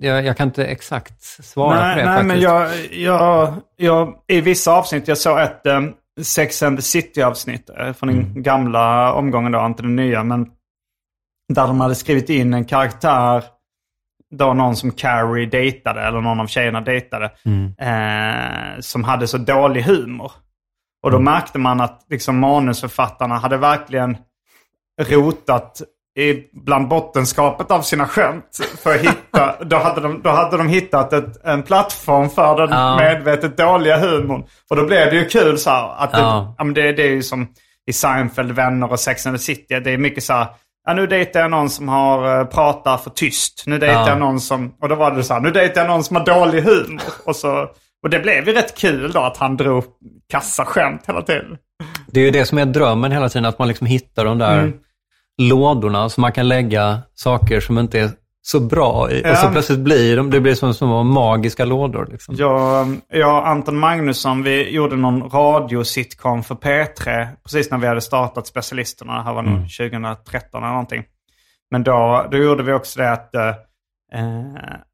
jag, 0.00 0.24
jag 0.24 0.36
kan 0.36 0.48
inte 0.48 0.64
exakt 0.64 1.22
svara 1.22 1.80
nej, 1.80 1.94
på 1.94 2.00
det 2.00 2.04
nej, 2.06 2.14
faktiskt. 2.14 2.26
men 2.28 2.40
jag, 2.40 2.70
jag, 2.92 3.54
jag, 3.76 4.14
i 4.28 4.40
vissa 4.40 4.72
avsnitt, 4.72 5.08
jag 5.08 5.18
såg 5.18 5.40
ett 5.40 5.60
um, 5.64 5.94
Sex 6.22 6.62
and 6.62 6.78
the 6.78 6.82
City-avsnitt 6.82 7.70
eh, 7.70 7.92
från 7.92 8.08
den 8.08 8.18
Mm. 8.20 8.42
gamla 8.42 9.12
omgången 9.12 9.52
då, 9.52 9.66
inte 9.66 9.82
den 9.82 9.96
nya, 9.96 10.24
men 10.24 10.46
där 11.54 11.66
de 11.66 11.80
hade 11.80 11.94
skrivit 11.94 12.30
in 12.30 12.54
en 12.54 12.64
karaktär, 12.64 13.44
då 14.30 14.54
någon 14.54 14.76
som 14.76 14.90
Carrie 14.90 15.46
dejtade, 15.46 16.00
eller 16.02 16.20
någon 16.20 16.40
av 16.40 16.46
tjejerna 16.46 16.80
dejtade, 16.80 17.32
Mm. 17.44 17.74
eh, 17.78 18.80
som 18.80 19.04
hade 19.04 19.28
så 19.28 19.38
dålig 19.38 19.82
humor. 19.82 20.32
Och 21.02 21.08
Mm. 21.08 21.24
då 21.24 21.30
märkte 21.30 21.58
man 21.58 21.80
att 21.80 22.06
liksom, 22.10 22.38
manusförfattarna 22.38 23.34
hade 23.38 23.56
verkligen 23.56 24.16
rotat 25.02 25.82
i, 26.18 26.34
bland 26.52 26.88
bottenskapet 26.88 27.70
av 27.70 27.82
sina 27.82 28.06
skämt. 28.06 28.58
För 28.82 28.94
att 28.94 29.00
hitta, 29.00 29.54
då, 29.64 29.76
hade 29.76 30.00
de, 30.00 30.22
då 30.22 30.30
hade 30.30 30.56
de 30.56 30.68
hittat 30.68 31.12
ett, 31.12 31.44
en 31.44 31.62
plattform 31.62 32.30
för 32.30 32.56
den 32.56 32.70
Ja. 32.70 32.96
medvetet 32.96 33.56
dåliga 33.56 33.96
humorn. 33.98 34.44
Och 34.70 34.76
då 34.76 34.84
blev 34.86 35.10
det 35.10 35.16
ju 35.16 35.24
kul 35.28 35.58
så 35.58 35.70
här, 35.70 35.94
att 36.04 36.12
det, 36.12 36.18
Ja. 36.18 36.54
men 36.58 36.74
det, 36.74 36.92
det 36.92 37.02
är 37.02 37.10
ju 37.10 37.22
som 37.22 37.46
i 37.86 37.92
Seinfeld, 37.92 38.52
Vänner 38.52 38.92
och 38.92 39.00
Sex 39.00 39.26
and 39.26 39.36
the 39.36 39.42
City. 39.42 39.80
Det 39.80 39.90
är 39.90 39.98
mycket 39.98 40.24
så 40.24 40.32
här, 40.32 40.46
ja, 40.86 40.94
nu 40.94 41.06
dejtar 41.06 41.40
jag 41.40 41.50
någon 41.50 41.70
som 41.70 41.88
har 41.88 42.38
uh, 42.40 42.46
pratar 42.46 42.96
för 42.96 43.10
tyst. 43.10 43.62
Nu 43.66 43.78
dejtar 43.78 44.00
Ja. 44.00 44.08
jag 44.08 44.18
någon 44.18 44.40
som, 44.40 44.74
och 44.80 44.88
då 44.88 44.94
var 44.94 45.10
det 45.10 45.24
så 45.24 45.34
här, 45.34 45.40
nu 45.40 45.50
dejtar 45.50 45.80
jag 45.80 45.88
någon 45.90 46.04
som 46.04 46.16
har 46.16 46.24
dålig 46.24 46.62
humor. 46.62 47.02
Och, 47.24 47.36
så, 47.36 47.68
och 48.02 48.10
det 48.10 48.18
blev 48.20 48.48
ju 48.48 48.54
rätt 48.54 48.78
kul 48.78 49.12
då 49.12 49.20
att 49.20 49.36
han 49.36 49.56
drog 49.56 49.84
kassaskämt 50.30 51.02
hela 51.06 51.22
tiden. 51.22 51.56
Det 52.06 52.20
är 52.20 52.24
ju 52.24 52.30
det 52.30 52.44
som 52.44 52.58
är 52.58 52.64
drömmen 52.66 53.12
hela 53.12 53.28
tiden, 53.28 53.44
att 53.44 53.58
man 53.58 53.68
liksom 53.68 53.86
hittar 53.86 54.24
de 54.24 54.38
där 54.38 54.58
Mm. 54.58 54.72
Lådorna 55.38 56.08
så 56.08 56.20
man 56.20 56.32
kan 56.32 56.48
lägga 56.48 57.02
saker 57.14 57.60
som 57.60 57.78
inte 57.78 58.00
är 58.00 58.10
så 58.46 58.60
bra 58.60 59.10
i. 59.10 59.32
Och 59.32 59.36
så 59.36 59.50
plötsligt 59.50 59.78
blir 59.78 60.16
de, 60.16 60.30
det 60.30 60.40
blir 60.40 60.54
som 60.54 60.74
små 60.74 61.02
magiska 61.02 61.64
lådor. 61.64 62.08
Liksom. 62.10 62.34
Jag, 62.38 62.96
jag 63.08 63.38
och 63.38 63.48
Anton 63.48 63.78
Magnusson, 63.78 64.42
vi 64.42 64.70
gjorde 64.70 64.96
någon 64.96 65.30
radiositcom 65.30 66.42
för 66.42 66.54
P3 66.54 67.28
precis 67.44 67.70
när 67.70 67.78
vi 67.78 67.86
hade 67.86 68.00
startat 68.00 68.46
Specialisterna. 68.46 69.16
Det 69.16 69.22
här 69.22 69.34
var 69.34 69.42
nog 69.42 69.60
2013 69.60 70.62
eller 70.62 70.72
någonting. 70.72 71.04
Men 71.70 71.82
då, 71.82 72.26
då 72.30 72.36
gjorde 72.36 72.62
vi 72.62 72.72
också 72.72 73.00
det 73.00 73.12
att, 73.12 73.34
eh, 73.34 73.50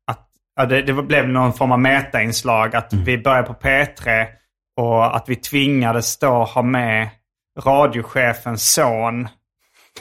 att 0.07 0.29
ja, 0.57 0.67
det, 0.67 0.83
det 0.83 0.93
blev 0.93 1.29
någon 1.29 1.53
form 1.53 1.73
av 1.73 1.81
metainslag. 1.81 2.77
Att 2.77 2.93
vi 2.93 3.19
började 3.19 3.47
på 3.47 3.55
P3 3.55 4.27
och 4.77 5.17
att 5.17 5.29
vi 5.29 5.37
tvingades 5.37 6.19
då 6.19 6.45
ha 6.45 6.63
med 6.63 7.09
radiochefens 7.65 8.73
son 8.73 9.29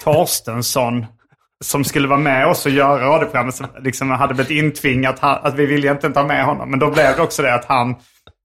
Torstensson 0.03 1.05
som 1.63 1.83
skulle 1.83 2.07
vara 2.07 2.19
med 2.19 2.47
oss 2.47 2.65
och 2.65 2.71
göra 2.71 3.09
radioprogrammet. 3.09 3.55
Som 3.55 3.67
liksom 3.79 4.09
hade 4.09 4.33
blivit 4.33 4.63
intvingat 4.63 5.17
att, 5.21 5.55
vi 5.55 5.65
ville 5.65 5.87
egentligen 5.87 6.13
ta 6.13 6.23
med 6.23 6.45
honom. 6.45 6.69
Men 6.69 6.79
då 6.79 6.91
blev 6.91 7.15
det 7.15 7.21
också 7.21 7.41
det 7.41 7.53
att 7.53 7.65
han 7.65 7.95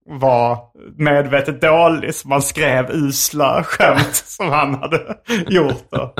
var 0.07 0.59
medvetet 0.97 1.61
dålig. 1.61 2.15
Så 2.15 2.29
man 2.29 2.43
skrev 2.43 2.91
usla 2.91 3.65
skämt 3.65 4.15
som 4.27 4.49
han 4.49 4.75
hade 4.75 5.17
gjort. 5.49 5.91
Då. 5.91 6.15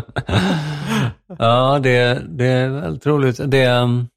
Ja, 1.39 1.79
det, 1.83 2.23
det 2.29 2.47
är 2.47 2.69
väldigt 2.69 3.07
roligt. 3.07 3.41
Det, 3.51 3.67
um, 3.67 4.09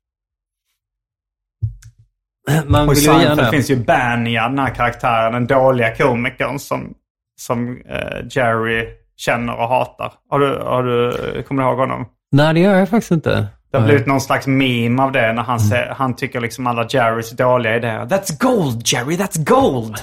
man 2.65 2.89
Och 2.89 2.95
vill 2.95 3.03
ju 3.03 3.11
gärna... 3.11 3.51
finns 3.51 3.69
ju 3.69 3.75
Bania, 3.75 4.49
den 4.49 4.59
här 4.59 4.75
karaktären, 4.75 5.33
den 5.33 5.47
dåliga 5.47 5.95
komikern 5.95 6.59
som, 6.59 6.93
som 7.39 7.81
eh, 7.81 8.25
Jerry 8.29 8.87
känner 9.17 9.55
och 9.59 9.67
hatar. 9.67 10.13
Har 10.29 10.39
du, 10.39 10.57
har 10.57 10.83
du, 10.83 11.43
kommer 11.43 11.63
du 11.63 11.69
ihåg 11.69 11.77
honom? 11.79 12.05
Nej, 12.31 12.53
det 12.53 12.59
gör 12.59 12.75
jag 12.75 12.89
faktiskt 12.89 13.11
inte. 13.11 13.47
Det 13.71 13.77
har 13.77 13.85
blivit 13.85 14.07
någon 14.07 14.21
slags 14.21 14.47
meme 14.47 15.01
av 15.03 15.11
det 15.11 15.33
när 15.33 15.43
han, 15.43 15.59
ser, 15.59 15.93
han 15.97 16.15
tycker 16.15 16.39
liksom 16.41 16.67
alla 16.67 16.85
Jerrys 16.89 17.31
dåliga 17.31 17.75
idéer. 17.75 18.05
That's 18.05 18.39
gold 18.39 18.81
Jerry, 18.85 19.15
that's 19.17 19.43
gold! 19.43 19.95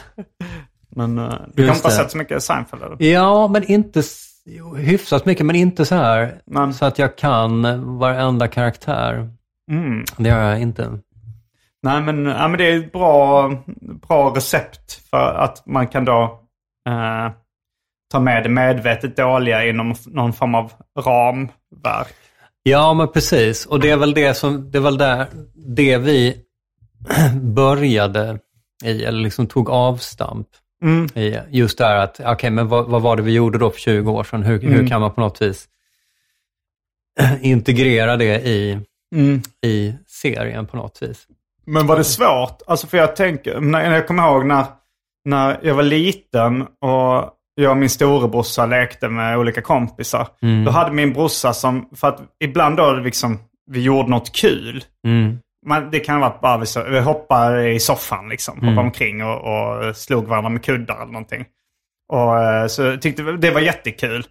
Men 0.97 1.19
uh, 1.19 1.35
du 1.55 1.63
Just 1.63 1.69
kan 1.69 1.77
inte 1.77 1.89
ha 1.89 1.91
det. 1.91 1.97
sett 1.97 2.11
så 2.11 2.19
mycket 2.19 2.43
Seinfeld 2.43 2.83
eller? 2.83 2.97
Ja, 3.03 3.49
men 3.49 3.65
inte 3.71 4.03
jo, 4.47 4.75
hyfsat 4.75 5.27
mycket, 5.27 5.47
men 5.47 5.57
inte 5.57 5.85
så 5.85 5.95
här 5.95 6.35
Men- 6.47 6.75
så 6.75 6.85
att 6.85 6.99
jag 6.99 7.17
kan 7.17 7.63
varenda 7.99 8.49
karaktär. 8.49 9.29
Mm. 9.71 10.05
Det 10.17 10.29
gör 10.29 10.51
jag 10.51 10.61
inte. 10.61 10.99
Nej 11.83 12.01
men, 12.03 12.27
ja, 12.27 12.49
men 12.49 12.59
det 12.59 12.65
är 12.73 12.79
ett 12.79 12.93
bra, 12.93 13.51
bra 14.09 14.33
recept 14.37 14.93
för 15.11 15.35
att 15.35 15.63
man 15.67 15.87
kan 15.87 16.05
då 16.05 16.41
eh, 16.89 17.31
ta 18.15 18.21
med 18.21 18.43
det 18.43 18.49
medvetet 18.49 19.17
dåliga 19.17 19.65
inom 19.65 19.95
någon 20.07 20.33
form 20.33 20.55
av 20.55 20.73
ramverk. 20.99 22.15
Ja, 22.63 22.95
men 22.95 23.09
precis. 23.13 23.67
Och 23.67 23.81
det 23.81 23.91
är 23.91 23.97
väl 23.97 24.15
det 24.15 24.35
som, 24.35 24.71
det 24.71 24.79
är 24.79 24.83
väl 24.83 24.99
där, 24.99 25.27
det 25.55 25.99
vi 25.99 26.37
började 27.43 28.39
i, 28.85 29.05
eller 29.05 29.21
liksom 29.23 29.47
tog 29.47 29.71
avstamp 29.71 30.47
Mm. 30.83 31.05
i. 31.15 31.39
Just 31.51 31.79
det 31.79 31.85
här 31.85 31.97
att, 31.97 32.21
okej, 32.25 32.51
men 32.51 32.69
vad, 32.69 32.87
vad 32.89 33.03
var 33.03 33.17
det 33.17 33.23
vi 33.23 33.33
gjorde 33.33 33.59
då 33.59 33.71
för 33.71 33.81
20 33.81 34.13
år 34.13 34.25
sedan? 34.25 34.43
Hur, 34.43 34.61
hur 34.61 34.87
kan 34.89 35.01
man 35.01 35.15
på 35.15 35.21
något 35.21 35.43
vis 35.43 35.69
integrera 37.41 38.17
det 38.17 38.41
i, 38.47 38.81
Mm. 39.15 39.43
i 39.67 39.95
serien 40.07 40.67
på 40.67 40.77
något 40.77 41.03
vis? 41.03 41.27
Men 41.67 41.87
var 41.87 41.97
det 41.97 42.05
svårt? 42.05 42.63
Alltså 42.67 42.87
för 42.87 42.99
jag 42.99 43.17
tänker, 43.17 43.61
när 43.61 43.95
jag 43.95 44.07
kommer 44.07 44.23
ihåg 44.29 44.47
när, 44.47 44.65
när 45.25 45.61
jag 45.63 45.75
var 45.75 45.83
liten 45.83 46.63
och 46.63 47.31
jag 47.55 47.71
och 47.71 47.77
min 47.77 47.91
storebrorsa 47.91 48.67
lekte 48.67 49.09
med 49.09 49.39
olika 49.39 49.63
kompisar. 49.63 50.29
Då 50.65 50.71
hade 50.71 50.93
min 50.93 51.13
brorsa 51.13 51.53
som, 51.53 51.89
för 51.97 52.09
att 52.09 52.21
ibland 52.45 52.77
då 52.77 52.93
liksom, 52.93 53.39
vi 53.71 53.83
gjorde 53.83 54.11
något 54.11 54.33
kul. 54.33 54.85
Mm. 55.07 55.39
Man, 55.67 55.91
det 55.91 56.01
kan 56.01 56.21
vara 56.21 56.35
bara 56.43 56.59
vi, 56.59 56.67
så, 56.67 56.85
vi 56.85 57.01
hoppade 57.01 57.71
i 57.71 57.81
soffan 57.81 58.29
liksom. 58.29 58.55
Hoppade 58.55 58.81
omkring 58.81 59.25
och, 59.25 59.37
och 59.37 59.97
slog 59.97 60.27
varandra 60.27 60.51
med 60.51 60.63
kuddar 60.63 60.97
eller 60.97 61.13
någonting. 61.13 61.45
Och 62.13 62.43
eh, 62.43 62.67
så 62.67 62.97
tyckte 62.97 63.23
vi 63.23 63.33
det 63.33 63.51
var 63.51 63.61
jättekul. 63.61 64.27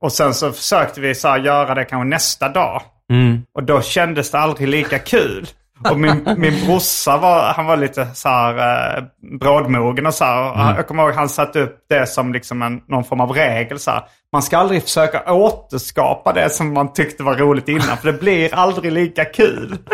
Och 0.00 0.12
sen 0.12 0.34
så 0.34 0.52
försökte 0.52 1.00
vi 1.00 1.14
så 1.14 1.28
här, 1.28 1.38
göra 1.38 1.74
det 1.74 1.84
kanske 1.84 2.08
nästa 2.08 2.48
dag. 2.48 2.82
Mm. 3.12 3.42
Och 3.54 3.62
då 3.62 3.80
kändes 3.80 4.30
det 4.30 4.38
aldrig 4.38 4.68
lika 4.68 4.98
kul. 4.98 5.46
Och 5.90 6.00
min, 6.00 6.34
min 6.36 6.66
brorsa 6.66 7.16
var, 7.16 7.52
han 7.52 7.66
var 7.66 7.76
lite 7.76 8.06
så 8.14 8.28
här 8.28 8.96
eh, 8.98 9.04
brådmogen 9.40 10.06
och 10.06 10.14
så 10.14 10.24
här. 10.24 10.52
Och 10.72 10.78
Jag 10.78 10.86
kommer 10.88 11.02
ihåg 11.02 11.12
han 11.14 11.28
satte 11.28 11.60
upp 11.60 11.78
det 11.88 12.06
som 12.06 12.32
liksom 12.32 12.62
en, 12.62 12.80
någon 12.88 13.04
form 13.04 13.20
av 13.20 13.32
regel. 13.32 13.78
Så 13.78 13.90
här. 13.90 14.02
Man 14.32 14.42
ska 14.42 14.58
aldrig 14.58 14.82
försöka 14.82 15.32
återskapa 15.32 16.32
det 16.32 16.50
som 16.50 16.74
man 16.74 16.92
tyckte 16.92 17.22
var 17.22 17.34
roligt 17.36 17.68
innan. 17.68 17.96
För 17.96 18.12
det 18.12 18.18
blir 18.18 18.54
aldrig 18.54 18.92
lika 18.92 19.24
kul. 19.24 19.78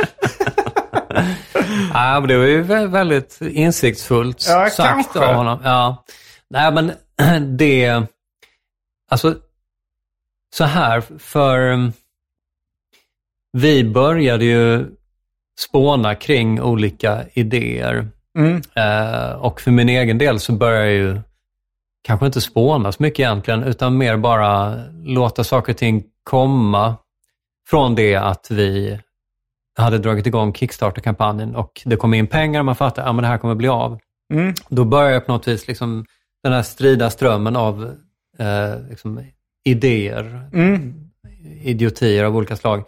Ja, 1.95 2.20
men 2.20 2.28
det 2.28 2.37
var 2.39 2.45
ju 2.45 2.62
vä- 2.62 2.87
väldigt 2.91 3.41
insiktsfullt 3.41 4.45
Ja, 4.49 4.70
sagt 4.70 4.76
kanske. 4.76 5.18
av 5.20 5.35
honom. 5.35 5.59
Ja. 5.64 6.05
Nej, 6.51 6.72
men 6.72 6.93
det... 7.59 8.03
Alltså, 9.11 9.35
så 10.55 10.64
här, 10.64 11.03
för 11.18 11.61
um, 11.72 11.93
vi 13.53 13.85
började 13.85 14.45
ju 14.45 14.87
spåna 15.59 16.14
kring 16.14 16.62
olika 16.62 17.24
idéer. 17.32 18.09
Mm. 18.38 18.62
Eh, 18.76 19.32
och 19.32 19.61
för 19.61 19.70
min 19.70 19.88
egen 19.88 20.18
del 20.18 20.40
så 20.40 20.52
började 20.52 20.84
jag 20.84 20.94
ju 20.94 21.20
kanske 22.02 22.26
inte 22.26 22.40
spåna 22.40 22.92
så 22.92 23.02
mycket 23.02 23.20
egentligen, 23.20 23.62
utan 23.64 23.98
mer 23.98 24.16
bara 24.16 24.76
låta 25.05 25.44
saker 25.44 25.72
och 25.72 25.78
ting 25.78 26.05
komma 26.22 26.96
från 27.68 27.94
det 27.94 28.14
att 28.16 28.46
vi 28.50 28.98
hade 29.78 29.98
dragit 29.98 30.26
igång 30.26 30.52
Kickstarter-kampanjen 30.55 31.55
och 31.57 31.82
det 31.84 31.96
kom 31.96 32.14
in 32.14 32.26
pengar 32.26 32.61
och 32.61 32.66
man 32.66 32.76
fattade 32.76 33.02
att 33.02 33.11
ah, 33.11 33.12
men 33.12 33.22
det 33.22 33.28
här 33.28 33.38
kommer 33.38 33.55
bli 33.55 33.68
av. 33.68 33.98
Mm. 34.32 34.55
Då 34.68 34.84
började 34.84 35.12
jag 35.14 35.26
på 35.26 35.32
något 35.32 35.48
vis 35.48 35.68
liksom, 35.68 36.07
den 36.42 36.52
här 36.52 36.62
strida 36.62 37.11
strömmen 37.11 37.57
av 37.57 37.94
eh, 38.38 38.88
liksom, 38.90 39.20
idéer, 39.64 40.48
Mm. 40.52 40.94
idiotier 41.62 42.24
av 42.24 42.36
olika 42.36 42.57
slag, 42.57 42.84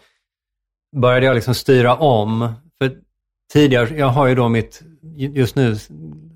började 0.95 1.25
jag 1.25 1.35
liksom 1.35 1.55
styra 1.55 1.95
om. 1.95 2.53
För 2.77 2.91
tidigare, 3.53 3.97
jag 3.97 4.07
har 4.07 4.27
ju 4.27 4.35
då 4.35 4.49
mitt, 4.49 4.81
just 5.17 5.55
nu 5.55 5.75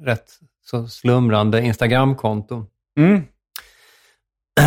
rätt 0.05 0.25
så 0.65 0.87
slumrande 0.87 1.61
Instagramkonto. 1.61 2.65
Mm. 2.97 3.23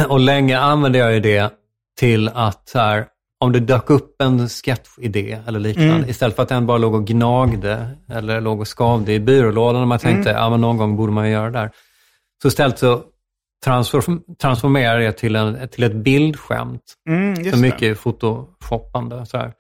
Och 0.08 0.20
länge 0.20 0.58
använde 0.58 0.98
jag 0.98 1.14
ju 1.14 1.20
det 1.20 1.52
till 1.98 2.28
att 2.28 2.68
så 2.68 2.78
här, 2.78 3.06
om 3.40 3.52
det 3.52 3.60
dök 3.60 3.90
upp 3.90 4.22
en 4.22 4.48
sketchidé 4.48 5.38
eller 5.46 5.60
liknande, 5.60 5.94
Mm. 5.94 6.08
istället 6.10 6.36
för 6.36 6.42
att 6.42 6.48
den 6.48 6.66
bara 6.66 6.78
låg 6.78 6.94
och 6.94 7.06
gnagde 7.06 7.88
eller 8.10 8.40
låg 8.40 8.60
och 8.60 8.68
skavde 8.78 9.12
i 9.12 9.20
byrålådan 9.20 9.82
och 9.82 9.88
man 9.88 9.98
tänkte, 9.98 10.30
Mm. 10.30 10.42
ja 10.42 10.50
men 10.50 10.60
någon 10.60 10.76
gång 10.76 10.96
borde 10.96 11.12
man 11.12 11.26
ju 11.26 11.32
göra 11.32 11.50
det 11.50 11.58
där. 11.58 11.70
Så 12.42 12.48
istället 12.48 12.78
så 12.78 13.02
transform, 13.64 14.22
transformerade 14.40 15.04
jag 15.04 15.14
det 15.14 15.18
till, 15.18 15.36
en, 15.36 15.68
till 15.68 15.82
ett 15.84 15.94
bildskämt. 15.94 16.94
Mm, 17.08 17.52
Så 17.52 17.58
mycket 17.58 18.00
photoshoppande. 18.00 19.26
Så, 19.26 19.36
här. 19.38 19.52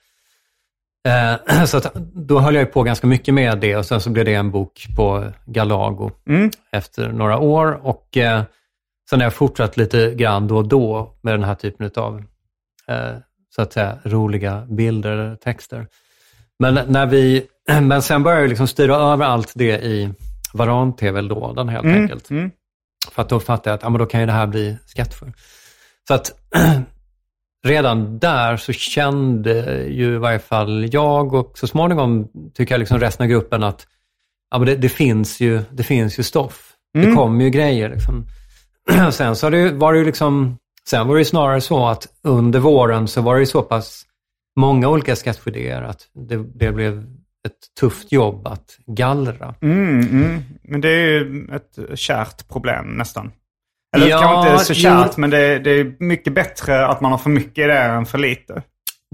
Eh, 1.08 1.64
så 1.66 1.76
att, 1.76 1.94
då 2.14 2.40
höll 2.40 2.54
jag 2.54 2.72
på 2.72 2.82
ganska 2.82 3.06
mycket 3.06 3.34
med 3.34 3.58
det 3.58 3.76
och 3.76 3.86
sen 3.86 4.00
så 4.00 4.10
blev 4.10 4.24
det 4.24 4.34
en 4.34 4.50
bok 4.50 4.86
på 4.96 5.24
Galago 5.46 6.10
Mm. 6.28 6.50
efter 6.72 7.08
några 7.08 7.38
år. 7.38 7.80
Och 7.86 8.16
eh, 8.16 8.42
sen 9.10 9.20
har 9.20 9.24
jag 9.26 9.34
fortsatt 9.34 9.76
lite 9.76 10.14
grann 10.14 10.48
då 10.48 10.56
och 10.56 10.68
då 10.68 11.14
med 11.22 11.34
den 11.34 11.44
här 11.44 11.54
typen 11.54 11.90
av 11.96 12.18
eh, 12.88 13.16
så 13.54 13.62
att 13.62 13.72
säga 13.72 13.98
roliga 14.04 14.66
bilder 14.70 15.10
eller 15.10 15.36
texter. 15.36 15.86
Men, 16.58 16.78
när 16.88 17.06
vi, 17.06 17.46
men 17.82 18.02
sen 18.02 18.22
började 18.22 18.42
jag 18.42 18.48
liksom 18.48 18.66
styra 18.68 18.96
över 18.96 19.24
allt 19.24 19.52
det 19.54 19.80
i 19.84 20.10
Varan-TV-lådan 20.52 21.68
helt 21.68 21.84
Mm. 21.84 22.02
enkelt. 22.02 22.30
Mm. 22.30 22.50
För 23.12 23.22
att 23.22 23.28
då 23.28 23.40
fattade 23.40 23.70
jag 23.70 23.74
att 23.74 23.82
ja, 23.82 23.88
men 23.88 23.98
då 23.98 24.06
kan 24.06 24.20
ju 24.20 24.26
det 24.26 24.32
här 24.32 24.46
bli 24.46 24.76
skattfull. 24.86 25.32
Så 26.08 26.14
att 26.14 26.32
redan 27.64 28.18
där 28.18 28.56
så 28.56 28.72
kände 28.72 29.84
ju 29.88 30.14
i 30.14 30.18
varje 30.18 30.38
fall 30.38 30.88
jag 30.92 31.34
och 31.34 31.58
så 31.58 31.66
småningom 31.66 32.28
tycker 32.54 32.74
jag 32.74 32.78
liksom 32.78 33.00
resten 33.00 33.24
av 33.24 33.30
gruppen 33.30 33.62
att 33.62 33.86
ja, 34.50 34.58
men 34.58 34.66
det, 34.66 34.76
det, 34.76 34.88
finns 34.88 35.40
ju, 35.40 35.62
det 35.72 35.82
finns 35.82 36.18
ju 36.18 36.22
stoff. 36.22 36.70
Det 36.94 37.12
kommer 37.14 37.44
ju 37.44 37.50
grejer. 37.50 37.88
Liksom. 37.88 38.26
Sen 39.12 39.36
så 39.36 39.50
det, 39.50 39.72
var 39.72 39.92
det 39.92 39.98
ju 39.98 40.04
liksom, 40.04 40.58
sen 40.88 41.08
var 41.08 41.16
det 41.16 41.24
snarare 41.24 41.60
så 41.60 41.86
att 41.86 42.06
under 42.22 42.58
våren 42.58 43.08
så 43.08 43.20
var 43.20 43.34
det 43.34 43.40
ju 43.40 43.46
så 43.46 43.62
pass 43.62 44.04
många 44.56 44.88
olika 44.88 45.16
sketchidéer 45.16 45.82
att 45.82 46.08
det, 46.14 46.36
det 46.36 46.72
blev 46.72 46.98
ett 47.46 47.80
tufft 47.80 48.12
jobb 48.12 48.46
att 48.46 48.78
gallra. 48.86 49.54
Mm, 49.62 50.00
mm. 50.00 50.42
Men 50.62 50.80
det 50.80 50.88
är 50.88 51.08
ju 51.08 51.48
ett 51.52 51.98
kärt 51.98 52.48
problem 52.48 52.86
nästan. 52.86 53.32
Eller 53.94 54.08
Ja, 54.08 54.18
kanske 54.20 54.52
inte 54.52 54.64
så 54.64 54.72
jo. 54.72 54.80
kärt, 54.80 55.16
men 55.16 55.30
det, 55.30 55.58
det 55.58 55.70
är 55.70 55.94
mycket 55.98 56.34
bättre 56.34 56.86
att 56.86 57.00
man 57.00 57.10
har 57.10 57.18
för 57.18 57.30
mycket 57.30 57.58
idéer 57.64 57.88
än 57.90 58.06
för 58.06 58.18
lite. 58.18 58.62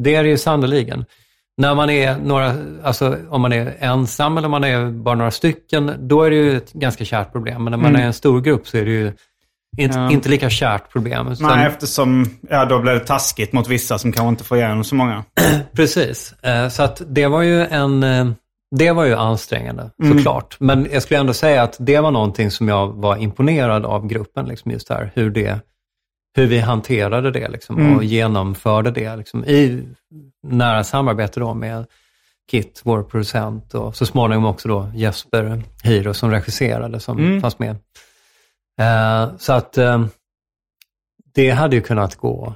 Det 0.02 0.14
är 0.14 0.22
det 0.22 0.28
ju 0.28 0.38
sannoliken. 0.38 1.04
När 1.56 1.74
man 1.74 1.90
är 1.90 2.16
några, 2.18 2.54
alltså 2.82 3.16
om 3.30 3.40
man 3.40 3.52
är 3.52 3.74
ensam 3.80 4.36
eller 4.38 4.46
om 4.46 4.50
man 4.50 4.64
är 4.64 4.90
bara 4.90 5.14
några 5.14 5.30
stycken, 5.30 5.92
då 6.08 6.22
är 6.22 6.30
det 6.30 6.36
ju 6.36 6.56
ett 6.56 6.72
ganska 6.72 7.04
kärt 7.04 7.32
problem. 7.32 7.64
Men 7.64 7.70
när 7.70 7.78
man 7.78 7.96
är 7.96 8.06
en 8.06 8.12
stor 8.12 8.40
grupp 8.40 8.68
så 8.68 8.76
är 8.76 8.84
det 8.84 8.90
ju 8.90 9.12
Inte, 9.78 9.98
Ja. 9.98 10.10
inte 10.10 10.28
lika 10.28 10.50
kärt 10.50 10.92
problem. 10.92 11.34
Nej, 11.40 11.66
eftersom 11.66 12.26
ja, 12.48 12.64
då 12.64 12.78
blev 12.78 12.94
det 12.94 13.04
taskigt 13.06 13.52
mot 13.52 13.68
vissa 13.68 13.98
som 13.98 14.12
kanske 14.12 14.28
inte 14.28 14.44
får 14.44 14.58
igenom 14.58 14.84
så 14.84 14.94
många. 14.94 15.24
Precis. 15.76 16.32
Eh, 16.42 16.68
Så 16.68 16.82
att 16.82 17.02
det 17.06 17.26
var 17.26 17.42
ju 17.42 17.66
en... 17.66 18.02
Det 18.76 18.92
var 18.92 19.04
ju 19.04 19.14
ansträngande, 19.14 19.90
Mm. 20.02 20.16
såklart. 20.18 20.56
Men 20.60 20.88
jag 20.92 21.02
skulle 21.02 21.20
ändå 21.20 21.32
säga 21.32 21.62
att 21.62 21.76
det 21.80 22.00
var 22.00 22.10
någonting 22.10 22.50
som 22.50 22.68
jag 22.68 22.86
var 22.88 23.16
imponerad 23.16 23.84
av 23.86 24.06
gruppen, 24.06 24.46
liksom 24.46 24.70
just 24.70 24.88
där. 24.88 25.10
Hur, 25.14 25.30
det, 25.30 25.60
hur 26.36 26.46
vi 26.46 26.58
hanterade 26.58 27.30
det 27.30 27.48
liksom, 27.48 27.78
Mm. 27.78 27.96
och 27.96 28.04
genomförde 28.04 28.90
det 28.90 29.16
liksom, 29.16 29.44
i 29.44 29.88
nära 30.42 30.84
samarbete 30.84 31.40
då 31.40 31.54
med 31.54 31.86
Kit, 32.50 32.80
vår 32.84 33.02
producent, 33.02 33.74
och 33.74 33.96
så 33.96 34.06
småningom 34.06 34.44
också 34.44 34.68
då 34.68 34.90
Jesper 34.94 35.62
Hiro 35.82 36.14
som 36.14 36.30
regisserade, 36.30 37.00
som 37.00 37.18
Mm. 37.18 37.40
fanns 37.40 37.58
med. 37.58 37.76
Eh, 38.80 39.36
Så 39.38 39.52
att 39.52 39.78
eh, 39.78 40.04
det 41.34 41.50
hade 41.50 41.76
ju 41.76 41.82
kunnat 41.82 42.16
gå 42.16 42.54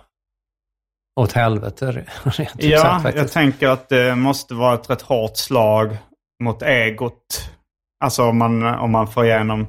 åt 1.16 1.32
helvete 1.32 1.92
rent 2.24 2.50
Ja, 2.56 2.78
sagt 2.78 3.02
faktiskt. 3.02 3.22
jag 3.22 3.32
tänker 3.32 3.68
att 3.68 3.88
det 3.88 4.16
måste 4.16 4.54
vara 4.54 4.74
ett 4.74 4.90
rätt 4.90 5.02
hårt 5.02 5.36
slag 5.36 5.96
mot 6.42 6.62
egot. 6.62 7.50
Alltså 8.04 8.22
om 8.22 8.38
man, 8.38 8.62
om 8.62 8.90
man 8.90 9.08
får 9.08 9.24
igenom 9.24 9.66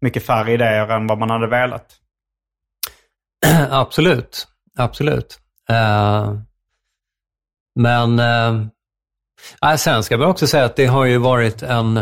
mycket 0.00 0.26
färre 0.26 0.52
idéer 0.52 0.88
än 0.88 1.06
vad 1.06 1.18
man 1.18 1.30
hade 1.30 1.46
velat. 1.46 1.96
absolut, 3.70 4.48
absolut. 4.78 5.40
Eh, 5.70 6.34
men 7.80 8.20
uh, 8.20 9.76
sen 9.76 10.02
ska 10.02 10.14
jag 10.14 10.30
också 10.30 10.46
säga 10.46 10.64
att 10.64 10.76
det 10.76 10.86
har 10.86 11.04
ju 11.04 11.18
varit 11.18 11.62
en, 11.62 11.96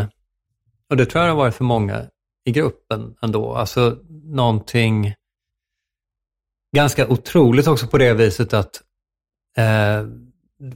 och 0.89 0.97
det 0.97 1.05
tror 1.05 1.23
jag 1.23 1.29
det 1.29 1.33
har 1.33 1.43
varit 1.43 1.55
för 1.55 1.63
många 1.63 2.05
i 2.45 2.51
gruppen 2.51 3.15
ändå, 3.21 3.55
alltså 3.55 3.97
någonting 4.23 5.13
ganska 6.75 7.07
otroligt 7.07 7.67
också 7.67 7.87
på 7.87 7.97
det 7.97 8.13
viset 8.13 8.53
att 8.53 8.81
eh, 9.57 10.07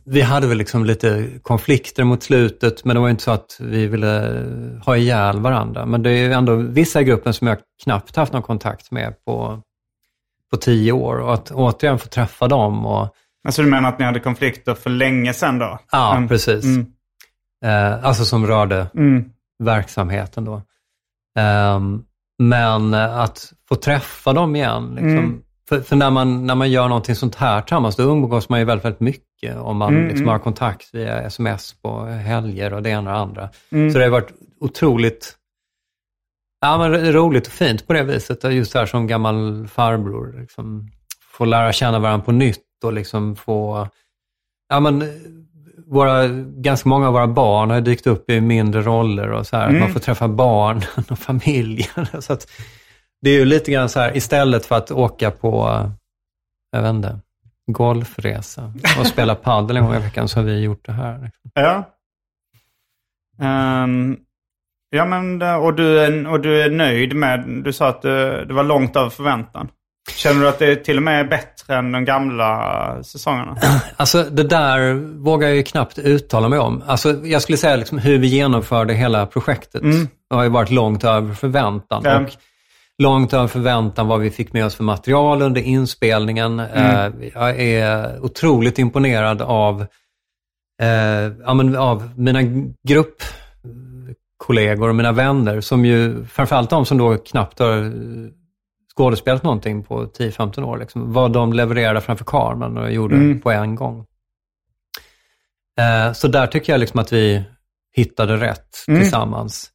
vi 0.05 0.21
hade 0.21 0.47
väl 0.47 0.57
liksom 0.57 0.85
lite 0.85 1.29
konflikter 1.41 2.03
mot 2.03 2.23
slutet, 2.23 2.85
men 2.85 2.95
det 2.95 2.99
var 2.99 3.09
inte 3.09 3.23
så 3.23 3.31
att 3.31 3.57
vi 3.59 3.87
ville 3.87 4.43
ha 4.85 4.97
ihjäl 4.97 5.39
varandra. 5.39 5.85
Men 5.85 6.03
det 6.03 6.09
är 6.11 6.17
ju 6.27 6.33
ändå 6.33 6.55
vissa 6.55 7.01
i 7.01 7.03
gruppen 7.03 7.33
som 7.33 7.47
jag 7.47 7.57
knappt 7.83 8.15
haft 8.15 8.33
någon 8.33 8.41
kontakt 8.41 8.91
med 8.91 9.25
på, 9.25 9.61
på 10.51 10.57
tio 10.57 10.91
år. 10.91 11.15
Och 11.19 11.33
att 11.33 11.51
återigen 11.51 11.99
få 11.99 12.07
träffa 12.07 12.47
dem 12.47 12.85
och 12.85 13.15
Alltså 13.43 13.61
du 13.61 13.69
menar 13.69 13.89
att 13.89 13.99
ni 13.99 14.05
hade 14.05 14.19
konflikter 14.19 14.73
för 14.73 14.89
länge 14.89 15.33
sedan 15.33 15.59
då? 15.59 15.79
Ja, 15.91 16.15
Mm. 16.15 16.27
precis. 16.29 16.65
Mm. 16.65 16.85
Eh, 17.65 18.05
alltså 18.05 18.25
som 18.25 18.47
rörde 18.47 18.87
Mm. 18.95 19.23
verksamheten 19.63 20.45
då. 20.45 20.61
Ehm, 21.39 22.03
men 22.39 22.93
eh, 22.93 23.17
att 23.19 23.53
få 23.69 23.75
träffa 23.75 24.33
dem 24.33 24.55
igen, 24.55 24.87
liksom, 24.89 25.09
Mm. 25.17 25.41
För, 25.72 25.82
för 25.82 25.95
när, 25.95 26.11
man, 26.11 26.45
när 26.45 26.55
man 26.55 26.72
gör 26.72 26.88
någonting 26.88 27.15
sånt 27.15 27.36
här 27.36 27.61
tillsammans, 27.61 27.95
då 27.95 28.03
umgås 28.03 28.49
man 28.49 28.59
ju 28.59 28.65
väldigt, 28.65 28.86
väldigt 28.86 28.99
mycket. 28.99 29.57
Om 29.57 29.78
man 29.78 29.93
Mm, 29.93 30.03
liksom 30.03 30.24
mm. 30.24 30.32
har 30.32 30.39
kontakt 30.39 30.89
via 30.93 31.22
sms 31.22 31.74
på 31.82 32.05
helger 32.05 32.74
och 32.74 32.84
det 32.84 32.89
ena 32.89 32.99
och 32.99 33.15
det 33.15 33.22
andra. 33.22 33.49
Mm. 33.72 33.91
Så 33.91 33.97
det 33.97 34.03
har 34.03 34.11
varit 34.11 34.32
otroligt 34.59 35.36
ja, 36.61 36.78
men 36.78 37.13
roligt 37.13 37.47
och 37.47 37.53
fint 37.53 37.88
på 37.88 37.93
det 37.93 38.03
viset. 38.03 38.43
Just 38.43 38.74
här 38.74 38.86
som 38.86 39.07
gammal 39.07 39.67
farbror. 39.67 40.39
Liksom, 40.41 40.89
få 41.32 41.45
lära 41.45 41.74
känna 41.74 41.99
varandra 41.99 42.26
på 42.26 42.32
nytt 42.32 42.84
och 42.84 42.93
liksom 42.93 43.36
få... 43.36 43.88
Ja, 44.69 44.80
men, 44.80 45.03
våra, 45.88 46.28
ganska 46.57 46.89
många 46.89 47.07
av 47.07 47.13
våra 47.13 47.28
barn 47.28 47.69
har 47.69 47.82
dykt 47.82 48.07
upp 48.07 48.30
i 48.30 48.41
mindre 48.41 48.82
roller 48.82 49.32
och 49.32 49.47
så 49.47 49.57
här. 49.57 49.67
Mm. 49.67 49.80
Man 49.80 49.91
får 49.93 49.99
träffa 49.99 50.28
barnen 50.28 50.84
och 51.09 51.19
familjen. 51.19 52.05
Så 52.19 52.34
att, 52.34 52.47
det 53.22 53.30
är 53.30 53.34
ju 53.39 53.45
lite 53.45 53.72
grann 53.72 53.89
så 53.89 53.99
här, 53.99 54.17
istället 54.17 54.65
för 54.65 54.76
att 54.76 54.91
åka 54.91 55.32
på, 55.32 55.67
jag 56.72 56.82
vet 56.82 56.89
inte, 56.89 57.19
golfresa 57.72 58.74
och 58.99 59.07
spela 59.07 59.36
padel 59.36 59.78
en 59.78 59.84
gång 59.86 59.95
i 59.95 59.99
veckan 59.99 60.28
så 60.28 60.39
har 60.39 60.43
vi 60.45 60.59
gjort 60.59 60.86
det 60.86 60.91
här. 60.91 61.13
Liksom. 61.24 61.51
Ja. 61.53 61.84
Ehm, 63.41 64.17
ja, 64.89 65.05
men 65.05 65.39
det- 65.39 65.55
och 65.55 65.74
du, 65.74 65.99
är, 65.99 66.28
och 66.28 66.39
du 66.39 66.61
är 66.61 66.69
nöjd 66.69 67.15
med, 67.15 67.61
du 67.63 67.74
sa 67.74 67.88
att 67.88 68.01
det, 68.01 68.45
det 68.45 68.53
var 68.53 68.63
långt 68.63 68.95
över 68.95 69.09
förväntan. 69.09 69.67
Känner 70.15 70.41
du 70.41 70.47
att 70.49 70.59
det 70.59 70.76
till 70.76 70.97
och 70.97 71.03
med 71.03 71.19
är 71.19 71.24
bättre 71.30 71.76
än 71.76 71.91
de 71.91 72.05
gamla 72.05 73.03
säsongerna? 73.03 73.57
Alltså 73.97 74.24
det 74.24 74.43
där 74.43 74.93
vågar 75.24 75.47
jag 75.47 75.57
ju 75.57 75.63
knappt 75.63 75.97
uttala 75.99 76.49
mig 76.49 76.59
om. 76.59 76.84
Alltså 76.88 77.11
jag 77.26 77.41
skulle 77.41 77.57
säga 77.57 77.76
liksom 77.76 77.97
hur 77.97 78.17
vi 78.19 78.28
genomförde 78.28 78.93
hela 78.93 79.26
projektet 79.26 79.82
Mm. 79.82 80.07
har 80.30 80.43
ju 80.43 80.49
varit 80.49 80.69
långt 80.69 81.03
över 81.03 81.34
förväntan. 81.34 82.01
Ja. 82.05 82.19
Och 82.19 82.30
långt 83.02 83.34
över 83.34 83.47
förväntan 83.47 84.08
vad 84.08 84.20
vi 84.20 84.32
fick 84.32 84.54
med 84.54 84.66
oss 84.66 84.76
för 84.76 84.84
material 84.84 85.41
under 85.41 85.62
inspelningen. 85.62 86.60
Mm. 86.60 87.22
Eh, 87.22 87.30
jag 87.34 87.60
är 87.60 88.20
otroligt 88.26 88.80
imponerad 88.80 89.41
av, 89.41 89.82
eh, 90.82 91.32
ja, 91.45 91.54
men 91.54 91.76
av 91.76 92.20
mina 92.20 92.39
gruppkollegor 92.88 94.89
och 94.89 94.95
mina 94.95 95.12
vänner 95.12 95.62
som 95.62 95.86
ju, 95.86 96.26
framförallt 96.26 96.70
de 96.70 96.86
som 96.86 96.97
då 96.97 97.18
knappt 97.18 97.60
har 97.60 97.91
skådespelat 98.97 99.43
någonting 99.43 99.84
på 99.84 100.06
10-15 100.06 100.64
år. 100.64 100.78
Liksom, 100.78 101.14
vad 101.14 101.34
de 101.34 101.54
levererade 101.54 102.02
framför 102.02 102.26
kameran 102.26 102.78
och 102.78 102.91
gjorde 102.91 103.16
Mm. 103.16 103.41
på 103.41 103.52
en 103.52 103.76
gång. 103.76 104.06
Eh, 105.80 106.14
så 106.14 106.28
där 106.28 106.47
tycker 106.47 106.74
jag 106.74 106.80
liksom 106.80 106.99
att 106.99 107.14
vi 107.14 107.43
hittade 107.95 108.38
rätt 108.38 108.76
Mm. 108.88 109.02
tillsammans. 109.02 109.72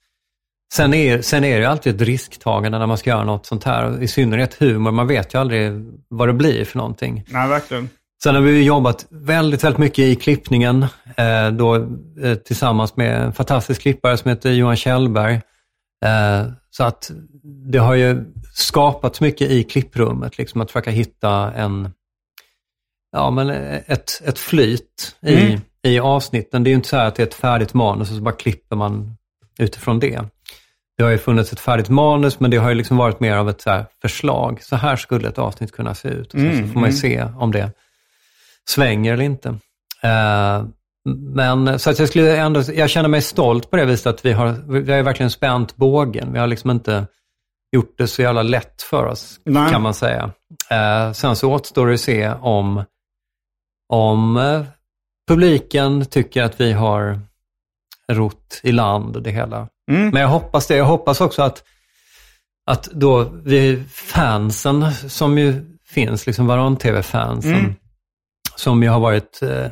Sen 0.74 0.94
är, 0.94 1.22
sen 1.22 1.44
är 1.44 1.60
det 1.60 1.68
alltid 1.68 1.94
ett 1.94 2.00
risktagande 2.08 2.78
när 2.78 2.86
man 2.86 2.98
ska 2.98 3.10
göra 3.10 3.24
något 3.24 3.46
sånt 3.46 3.64
här. 3.64 4.02
I 4.02 4.08
synnerhet 4.08 4.54
humor, 4.54 4.90
man 4.90 5.06
vet 5.06 5.34
ju 5.34 5.38
aldrig 5.38 5.72
vad 6.08 6.28
det 6.28 6.32
blir 6.32 6.64
för 6.64 6.78
någonting. 6.78 7.24
Nej, 7.28 7.48
verkligen. 7.48 7.88
Sen 8.22 8.34
har 8.34 8.42
vi 8.42 8.62
jobbat 8.62 9.06
väldigt, 9.10 9.64
väldigt 9.64 9.78
mycket 9.78 9.98
i 9.98 10.14
klippningen. 10.16 10.82
Eh, 11.16 11.50
då, 11.52 11.76
eh, 12.22 12.34
tillsammans 12.34 12.96
med 12.96 13.22
en 13.22 13.32
fantastisk 13.32 13.82
klippare 13.82 14.16
som 14.16 14.28
heter 14.28 14.50
Johan 14.50 14.76
Kjellberg. 14.76 15.34
Eh, 16.04 16.46
så 16.70 16.84
att 16.84 17.10
det 17.72 17.78
har 17.78 17.94
ju 17.94 18.24
skapats 18.54 19.20
mycket 19.20 19.50
i 19.50 19.62
klipprummet, 19.62 20.38
liksom 20.38 20.60
att 20.60 20.70
försöka 20.70 20.90
hitta 20.90 21.52
en, 21.52 21.90
ja, 23.12 23.30
men 23.30 23.50
ett, 23.50 24.22
ett 24.24 24.38
flyt 24.38 25.16
i, 25.22 25.34
Mm. 25.46 25.60
i 25.82 25.98
avsnitten. 25.98 26.64
Det 26.64 26.68
är 26.68 26.72
ju 26.72 26.76
inte 26.76 26.88
så 26.88 26.96
här 26.96 27.06
att 27.06 27.14
det 27.14 27.22
är 27.22 27.26
ett 27.26 27.34
färdigt 27.34 27.74
manus 27.74 28.10
och 28.10 28.16
så 28.16 28.22
bara 28.22 28.34
klipper 28.34 28.76
man 28.76 29.16
utifrån 29.58 29.98
det. 30.00 30.20
Det 30.96 31.04
har 31.04 31.10
ju 31.10 31.18
funnits 31.18 31.52
ett 31.52 31.60
färdigt 31.60 31.88
manus, 31.88 32.40
men 32.40 32.50
det 32.50 32.56
har 32.56 32.68
ju 32.68 32.74
liksom 32.74 32.96
varit 32.96 33.20
mer 33.20 33.36
av 33.36 33.48
ett 33.48 33.60
så 33.60 33.84
förslag. 34.02 34.62
Så 34.62 34.76
här 34.76 34.96
skulle 34.96 35.28
ett 35.28 35.38
avsnitt 35.38 35.72
kunna 35.72 35.94
se 35.94 36.08
ut. 36.08 36.34
Och 36.34 36.40
sen 36.40 36.50
Mm, 36.50 36.66
så 36.66 36.72
får 36.72 36.80
man 36.80 36.90
ju 36.90 36.98
mm. 36.98 37.00
se 37.00 37.24
om 37.38 37.52
det 37.52 37.72
svänger 38.68 39.12
eller 39.12 39.24
inte. 39.24 39.48
Eh, 40.02 40.64
men 41.34 41.78
så 41.78 41.90
att 41.90 41.98
jag 41.98 42.08
skulle 42.08 42.36
ändå, 42.36 42.62
jag 42.74 42.90
känner 42.90 43.08
mig 43.08 43.22
stolt 43.22 43.70
på 43.70 43.76
det 43.76 43.84
viset 43.84 44.06
att 44.06 44.24
vi 44.24 44.32
har, 44.32 44.48
vi 44.68 44.90
har 44.90 44.96
ju 44.96 45.02
verkligen 45.02 45.30
spänt 45.30 45.76
bågen. 45.76 46.32
Vi 46.32 46.38
har 46.38 46.46
liksom 46.46 46.70
inte 46.70 47.06
gjort 47.72 47.98
det 47.98 48.08
så 48.08 48.22
jävla 48.22 48.42
lätt 48.42 48.82
för 48.82 49.06
oss, 49.06 49.40
Nej. 49.44 49.72
kan 49.72 49.82
man 49.82 49.94
säga. 49.94 50.30
Eh, 50.70 51.12
sen 51.12 51.36
så 51.36 51.52
återstår 51.52 51.86
det 51.86 51.94
att 51.94 52.00
se 52.00 52.28
om, 52.30 52.84
om 53.92 54.36
eh, 54.36 54.62
publiken 55.28 56.04
tycker 56.04 56.42
att 56.42 56.60
vi 56.60 56.72
har 56.72 57.20
rott 58.12 58.60
i 58.62 58.72
land 58.72 59.22
det 59.22 59.30
hela. 59.30 59.68
Mm. 59.90 60.08
Men 60.08 60.22
jag 60.22 60.28
hoppas 60.28 60.66
det. 60.66 60.76
Jag 60.76 60.84
hoppas 60.84 61.20
också 61.20 61.42
att, 61.42 61.64
att 62.66 62.84
då 62.84 63.24
vi 63.44 63.84
fansen 63.92 64.92
som 64.94 65.38
ju 65.38 65.76
finns, 65.86 66.26
liksom 66.26 66.46
Varan-TV-fansen, 66.46 67.54
Mm. 67.54 67.74
som 68.56 68.82
ju 68.82 68.88
har 68.88 69.00
varit 69.00 69.42
eh, 69.42 69.66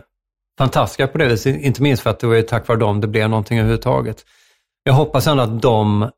fantastiska 0.58 1.06
på 1.06 1.18
det 1.18 1.28
viset, 1.28 1.60
inte 1.60 1.82
minst 1.82 2.02
för 2.02 2.10
att 2.10 2.20
det 2.20 2.26
var 2.26 2.34
ju 2.34 2.42
tack 2.42 2.68
vare 2.68 2.78
dem 2.78 3.00
det 3.00 3.06
blev 3.06 3.28
någonting 3.30 3.58
överhuvudtaget. 3.58 4.24
Jag 4.82 4.92
hoppas 4.92 5.26
ändå 5.26 5.42
att 5.42 5.62
de 5.62 6.10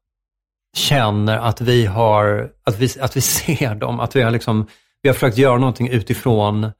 känner 0.76 1.38
att 1.38 1.60
vi 1.60 1.86
har, 1.86 2.50
att 2.64 2.78
vi, 2.78 2.88
att 3.00 3.16
vi 3.16 3.20
ser 3.20 3.74
dem, 3.74 4.00
att 4.00 4.16
vi 4.16 4.22
har 4.22 4.30
liksom, 4.30 4.66
vi 5.02 5.08
har 5.08 5.14
försökt 5.14 5.38
göra 5.38 5.58
någonting 5.58 5.88
utifrån, 5.88 6.70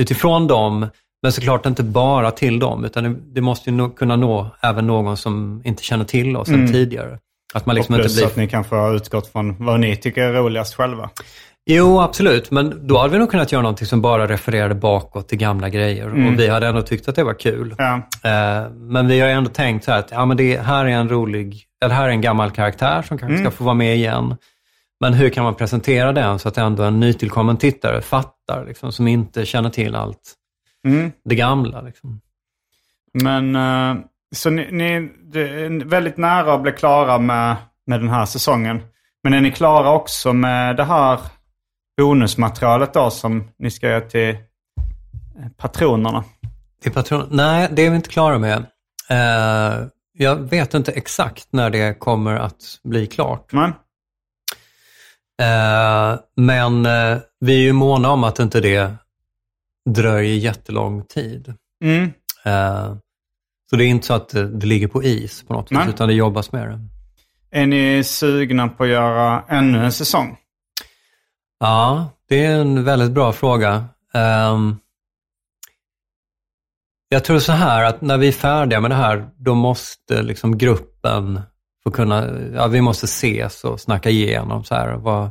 utifrån 0.00 0.46
dem, 0.46 0.86
men 1.24 1.32
såklart 1.32 1.66
inte 1.66 1.82
bara 1.82 2.30
till 2.30 2.58
dem, 2.58 2.84
utan 2.84 3.32
det, 3.34 3.40
måste 3.40 3.70
ju 3.70 3.76
nå, 3.76 3.88
kunna 3.90 4.16
nå 4.16 4.50
även 4.62 4.86
någon 4.86 5.16
som 5.16 5.62
inte 5.64 5.82
känner 5.82 6.04
till 6.04 6.36
oss 6.36 6.48
Mm. 6.48 6.72
tidigare. 6.72 7.18
Att 7.54 7.66
man 7.66 7.76
liksom 7.76 7.94
och 7.94 7.98
inte 7.98 8.02
plus 8.08 8.16
blir... 8.16 8.26
att 8.26 8.36
ni 8.36 8.48
kanske 8.48 8.76
har 8.76 8.94
utgått 8.94 9.26
från 9.32 9.64
vad 9.64 9.80
ni 9.80 9.96
tycker 9.96 10.22
är 10.22 10.32
roligast 10.32 10.74
själva. 10.74 11.10
Jo, 11.66 12.00
absolut. 12.00 12.50
Men 12.50 12.86
då 12.86 12.98
hade 12.98 13.12
vi 13.12 13.18
nog 13.18 13.30
kunnat 13.30 13.52
göra 13.52 13.62
någonting 13.62 13.86
som 13.86 14.02
bara 14.02 14.26
refererade 14.28 14.74
bakåt 14.74 15.28
till 15.28 15.38
gamla 15.38 15.68
grejer. 15.68 16.06
Mm. 16.06 16.26
Och 16.34 16.40
vi 16.40 16.48
hade 16.48 16.66
ändå 16.66 16.82
tyckt 16.82 17.08
att 17.08 17.16
det 17.16 17.24
var 17.24 17.34
kul. 17.34 17.74
Ja. 17.78 17.94
Eh, 18.24 18.70
men 18.72 19.08
vi 19.08 19.20
har 19.20 19.28
ändå 19.28 19.50
tänkt 19.50 19.84
så 19.84 19.90
här 19.92 19.98
att 19.98 20.10
ja, 20.10 20.24
men 20.26 20.36
det 20.36 20.60
här 20.60 20.84
är 20.84 20.88
en 20.90 21.08
rolig, 21.08 21.64
eller 21.84 21.94
här 21.94 22.04
är 22.04 22.08
en 22.08 22.20
gammal 22.20 22.50
karaktär 22.50 23.02
som 23.02 23.18
kanske 23.18 23.34
Mm. 23.34 23.44
ska 23.44 23.56
få 23.56 23.64
vara 23.64 23.74
med 23.74 23.96
igen. 23.96 24.36
Men 25.00 25.14
hur 25.14 25.28
kan 25.30 25.44
man 25.44 25.54
presentera 25.54 26.12
den 26.12 26.38
så 26.38 26.48
att 26.48 26.58
ändå 26.58 26.82
en 26.82 27.00
nytillkommen 27.00 27.56
tittare 27.56 28.00
fattar, 28.00 28.64
liksom, 28.68 28.92
som 28.92 29.08
inte 29.08 29.46
känner 29.46 29.70
till 29.70 29.94
allt 29.94 30.34
Mm. 30.84 31.12
det 31.24 31.34
gamla. 31.34 31.80
Liksom. 31.80 32.20
Men 33.22 33.56
eh, 33.56 34.04
så 34.34 34.50
ni, 34.50 34.68
ni 34.72 34.84
är 34.84 35.84
väldigt 35.84 36.16
nära 36.16 36.54
att 36.54 36.62
bli 36.62 36.72
klara 36.72 37.18
med, 37.18 37.56
med 37.86 38.00
den 38.00 38.08
här 38.08 38.26
säsongen. 38.26 38.80
Men 39.22 39.34
är 39.34 39.40
ni 39.40 39.52
klara 39.52 39.90
också 39.90 40.32
med 40.32 40.76
det 40.76 40.84
här 40.84 41.20
bonusmaterialet 41.96 42.94
då 42.94 43.10
som 43.10 43.50
ni 43.58 43.70
ska 43.70 43.88
göra 43.88 44.00
till 44.00 44.30
eh, 44.30 44.36
patronerna? 45.56 46.24
Till 46.82 46.92
patron... 46.92 47.28
Nej, 47.30 47.68
det 47.72 47.86
är 47.86 47.90
vi 47.90 47.96
inte 47.96 48.08
klara 48.08 48.38
med. 48.38 48.66
Eh, 49.10 49.86
jag 50.18 50.36
vet 50.36 50.74
inte 50.74 50.92
exakt 50.92 51.48
när 51.50 51.70
det 51.70 51.98
kommer 51.98 52.36
att 52.36 52.62
bli 52.84 53.06
klart. 53.06 53.52
Nej. 53.52 53.72
Eh, 55.42 56.18
men 56.36 56.86
eh, 56.86 57.18
vi 57.40 57.54
är 57.54 57.62
ju 57.62 57.72
måna 57.72 58.10
om 58.10 58.24
att 58.24 58.38
inte 58.38 58.60
det 58.60 58.94
dröjer 59.90 60.36
jättelång 60.36 61.04
tid. 61.04 61.54
Mm. 61.84 62.12
Eh, 62.44 62.96
så 63.70 63.76
det 63.76 63.84
är 63.84 63.88
inte 63.88 64.06
så 64.06 64.14
att 64.14 64.28
det, 64.28 64.48
det 64.48 64.66
ligger 64.66 64.88
på 64.88 65.02
is 65.02 65.42
på 65.42 65.52
något 65.52 65.70
Nej. 65.70 65.88
utan 65.88 66.08
det 66.08 66.14
jobbas 66.14 66.52
med 66.52 66.68
det. 66.68 66.80
Är 67.50 67.66
ni 67.66 68.04
sugna 68.04 68.68
på 68.68 68.84
att 68.84 68.88
göra 68.88 69.44
ännu 69.48 69.84
en 69.84 69.92
säsong? 69.92 70.36
Ja, 71.60 72.08
det 72.28 72.44
är 72.44 72.60
en 72.60 72.84
väldigt 72.84 73.10
bra 73.10 73.32
fråga. 73.32 73.84
Ehm, 74.14 74.76
jag 77.08 77.24
tror 77.24 77.38
så 77.38 77.52
här 77.52 77.84
att 77.84 78.00
när 78.00 78.18
vi 78.18 78.28
är 78.28 78.32
färdiga 78.32 78.80
med 78.80 78.90
det 78.90 78.94
här, 78.94 79.28
då 79.36 79.54
måste 79.54 80.22
liksom 80.22 80.58
gruppen 80.58 81.40
få 81.82 81.90
kunna, 81.90 82.28
ja 82.54 82.66
vi 82.66 82.80
måste 82.80 83.04
ses 83.04 83.64
och 83.64 83.80
snacka 83.80 84.10
igenom 84.10 84.64
så 84.64 84.74
här, 84.74 84.94
vad, 84.94 85.30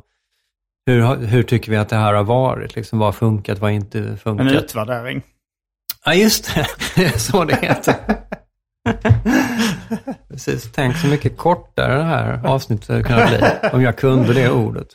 hur, 0.86 1.02
har- 1.02 1.16
hur 1.16 1.44
tycker 1.44 1.72
vi 1.72 1.78
att 1.78 1.90
det 1.90 1.96
här 1.96 2.14
har 2.14 2.24
varit? 2.24 2.76
Liksom, 2.76 3.00
vad 3.00 3.08
har 3.08 3.14
funkat, 3.14 3.60
vad 3.60 3.70
har 3.72 3.76
inte 3.76 4.00
En 4.00 4.18
funkat? 4.18 4.52
utvärdering? 4.52 5.22
Ja, 6.06 6.14
just 6.14 6.56
det. 6.56 6.68
Det 6.96 7.06
är 7.06 7.18
så 7.18 7.44
det 7.46 7.56
heter. 7.56 7.96
Precis, 10.30 10.72
tänk 10.72 10.98
så 10.98 11.08
mycket 11.08 11.38
kortare 11.38 11.98
det 11.98 12.04
här 12.04 12.42
avsnittet 12.48 12.88
hade 12.90 13.04
kunnat 13.04 13.30
bli 13.30 13.70
om 13.74 13.82
jag 13.82 13.98
kunde 13.98 14.34
det 14.34 14.50
ordet. 14.50 14.88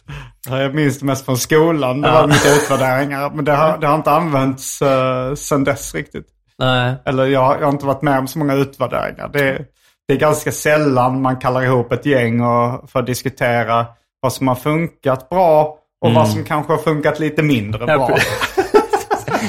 Ja, 0.49 0.61
Jag 0.63 0.75
minns 0.75 0.99
det 0.99 1.07
mest 1.07 1.25
från 1.25 1.37
skolan. 1.39 2.01
Det 2.01 2.09
Ja. 2.09 2.15
var 2.15 2.27
mycket 2.27 2.57
utvärderingar. 2.63 3.31
Men 3.31 3.45
det 3.45 3.53
har, 3.53 3.79
det 3.79 3.87
har 3.87 3.95
inte 3.95 4.11
använts 4.11 4.83
uh, 4.83 5.35
sedan 5.35 5.65
dess 5.65 5.95
riktigt. 5.95 6.27
Nej, 6.59 6.95
Eller 7.05 7.27
jag, 7.27 7.57
jag 7.61 7.67
har 7.67 7.73
inte 7.73 7.87
varit 7.87 8.03
med 8.03 8.19
om 8.19 8.29
så 8.29 8.39
många 8.39 8.55
utvärderingar. 8.55 9.29
Det, 9.33 9.65
det 10.09 10.15
är 10.15 10.19
ganska 10.19 10.53
sällan 10.53 11.23
man 11.23 11.37
kallar 11.37 11.63
ihop 11.63 11.93
ett 11.93 12.07
gäng 12.07 12.41
och, 12.41 12.91
för 12.91 12.99
att 13.01 13.07
diskutera 13.07 13.87
vad 14.21 14.33
som 14.33 14.49
har 14.49 14.55
funkat 14.55 15.29
bra 15.29 15.79
och 16.05 16.13
vad 16.13 16.29
som 16.31 16.45
kanske 16.45 16.73
har 16.73 16.79
funkat 16.79 17.19
lite 17.21 17.43
mindre 17.43 17.83
Mm. 17.85 18.01
Ja, 18.01 18.07
bra. 18.07 18.17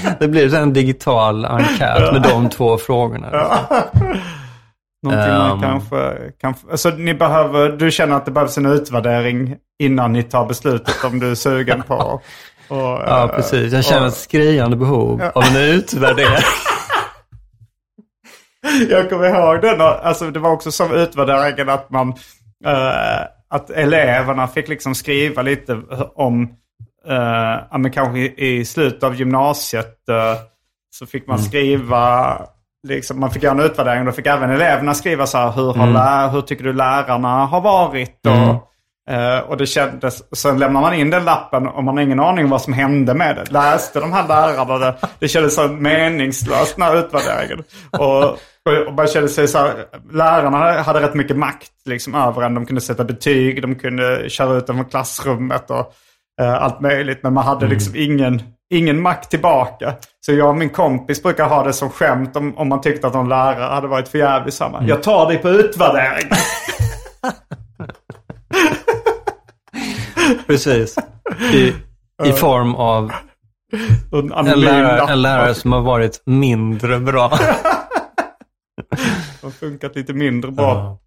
det 0.20 0.28
blir 0.28 0.56
en 0.56 0.74
digital 0.74 1.46
enkät 1.46 2.14
med 2.14 2.22
de 2.22 2.50
två 2.50 2.78
frågorna. 2.78 3.30
Någonting 5.04 5.34
man 5.34 5.52
Ehm. 5.52 5.62
kanske 5.62 6.14
kan... 6.42 6.54
Alltså 6.72 6.90
ni 6.90 7.14
behöver, 7.14 7.70
du 7.70 7.92
känner 7.92 8.16
att 8.16 8.26
det 8.26 8.32
behövs 8.32 8.58
en 8.58 8.66
utvärdering 8.66 9.56
innan 9.84 10.14
ni 10.14 10.24
tar 10.24 10.46
beslutet 10.46 11.04
om 11.04 11.20
du 11.20 11.32
är 11.32 11.36
sugen 11.36 11.84
på 11.88 11.96
och, 12.68 12.78
Ja, 12.78 13.24
eh, 13.30 13.36
precis. 13.36 13.74
Jag 13.74 13.86
känner 13.86 14.02
och- 14.02 14.08
ett 14.08 14.18
skriande 14.18 14.78
behov 14.78 15.22
av 15.36 15.44
en 15.44 15.56
utvärdering. 15.56 16.44
Jag 18.90 19.10
kommer 19.10 19.26
ihåg 19.30 19.62
den. 19.62 19.82
Alltså, 19.82 20.26
det 20.32 20.40
var 20.40 20.52
också 20.52 20.72
som 20.72 20.94
utvärderingen 20.94 21.70
att 21.70 21.90
man... 21.90 22.10
eh, 22.66 23.22
att 23.50 23.70
eleverna 23.70 24.47
fick 24.47 24.68
liksom 24.68 24.95
skriva 24.95 25.41
lite 25.41 25.82
om... 26.16 26.50
Ja, 27.72 27.78
men 27.78 27.91
kanske 27.91 28.20
i, 28.20 28.34
i 28.60 28.66
slutet 28.66 29.04
av 29.04 29.16
gymnasiet 29.16 30.10
eh, 30.10 30.39
så 30.95 31.06
fick 31.06 31.28
man 31.28 31.39
skriva... 31.39 32.38
Liksom, 32.88 33.20
man 33.20 33.32
fick 33.32 33.43
göra 33.43 33.54
en 33.54 33.66
utvärdering. 33.66 34.06
Då 34.06 34.12
fick 34.12 34.26
även 34.28 34.50
eleverna 34.50 34.93
skriva 34.93 35.26
så 35.28 35.38
här. 35.38 35.52
Hur, 35.52 35.74
har 35.74 35.88
lä- 35.88 36.30
hur 36.32 36.41
tycker 36.41 36.64
du 36.64 36.74
lärarna 36.74 37.45
har 37.45 37.62
varit? 37.62 38.26
Och, 38.26 38.32
eh, 38.32 38.58
och 39.47 39.57
det 39.57 39.66
kändes... 39.66 40.24
Sen 40.36 40.60
lämnar 40.60 40.82
man 40.82 40.93
in 40.93 41.10
den 41.10 41.26
lappen 41.26 41.68
och 41.68 41.84
man 41.84 41.97
har 41.97 42.03
ingen 42.03 42.20
aning 42.20 42.43
om 42.43 42.51
vad 42.51 42.62
som 42.62 42.74
hände 42.74 43.14
med 43.14 43.36
det. 43.36 43.51
Läste 43.51 43.99
de 43.99 44.14
här 44.14 44.28
lärarna 44.28 44.78
det? 44.78 44.95
Det 45.20 45.28
kändes 45.28 45.55
så 45.55 45.68
meningslöst 45.68 46.76
den 46.76 46.86
här 46.86 46.99
utvärderingen. 46.99 47.64
Och, 47.91 48.24
och, 48.24 48.93
man 48.97 49.07
kände 49.07 49.30
sig 49.30 49.47
så 49.47 49.57
här, 49.57 49.86
lärarna 50.12 50.82
hade 50.82 51.01
rätt 51.01 51.14
mycket 51.14 51.38
makt 51.38 51.72
liksom, 51.86 52.16
över 52.16 52.41
en. 52.41 52.53
De 52.53 52.66
kunde 52.66 52.82
sätta 52.82 53.03
betyg, 53.03 53.62
de 53.62 53.76
kunde 53.76 54.30
köra 54.30 54.57
ut 54.57 54.68
dem 54.68 54.76
från 54.76 54.86
klassrummet 54.86 55.72
och 55.72 55.93
eh, 56.41 56.64
allt 56.64 56.82
möjligt. 56.82 57.24
Men 57.24 57.34
man 57.34 57.45
hade 57.45 57.68
liksom 57.68 57.95
ingen, 57.95 58.41
ingen 58.74 59.01
makt 59.01 59.30
tillbaka. 59.30 59.93
Så 60.26 60.34
jag 60.34 60.49
och 60.49 60.57
min 60.57 60.70
kompis 60.70 61.24
brukar 61.24 61.49
ha 61.49 61.64
det 61.64 61.74
som 61.74 61.89
skämt 61.89 62.36
om, 62.36 62.57
om 62.57 62.70
man 62.70 62.82
tyckte 62.82 63.07
att 63.07 63.14
någon 63.14 63.30
lärare 63.30 63.74
hade 63.74 63.88
varit 63.88 64.07
för 64.07 64.18
jävlig 64.18 64.53
samma. 64.53 64.84
Jag 64.84 65.03
tar 65.03 65.28
dig 65.28 65.38
på 65.38 65.49
utvärdering. 65.49 66.30
Precis. 70.50 70.95
I, 71.54 71.74
I 72.24 72.32
form 72.32 72.76
av 72.76 73.12
en 74.14 74.60
lärare, 74.60 75.12
en 75.12 75.22
lärare 75.22 75.56
som 75.56 75.72
har 75.72 75.82
varit 75.82 76.22
mindre 76.26 77.00
bra. 77.00 77.30
har 79.43 79.50
funkat 79.50 79.95
lite 79.95 80.14
mindre 80.14 80.52
bra. 80.52 80.97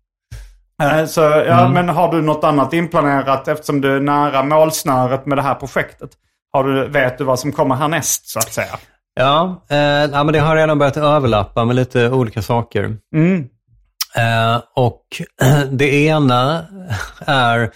Eh, 0.82 1.06
Så, 1.06 1.20
ja, 1.20 1.68
Men 1.68 1.88
har 1.88 2.12
du 2.12 2.22
något 2.22 2.44
annat 2.44 2.72
inplanerat 2.72 3.48
eftersom 3.48 3.80
du 3.80 3.96
är 3.96 4.00
nära 4.00 4.42
målsnöret 4.42 5.26
med 5.26 5.38
det 5.38 5.42
här 5.42 5.54
projektet? 5.54 6.10
Har 6.52 6.64
du, 6.64 6.88
vet 6.88 7.18
du 7.18 7.24
vad 7.24 7.38
som 7.38 7.52
kommer 7.52 7.74
härnäst 7.74 8.28
så 8.28 8.38
att 8.38 8.52
säga? 8.52 8.78
Ja, 9.14 9.64
eh, 9.70 9.76
ja, 9.78 10.24
men 10.24 10.32
det 10.32 10.38
har 10.38 10.56
redan 10.56 10.78
börjat 10.78 10.96
överlappa 10.96 11.64
med 11.64 11.76
lite 11.76 12.10
olika 12.10 12.42
saker. 12.42 12.96
Mm. 13.14 13.48
Eh, 14.16 14.60
och 14.74 15.02
det 15.70 16.04
ena 16.06 16.64
är 17.26 17.70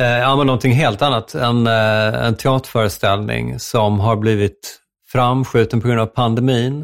eh, 0.00 0.06
ja, 0.18 0.36
men 0.36 0.46
någonting 0.46 0.72
helt 0.72 1.02
annat. 1.02 1.34
En, 1.34 1.66
eh, 1.66 2.24
en 2.26 2.36
teaterföreställning 2.36 3.58
som 3.58 4.00
har 4.00 4.16
blivit 4.16 4.80
framskjuten 5.12 5.80
på 5.80 5.88
grund 5.88 6.00
av 6.00 6.06
pandemin. 6.06 6.82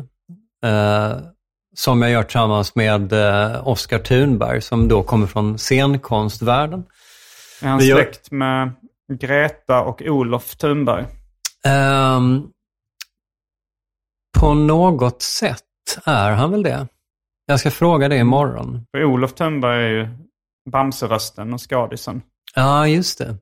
Eh, 0.65 1.13
som 1.77 2.03
jag 2.03 2.11
gör 2.11 2.23
tillsammans 2.23 2.75
med 2.75 3.13
eh, 3.13 3.69
Oskar 3.69 3.99
Thunberg 3.99 4.61
som 4.63 4.89
då 4.89 5.03
kommer 5.03 5.27
från 5.27 5.59
scenkonstvärlden. 5.59 6.85
Är 7.63 7.69
han 7.69 7.81
gör- 7.85 7.97
släkt 7.97 8.31
med 8.31 8.73
Greta 9.21 9.83
och 9.83 10.03
Olof 10.03 10.57
Thunberg? 10.57 11.05
Ehm, 11.67 12.43
på 14.39 14.55
något 14.55 15.23
sätt 15.23 15.63
är 16.05 16.31
han 16.31 16.51
väl 16.51 16.63
det. 16.63 16.87
Jag 17.47 17.61
ska 17.61 17.71
fråga 17.71 18.09
det 18.09 18.17
imorgon. 18.17 18.87
För 18.91 19.05
Olof 19.05 19.35
Thunberg 19.35 19.85
är 19.85 19.89
ju 19.89 20.09
Bamserösten 20.71 21.55
och 21.55 21.61
skadisen. 21.61 22.23
Ja, 22.59 22.89
just 22.89 23.19
det. 23.19 23.37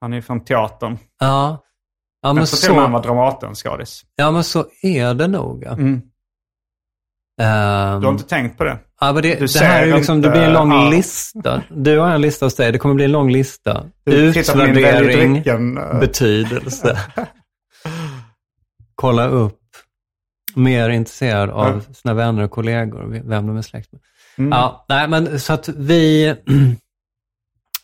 Han 0.00 0.12
är 0.12 0.20
från 0.20 0.44
teatern. 0.44 0.98
Ja, 1.18 1.64
ja 2.22 2.32
men, 2.32 2.36
Jag 2.42 2.48
tror 2.48 2.58
till 2.58 2.74
han 2.74 2.86
så, 2.86 2.92
var 2.92 3.02
Dramaten-skadis. 3.02 4.02
ja, 4.16 4.30
men 4.30 4.44
så 4.44 4.66
är 4.82 5.14
det 5.14 5.26
nog. 5.26 5.62
Mm. 5.62 6.02
Ehm, 7.40 8.00
Du 8.00 8.06
har 8.06 8.12
inte 8.12 8.24
tänkt 8.24 8.58
på 8.58 8.64
det? 8.64 8.78
ja, 9.00 9.12
men 9.12 9.22
det, 9.22 9.52
det 9.52 9.64
här 9.64 9.86
är 9.86 9.96
liksom, 9.96 10.20
det 10.22 10.30
blir 10.30 10.40
en 10.42 10.52
lång 10.52 10.72
ja. 10.72 10.88
lista. 10.90 11.62
Du 11.70 11.98
har 11.98 12.10
en 12.10 12.20
lista 12.20 12.46
hos 12.46 12.54
dig, 12.56 12.72
det 12.72 12.78
kommer 12.78 12.94
bli 12.94 13.04
en 13.04 13.12
lång 13.12 13.30
lista. 13.30 13.84
Du 14.04 14.12
Utvärdering, 14.12 15.36
eh. 15.36 16.00
betydelse. 16.00 16.98
Kolla 18.94 19.26
upp. 19.26 19.60
Mer 20.54 20.88
intresserad 20.88 21.50
av 21.50 21.80
sina 21.92 22.14
vänner 22.14 22.42
och 22.42 22.50
kollegor, 22.50 23.22
vem 23.24 23.46
de 23.46 23.56
är 23.56 23.62
släkt 23.62 23.92
med. 23.92 24.00
Mm. 24.38 24.50
Ja, 24.52 24.86
nej, 24.88 25.08
men 25.08 25.40
så 25.40 25.52
att 25.52 25.68
vi, 25.68 26.34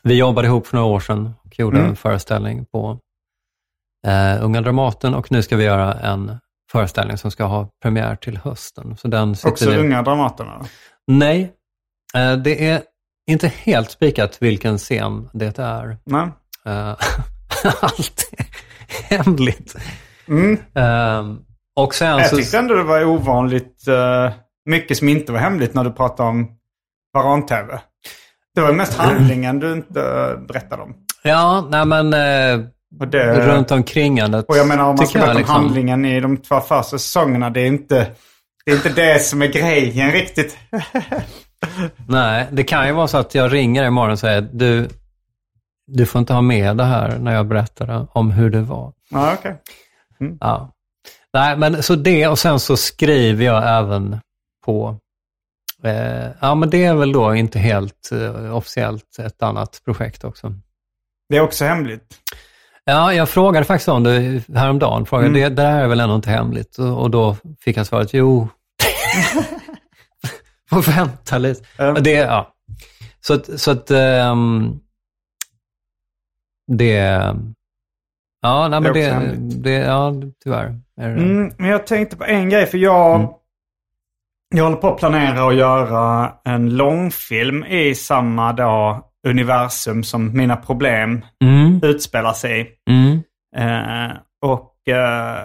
vi 0.03 0.15
jobbade 0.15 0.49
ihop 0.49 0.67
för 0.67 0.77
några 0.77 0.89
år 0.91 1.01
sedan 1.01 1.35
och 1.45 1.59
gjorde 1.59 1.79
Mm. 1.79 1.91
en 1.91 1.97
föreställning 1.97 2.65
på 2.65 2.99
eh, 4.07 4.45
Unga 4.45 4.61
Dramaten 4.61 5.15
och 5.15 5.33
nu 5.33 5.43
ska 5.43 5.57
vi 5.57 5.65
göra 5.65 5.95
en 5.95 6.39
föreställning 6.73 7.19
som 7.19 7.31
ska 7.31 7.45
ha 7.45 7.69
premiär 7.83 8.17
till 8.17 8.37
hösten. 8.39 8.97
Så 8.97 9.09
den 9.09 9.35
Också 9.45 9.71
vi- 9.71 9.77
unga 9.79 10.03
Dramaterna? 10.03 10.65
Nej, 11.07 11.53
eh, 12.15 12.37
det 12.37 12.69
är 12.69 12.83
inte 13.31 13.49
helt 13.49 13.91
spikat 13.91 14.37
vilken 14.43 14.79
scen 14.79 15.31
det 15.33 15.59
är. 15.59 15.99
Nej. 16.05 16.29
Eh, 16.67 16.97
Allt 17.81 18.31
är 18.33 19.17
hemligt. 19.17 19.77
Mm. 20.29 20.59
Eh, 20.75 21.37
och 21.77 21.95
sen 21.95 22.09
Jag 22.19 22.27
så... 22.31 22.37
tyckte 22.37 22.59
ändå 22.59 22.75
det 22.75 22.83
var 22.83 23.05
ovanligt 23.05 23.85
uh, 23.89 24.31
mycket 24.65 24.97
som 24.97 25.09
inte 25.09 25.33
var 25.33 25.39
hemligt 25.39 25.75
när 25.75 25.85
du 25.85 25.93
pratade 25.93 26.29
om 26.29 26.49
Varan-TV. 27.15 27.81
Det 28.61 28.67
var 28.67 28.73
mest 28.73 28.95
handlingen 28.95 29.61
du 29.61 29.73
inte 29.73 30.01
uh, 30.01 30.47
berättade 30.47 30.83
om. 30.83 30.95
Ja, 31.23 31.69
nej 31.71 31.85
men 31.85 32.15
eh, 32.15 32.67
Och, 33.01 33.09
det, 33.09 33.47
runt 33.47 33.71
omkringandet. 33.71 34.47
och 34.49 34.57
jag 34.57 34.69
menar 34.69 34.85
om 34.85 34.97
man 34.97 35.07
ska 35.07 35.19
berätta 35.19 35.33
om 35.33 35.39
liksom- 35.39 35.57
handlingen 35.57 36.05
i 36.05 36.21
de 36.21 36.37
två 36.37 36.61
första 36.61 36.99
säsongerna. 36.99 37.51
Det 37.51 37.61
är 37.61 37.67
inte 37.67 38.07
det, 38.65 38.71
är 38.71 38.75
inte 38.77 38.89
det 38.89 39.23
som 39.23 39.43
är 39.43 39.47
grejen 39.47 40.13
riktigt. 40.13 40.59
Nej, 42.09 42.47
det 42.51 42.65
kan 42.65 42.87
ju 42.87 42.93
vara 42.93 43.09
så 43.09 43.19
att 43.19 43.35
jag 43.35 43.53
ringer 43.53 43.85
imorgon 43.85 44.11
och 44.11 44.19
säger 44.19 44.49
du, 44.53 44.89
du 45.87 46.07
får 46.07 46.19
inte 46.19 46.33
ha 46.33 46.41
med 46.43 46.77
det 46.77 46.85
här 46.85 47.19
när 47.19 47.35
jag 47.35 47.47
berättar 47.47 48.07
om 48.13 48.31
hur 48.31 48.51
det 48.51 48.61
var. 48.61 48.93
Ja, 49.11 49.35
okej. 49.39 49.57
Ja. 50.41 50.73
Nej, 51.33 51.57
men 51.57 51.83
så 51.83 51.95
det 51.95 52.27
och 52.27 52.39
sen 52.39 52.61
så 52.61 52.77
skriver 52.77 53.45
jag 53.45 53.79
även 53.79 54.21
på, 54.65 54.97
eh, 55.85 56.29
ja 56.41 56.55
men 56.55 56.71
det 56.71 56.85
är 56.85 56.95
väl 56.95 57.13
då 57.13 57.35
inte 57.35 57.59
helt 57.59 58.11
eh, 58.13 58.57
officiellt 58.57 59.19
ett 59.19 59.43
annat 59.43 59.81
projekt 59.85 60.25
också. 60.25 60.53
Det 61.29 61.37
är 61.37 61.41
också 61.41 61.65
hemligt. 61.65 62.05
Ja, 62.85 63.15
jag 63.15 63.29
frågade 63.29 63.65
faktiskt 63.67 63.89
om 63.89 64.03
det 64.03 64.43
häromdagen. 64.55 65.07
Frågade, 65.07 65.29
Mm. 65.29 65.41
det, 65.41 65.49
det 65.63 65.69
här 65.69 65.83
är 65.85 65.89
väl 65.89 66.01
ändå 66.01 66.15
inte 66.15 66.31
hemligt? 66.31 66.79
Och, 66.79 67.03
och 67.03 67.11
då 67.11 67.37
fick 67.61 67.77
jag 67.77 67.87
svaret, 67.87 68.15
jo. 68.15 68.49
Får 70.71 70.83
vänta 70.97 71.39
lite. 71.39 71.65
Ja. 71.77 71.93
Det, 71.93 72.11
ja. 72.11 72.55
Så 73.21 73.35
att, 73.35 73.61
så 73.61 73.71
att 73.71 73.91
ehm, 73.91 74.79
det... 76.73 77.35
Ja, 78.43 78.69
nej, 78.69 78.81
men 78.81 78.93
Det 78.93 79.35
det, 79.63 79.71
ja, 79.79 80.13
tyvärr. 80.45 80.81
Är 81.01 81.09
det. 81.09 81.23
Mm, 81.23 81.53
men 81.59 81.71
jag 81.71 81.87
tänkte 81.87 82.17
på 82.17 82.25
en 82.25 82.51
grej, 82.51 82.67
för 82.67 82.79
jag, 82.79 83.21
Mm. 83.21 83.33
Jag 84.55 84.65
håller 84.65 84.77
på 84.77 84.93
att 84.93 84.99
planera 84.99 85.47
att 85.49 85.55
göra 85.55 86.33
en 86.45 86.77
långfilm 86.77 87.65
i 87.65 87.95
samma 87.95 88.53
då, 88.53 89.01
universum 89.29 90.05
som 90.05 90.37
mina 90.37 90.57
problem 90.57 91.25
Mm, 91.45 91.81
utspelar 91.83 92.33
sig 92.33 92.61
i. 92.61 92.67
mm, 92.91 93.23
Eh, 93.57 94.17
och 94.43 94.95
eh, 94.95 95.39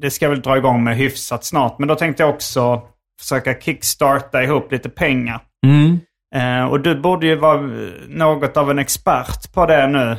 det 0.00 0.10
ska 0.10 0.24
jag 0.24 0.30
väl 0.30 0.40
dra 0.40 0.56
igång 0.56 0.84
med 0.84 0.96
hyfsat 0.96 1.44
snart. 1.44 1.78
Men 1.78 1.88
då 1.88 1.94
tänkte 1.94 2.22
jag 2.22 2.30
också 2.30 2.82
försöka 3.20 3.54
kickstarta 3.60 4.42
ihop 4.42 4.72
lite 4.72 4.88
pengar. 4.88 5.40
mm. 5.66 6.00
Eh, 6.34 6.64
och 6.64 6.80
du 6.80 7.00
borde 7.00 7.26
ju 7.26 7.36
vara 7.36 7.60
något 8.08 8.56
av 8.56 8.70
en 8.70 8.78
expert 8.78 9.52
på 9.54 9.66
det 9.66 9.86
nu 9.86 10.16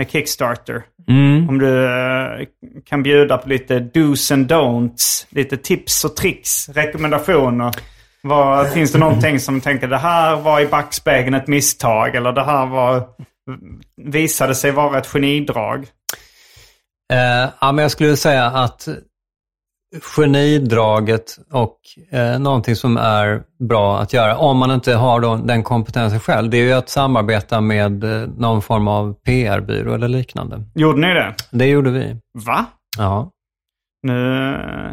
med 0.00 0.10
Kickstarter. 0.10 0.82
Mm. 1.08 1.48
Om 1.48 1.58
du 1.58 1.84
eh, 1.84 2.46
kan 2.86 3.02
bjuda 3.02 3.38
på 3.38 3.48
lite 3.48 3.78
dos 3.78 4.30
and 4.30 4.52
don'ts, 4.52 5.26
lite 5.30 5.56
tips 5.56 6.04
och 6.04 6.16
tricks, 6.16 6.68
rekommendationer. 6.68 7.70
Vad, 8.22 8.72
finns 8.72 8.92
det 8.92 8.98
någonting 8.98 9.40
som 9.40 9.60
tänker 9.60 9.88
det 9.88 9.98
här 9.98 10.36
var 10.36 10.60
i 10.60 10.66
backspegeln 10.66 11.34
ett 11.34 11.46
misstag 11.46 12.14
eller 12.14 12.32
det 12.32 12.44
här 12.44 12.66
var, 12.66 13.02
visade 13.96 14.54
sig 14.54 14.70
vara 14.70 14.98
ett 14.98 15.06
genidrag? 15.06 15.86
Eh, 17.12 17.50
ja, 17.60 17.72
men 17.72 17.82
jag 17.82 17.90
skulle 17.90 18.16
säga 18.16 18.44
att 18.44 18.88
genidraget 20.16 21.38
och 21.52 21.78
eh, 22.10 22.38
någonting 22.38 22.76
som 22.76 22.96
är 22.96 23.42
bra 23.68 23.98
att 23.98 24.12
göra, 24.12 24.36
om 24.36 24.58
man 24.58 24.70
inte 24.70 24.94
har 24.94 25.20
då 25.20 25.36
den 25.36 25.62
kompetensen 25.62 26.20
själv, 26.20 26.50
det 26.50 26.56
är 26.56 26.62
ju 26.62 26.72
att 26.72 26.88
samarbeta 26.88 27.60
med 27.60 28.04
eh, 28.04 28.28
någon 28.28 28.62
form 28.62 28.88
av 28.88 29.14
PR-byrå 29.14 29.94
eller 29.94 30.08
liknande. 30.08 30.62
Gjorde 30.74 31.00
ni 31.00 31.14
det? 31.14 31.34
Det 31.50 31.66
gjorde 31.66 31.90
vi. 31.90 32.16
Va? 32.46 32.66
Ja. 32.98 33.30
Nu, 34.02 34.14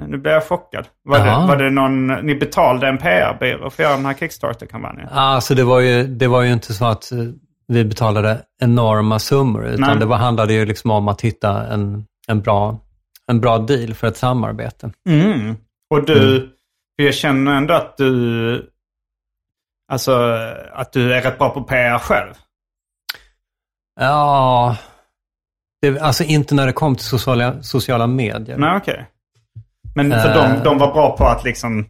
nu 0.07 0.17
blir 0.17 0.31
jag 0.31 0.43
chockad. 0.43 0.85
Var 1.03 1.19
det, 1.19 1.47
var 1.47 1.57
det 1.57 1.69
någon, 1.69 2.07
ni 2.07 2.35
betalade 2.35 2.87
en 2.87 2.97
PR-byrå 2.97 3.69
för 3.69 3.83
att 3.83 3.89
göra 3.89 3.95
den 3.95 4.05
här 4.05 4.13
Kickstarter-kampanjen? 4.13 5.07
Alltså 5.11 5.55
det 5.55 5.63
var, 5.63 5.79
ju, 5.79 6.03
det 6.03 6.27
var 6.27 6.41
ju 6.41 6.53
inte 6.53 6.73
så 6.73 6.85
att 6.85 7.11
eh, 7.11 7.17
vi 7.67 7.85
betalade 7.85 8.41
enorma 8.61 9.19
summor, 9.19 9.65
utan 9.65 9.89
Nej. 9.89 9.99
det 9.99 10.05
var, 10.05 10.17
handlade 10.17 10.53
ju 10.53 10.65
liksom 10.65 10.91
om 10.91 11.07
att 11.07 11.21
hitta 11.21 11.67
en, 11.67 12.05
en, 12.27 12.41
bra, 12.41 12.79
en 13.31 13.39
bra 13.41 13.57
deal 13.57 13.93
för 13.93 14.07
ett 14.07 14.17
samarbete. 14.17 14.91
Mm. 15.09 15.55
Och 15.89 16.05
du, 16.05 16.39
för 16.95 17.05
jag 17.05 17.13
känner 17.13 17.55
ändå 17.55 17.73
att 17.73 17.97
du, 17.97 18.69
alltså 19.91 20.13
att 20.73 20.93
du 20.93 21.13
är 21.13 21.21
rätt 21.21 21.37
bra 21.37 21.49
på 21.49 21.63
PR 21.63 21.97
själv. 21.99 22.33
Ja, 23.99 24.77
det, 25.81 25.99
alltså 25.99 26.23
inte 26.23 26.55
när 26.55 26.65
det 26.65 26.73
kom 26.73 26.95
till 26.95 27.05
sociala, 27.05 27.63
sociala 27.63 28.07
medier. 28.07 28.57
Nej, 28.57 28.77
okej. 28.77 29.07
Men 29.95 30.11
för 30.11 30.29
Eh. 30.29 30.53
de, 30.55 30.63
de 30.63 30.77
var 30.77 30.93
bra 30.93 31.17
på 31.17 31.25
att 31.25 31.43
liksom 31.43 31.85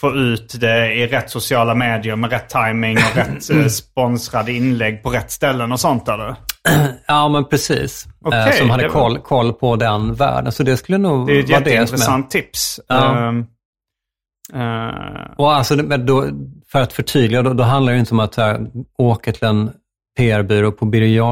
få 0.00 0.12
ut 0.14 0.60
det 0.60 0.94
i 0.94 1.06
rätt 1.06 1.30
sociala 1.30 1.74
medier 1.74 2.16
med 2.16 2.30
rätt 2.30 2.48
timing 2.48 2.96
och 2.96 3.16
rätt 3.16 3.50
eh, 3.50 3.66
sponsrade 3.66 4.52
inlägg 4.52 5.02
på 5.02 5.10
rätt 5.10 5.30
ställen 5.30 5.72
och 5.72 5.80
sånt 5.80 6.08
eller? 6.08 6.36
Ja, 7.06 7.28
men 7.28 7.44
precis. 7.44 8.06
Eh, 8.32 8.50
som 8.52 8.70
hade 8.70 8.82
var- 8.82 8.90
koll, 8.94 9.18
koll 9.18 9.52
på 9.52 9.76
den 9.76 10.14
världen. 10.14 10.52
Så 10.52 10.62
det 10.62 10.76
skulle 10.76 10.98
nog 10.98 11.26
Det 11.26 11.32
är 11.32 11.38
ett 11.44 11.50
vara 11.50 11.60
det 11.60 11.64
som 11.64 11.72
är... 11.72 11.80
jätteintressant 11.80 12.30
tips. 12.30 12.80
Ja. 12.88 13.16
Ehm, 13.28 13.38
eh, 14.54 15.32
Och 15.36 15.52
alltså, 15.52 15.76
men 15.76 16.06
då, 16.06 16.24
för 16.72 16.80
att 16.82 16.92
förtydliga, 16.92 17.42
då, 17.42 17.52
då 17.52 17.62
handlar 17.64 17.92
det 17.92 17.98
inte 17.98 18.14
om 18.14 18.20
att 18.20 18.36
här, 18.36 18.60
åka 18.98 19.32
till 19.32 19.44
en 19.44 19.70
PR-byrå 20.20 20.72
på 20.72 20.84
Birger 20.86 21.22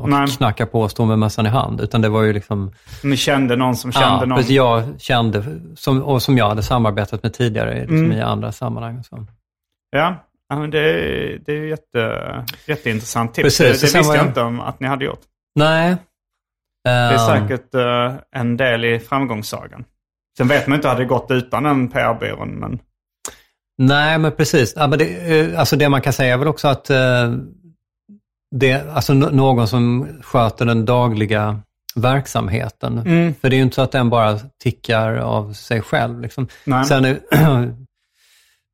och 0.00 0.08
Nej. 0.08 0.26
knacka 0.28 0.66
på 0.66 0.80
och 0.80 0.90
stå 0.90 1.04
med 1.04 1.18
mössan 1.18 1.46
i 1.46 1.48
hand. 1.48 1.80
Utan 1.80 2.02
det 2.02 2.08
var 2.08 2.22
ju 2.22 2.32
liksom... 2.32 2.72
ni 3.02 3.16
kände 3.16 3.56
någon 3.56 3.76
som 3.76 3.92
kände 3.92 4.06
ja, 4.08 4.24
någon? 4.24 4.36
precis, 4.38 4.52
jag 4.52 4.82
kände, 5.00 5.44
som, 5.76 6.02
och 6.02 6.22
som 6.22 6.38
jag 6.38 6.48
hade 6.48 6.62
samarbetat 6.62 7.22
med 7.22 7.32
tidigare 7.34 7.74
liksom, 7.80 7.96
Mm. 7.98 8.12
i 8.12 8.20
andra 8.20 8.52
sammanhang. 8.52 9.04
Så. 9.04 9.26
Ja, 9.90 10.16
ja 10.48 10.58
men 10.58 10.70
det, 10.70 10.78
är- 10.78 11.38
det 11.46 11.52
är 11.52 11.56
ju 11.56 11.68
jätte, 11.68 12.44
jätteintressant 12.66 13.34
tips. 13.34 13.44
Precis, 13.44 13.58
det 13.58 13.64
det 13.66 13.98
visste 13.98 13.98
jag 13.98 14.16
jag- 14.16 14.26
inte 14.26 14.40
om 14.40 14.60
att 14.60 14.80
ni 14.80 14.86
hade 14.88 15.04
gjort. 15.04 15.20
Nej. 15.54 15.96
Det 16.84 16.90
är 16.90 17.12
Ehm, 17.36 17.48
säkert 17.48 17.74
eh, 17.74 18.14
en 18.40 18.56
del 18.56 18.84
i 18.84 18.98
framgångssagan. 18.98 19.84
Sen 20.38 20.48
vet 20.48 20.66
man 20.66 20.76
inte 20.76 20.88
hur 20.88 20.94
det 20.94 20.98
hade 20.98 21.08
gått 21.08 21.30
utan 21.30 21.62
den 21.62 21.88
PR-byrån. 21.88 22.48
Men... 22.48 22.78
Nej, 23.78 24.18
men 24.18 24.32
precis. 24.32 24.72
Ja, 24.76 24.86
men 24.86 24.98
det, 24.98 25.40
eh, 25.40 25.58
alltså 25.60 25.76
det 25.76 25.88
man 25.88 26.00
kan 26.00 26.12
säga 26.12 26.34
är 26.34 26.38
väl 26.38 26.48
också 26.48 26.68
att 26.68 26.90
eh, 26.90 27.32
det, 28.50 28.90
alltså 28.90 29.14
någon 29.14 29.68
som 29.68 30.08
sköter 30.22 30.64
den 30.64 30.84
dagliga 30.84 31.60
verksamheten. 31.94 32.98
Mm. 32.98 33.34
För 33.34 33.50
det 33.50 33.56
är 33.56 33.58
ju 33.58 33.62
inte 33.62 33.74
så 33.74 33.82
att 33.82 33.92
den 33.92 34.10
bara 34.10 34.38
tickar 34.62 35.14
av 35.16 35.52
sig 35.52 35.80
själv. 35.82 36.20
Liksom. 36.20 36.48
Sen 36.88 37.04
är, 37.04 37.18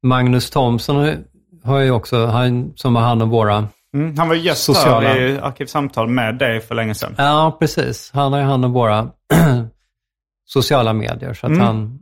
Magnus 0.03 0.51
Thomsson 0.51 1.25
har- 1.65 1.79
ju 1.81 1.91
också, 1.91 2.27
han 2.27 2.73
som 2.77 2.97
har 2.97 3.03
hand 3.03 3.23
om 3.23 3.31
våra, 3.31 3.69
Mm, 3.95 4.19
han 4.19 4.29
var 4.29 4.35
gäst 4.35 4.63
Sociala. 4.65 5.17
i 5.19 5.39
Arkivsamtal 5.39 6.09
med 6.09 6.39
dig 6.39 6.61
för 6.61 6.75
länge 6.75 6.95
sedan. 6.95 7.15
ja 7.19 7.57
precis, 7.61 8.11
han 8.15 8.33
har 8.33 8.41
ju 8.41 8.47
hand 8.47 8.65
om 8.65 8.73
våra 8.73 9.11
sociala 10.45 10.93
medier. 10.93 11.35
Så 11.35 11.47
att 11.47 11.53
Mm. 11.53 11.67
han, 11.67 11.99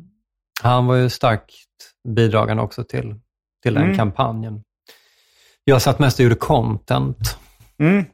han 0.62 0.87
var 0.87 0.95
ju 0.95 1.11
starkt 1.11 1.45
bidragande 2.09 2.62
också 2.62 2.85
till, 2.85 3.14
till 3.62 3.75
den 3.75 3.83
Mm. 3.85 3.97
kampanjen. 3.97 4.62
Jag 5.64 5.83
satt 5.83 5.99
mest 5.99 6.18
och 6.18 6.23
gjorde 6.23 6.35
content. 6.35 7.39
Mm. 7.83 8.05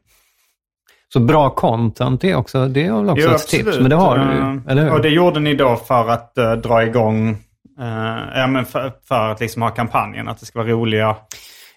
Så 1.13 1.21
bra 1.21 1.51
content 1.51 2.25
är, 2.25 2.35
också, 2.35 2.67
det 2.69 2.87
är 2.87 2.93
väl 2.93 3.11
också 3.11 3.27
Jo, 3.29 3.35
ett 3.35 3.49
tips, 3.49 3.79
men 3.79 3.91
det 3.91 3.97
har 3.97 4.19
du 4.19 4.23
Eh, 4.23 4.29
ju, 4.31 4.61
eller 4.71 4.83
hur? 4.85 4.93
Och 4.93 5.03
det 5.03 5.09
gjorde 5.09 5.41
ni 5.41 5.55
då 5.55 5.77
för 5.77 6.09
att 6.09 6.39
eh, 6.39 6.53
dra 6.53 6.85
igång, 6.85 7.29
eh, 7.81 8.41
ja 8.41 8.47
men 8.47 8.65
för, 8.67 8.93
för 9.09 9.29
att 9.29 9.41
liksom 9.41 9.63
ha 9.63 9.71
kampanjen, 9.71 10.29
att 10.29 10.41
det 10.41 10.47
ska 10.47 10.59
vara 10.59 10.69
roliga 10.69 11.17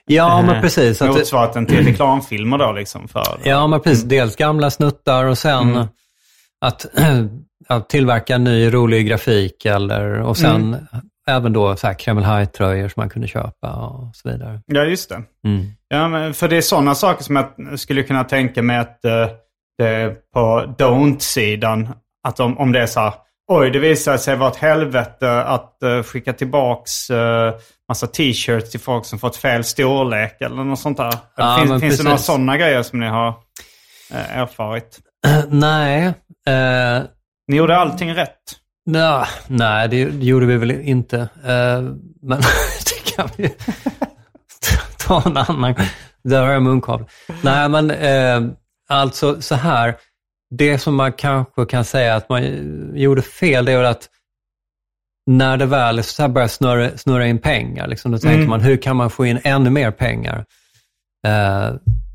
ja, 0.05 0.39
eh, 0.39 0.45
men 0.45 0.61
precis. 0.61 1.01
Att 1.01 1.07
det, 1.07 1.13
motsvarigheten 1.19 1.65
till 1.65 1.85
reklamfilmer 1.85 2.57
då 2.57 2.71
liksom. 2.71 3.07
För, 3.07 3.23
ja, 3.43 3.67
men 3.67 3.79
precis. 3.81 4.03
Dels 4.03 4.35
gamla 4.35 4.69
snuttar 4.69 5.25
och 5.25 5.37
sen 5.37 5.69
Mm. 5.69 5.87
att, 6.61 6.85
att 7.67 7.89
tillverka 7.89 8.37
ny 8.37 8.73
rolig 8.73 9.07
grafik 9.07 9.65
eller, 9.65 10.19
och 10.21 10.37
sen 10.37 10.55
Mm. 10.55 10.85
Även 11.27 11.53
då 11.53 11.75
så 11.75 11.87
här 11.87 11.93
Kreml 11.93 12.23
High-tröjor 12.23 12.87
som 12.87 13.01
man 13.01 13.09
kunde 13.09 13.27
köpa 13.27 13.71
och 13.71 14.15
så 14.15 14.29
vidare. 14.29 14.61
Ja, 14.65 14.83
just 14.83 15.09
det. 15.09 15.23
Mm. 15.47 15.65
Ja, 15.87 16.33
för 16.33 16.47
det 16.47 16.57
är 16.57 16.61
sådana 16.61 16.95
saker 16.95 17.23
som 17.23 17.35
jag 17.35 17.79
skulle 17.79 18.03
kunna 18.03 18.23
tänka 18.23 18.61
mig 18.61 18.77
att 18.77 19.05
eh, 19.05 19.27
på 20.33 20.75
don't-sidan, 20.77 21.89
att 22.27 22.39
om, 22.39 22.57
om 22.57 22.71
det 22.71 22.81
är 22.81 22.85
så 22.85 22.99
här, 22.99 23.13
oj 23.51 23.71
det 23.71 23.79
visar 23.79 24.17
sig 24.17 24.35
vara 24.35 24.49
ett 24.49 24.55
helvete 24.55 25.43
att 25.43 25.83
eh, 25.83 26.03
skicka 26.03 26.33
tillbaks 26.33 27.09
uh, 27.09 27.53
massa 27.87 28.07
t-shirts 28.07 28.71
till 28.71 28.79
folk 28.79 29.05
som 29.05 29.19
fått 29.19 29.35
fel 29.35 29.63
storlek 29.63 30.41
eller 30.41 30.63
något 30.63 30.79
sånt 30.79 30.97
där. 30.97 31.13
Ja, 31.35 31.57
finns 31.65 31.81
finns 31.81 31.97
det 31.97 32.03
några 32.03 32.17
sådana 32.17 32.57
grejer 32.57 32.83
som 32.83 32.99
ni 32.99 33.07
har 33.07 33.27
eh, 34.13 34.37
erfarit? 34.37 34.99
Nej, 35.49 36.05
eh, 36.47 37.03
Ni 37.47 37.57
gjorde 37.57 37.77
allting 37.77 38.13
rätt. 38.13 38.60
Nå, 38.85 39.25
nej, 39.47 39.87
det 39.87 39.97
gjorde 40.25 40.45
vi 40.45 40.57
väl 40.57 40.71
inte. 40.71 41.19
Eh, 41.19 41.81
men 42.21 42.39
det 42.85 43.15
kan 43.15 43.29
vi 43.37 43.49
ta 45.07 45.23
en 45.25 45.37
annan. 45.37 45.75
Där 46.23 46.41
har 46.45 46.51
jag 46.53 46.61
munkavle. 46.63 47.05
Nej, 47.41 47.69
men 47.69 47.91
eh, 47.91 48.41
alltså 48.89 49.41
så 49.41 49.55
här. 49.55 49.95
Det 50.55 50.77
som 50.77 50.95
man 50.95 51.13
kanske 51.13 51.65
kan 51.65 51.85
säga 51.85 52.15
att 52.15 52.29
man 52.29 52.43
gjorde 52.95 53.21
fel, 53.21 53.65
det 53.65 53.71
är 53.71 53.83
att 53.83 54.09
när 55.27 55.57
det 55.57 55.65
väl 55.65 56.03
så 56.03 56.21
här 56.21 56.29
börjar 56.29 56.47
snurra, 56.47 56.97
snurra 56.97 57.27
in 57.27 57.37
pengar, 57.39 57.87
liksom, 57.87 58.11
då 58.11 58.17
tänker 58.17 58.35
Mm. 58.37 58.49
man 58.49 58.61
hur 58.61 58.77
kan 58.77 58.95
man 58.95 59.09
få 59.09 59.25
in 59.25 59.39
ännu 59.43 59.69
mer 59.69 59.91
pengar? 59.91 60.45
Eh, 61.27 61.69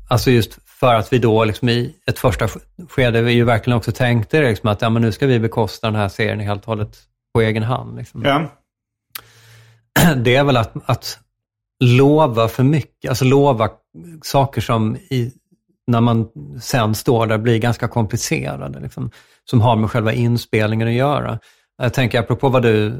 alltså 0.09 0.31
just 0.31 0.59
för 0.79 0.93
att 0.93 1.13
vi 1.13 1.17
då 1.17 1.45
liksom 1.45 1.69
i 1.69 1.95
ett 2.05 2.19
första 2.19 2.47
skede 2.89 3.21
vi 3.21 3.31
ju 3.31 3.43
verkligen 3.43 3.77
också 3.77 3.91
tänkte 3.91 4.41
liksom 4.41 4.69
att 4.69 4.81
ja, 4.81 4.89
men 4.89 5.01
nu 5.01 5.11
ska 5.11 5.27
vi 5.27 5.39
bekosta 5.39 5.87
den 5.87 5.95
här 5.95 6.09
serien 6.09 6.39
helt 6.39 6.61
och 6.61 6.67
hållet 6.67 6.97
på 7.33 7.41
egen 7.41 7.63
hand. 7.63 7.97
Liksom. 7.97 8.21
Ja. 8.25 8.51
Det 10.15 10.35
är 10.35 10.43
väl 10.43 10.57
att, 10.57 10.73
att 10.85 11.19
lova 11.83 12.47
för 12.47 12.63
mycket, 12.63 13.09
alltså 13.09 13.25
lova 13.25 13.69
saker 14.23 14.61
som 14.61 14.95
i, 14.95 15.31
när 15.87 16.01
man 16.01 16.27
sen 16.61 16.95
står 16.95 17.27
där 17.27 17.37
blir 17.37 17.59
ganska 17.59 17.87
komplicerade, 17.87 18.79
liksom, 18.79 19.11
som 19.49 19.61
har 19.61 19.75
med 19.75 19.91
själva 19.91 20.13
inspelningen 20.13 20.87
att 20.87 20.93
göra. 20.93 21.39
Jag 21.77 21.93
tänker 21.93 22.19
apropå 22.19 22.49
vad 22.49 22.61
du, 22.61 22.93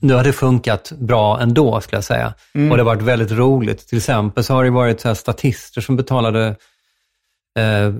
nu 0.00 0.14
har 0.14 0.24
det 0.24 0.32
funkat 0.32 0.92
bra 0.92 1.40
ändå 1.40 1.80
skulle 1.80 1.96
jag 1.96 2.04
säga. 2.04 2.34
Och 2.54 2.76
det 2.76 2.82
har 2.82 2.84
varit 2.84 3.02
väldigt 3.02 3.30
roligt. 3.30 3.88
Till 3.88 3.98
exempel 3.98 4.44
så 4.44 4.54
har 4.54 4.64
det 4.64 4.70
varit 4.70 5.00
så 5.00 5.14
statister 5.14 5.80
som 5.80 5.96
betalade 5.96 6.56
eh, 7.58 7.94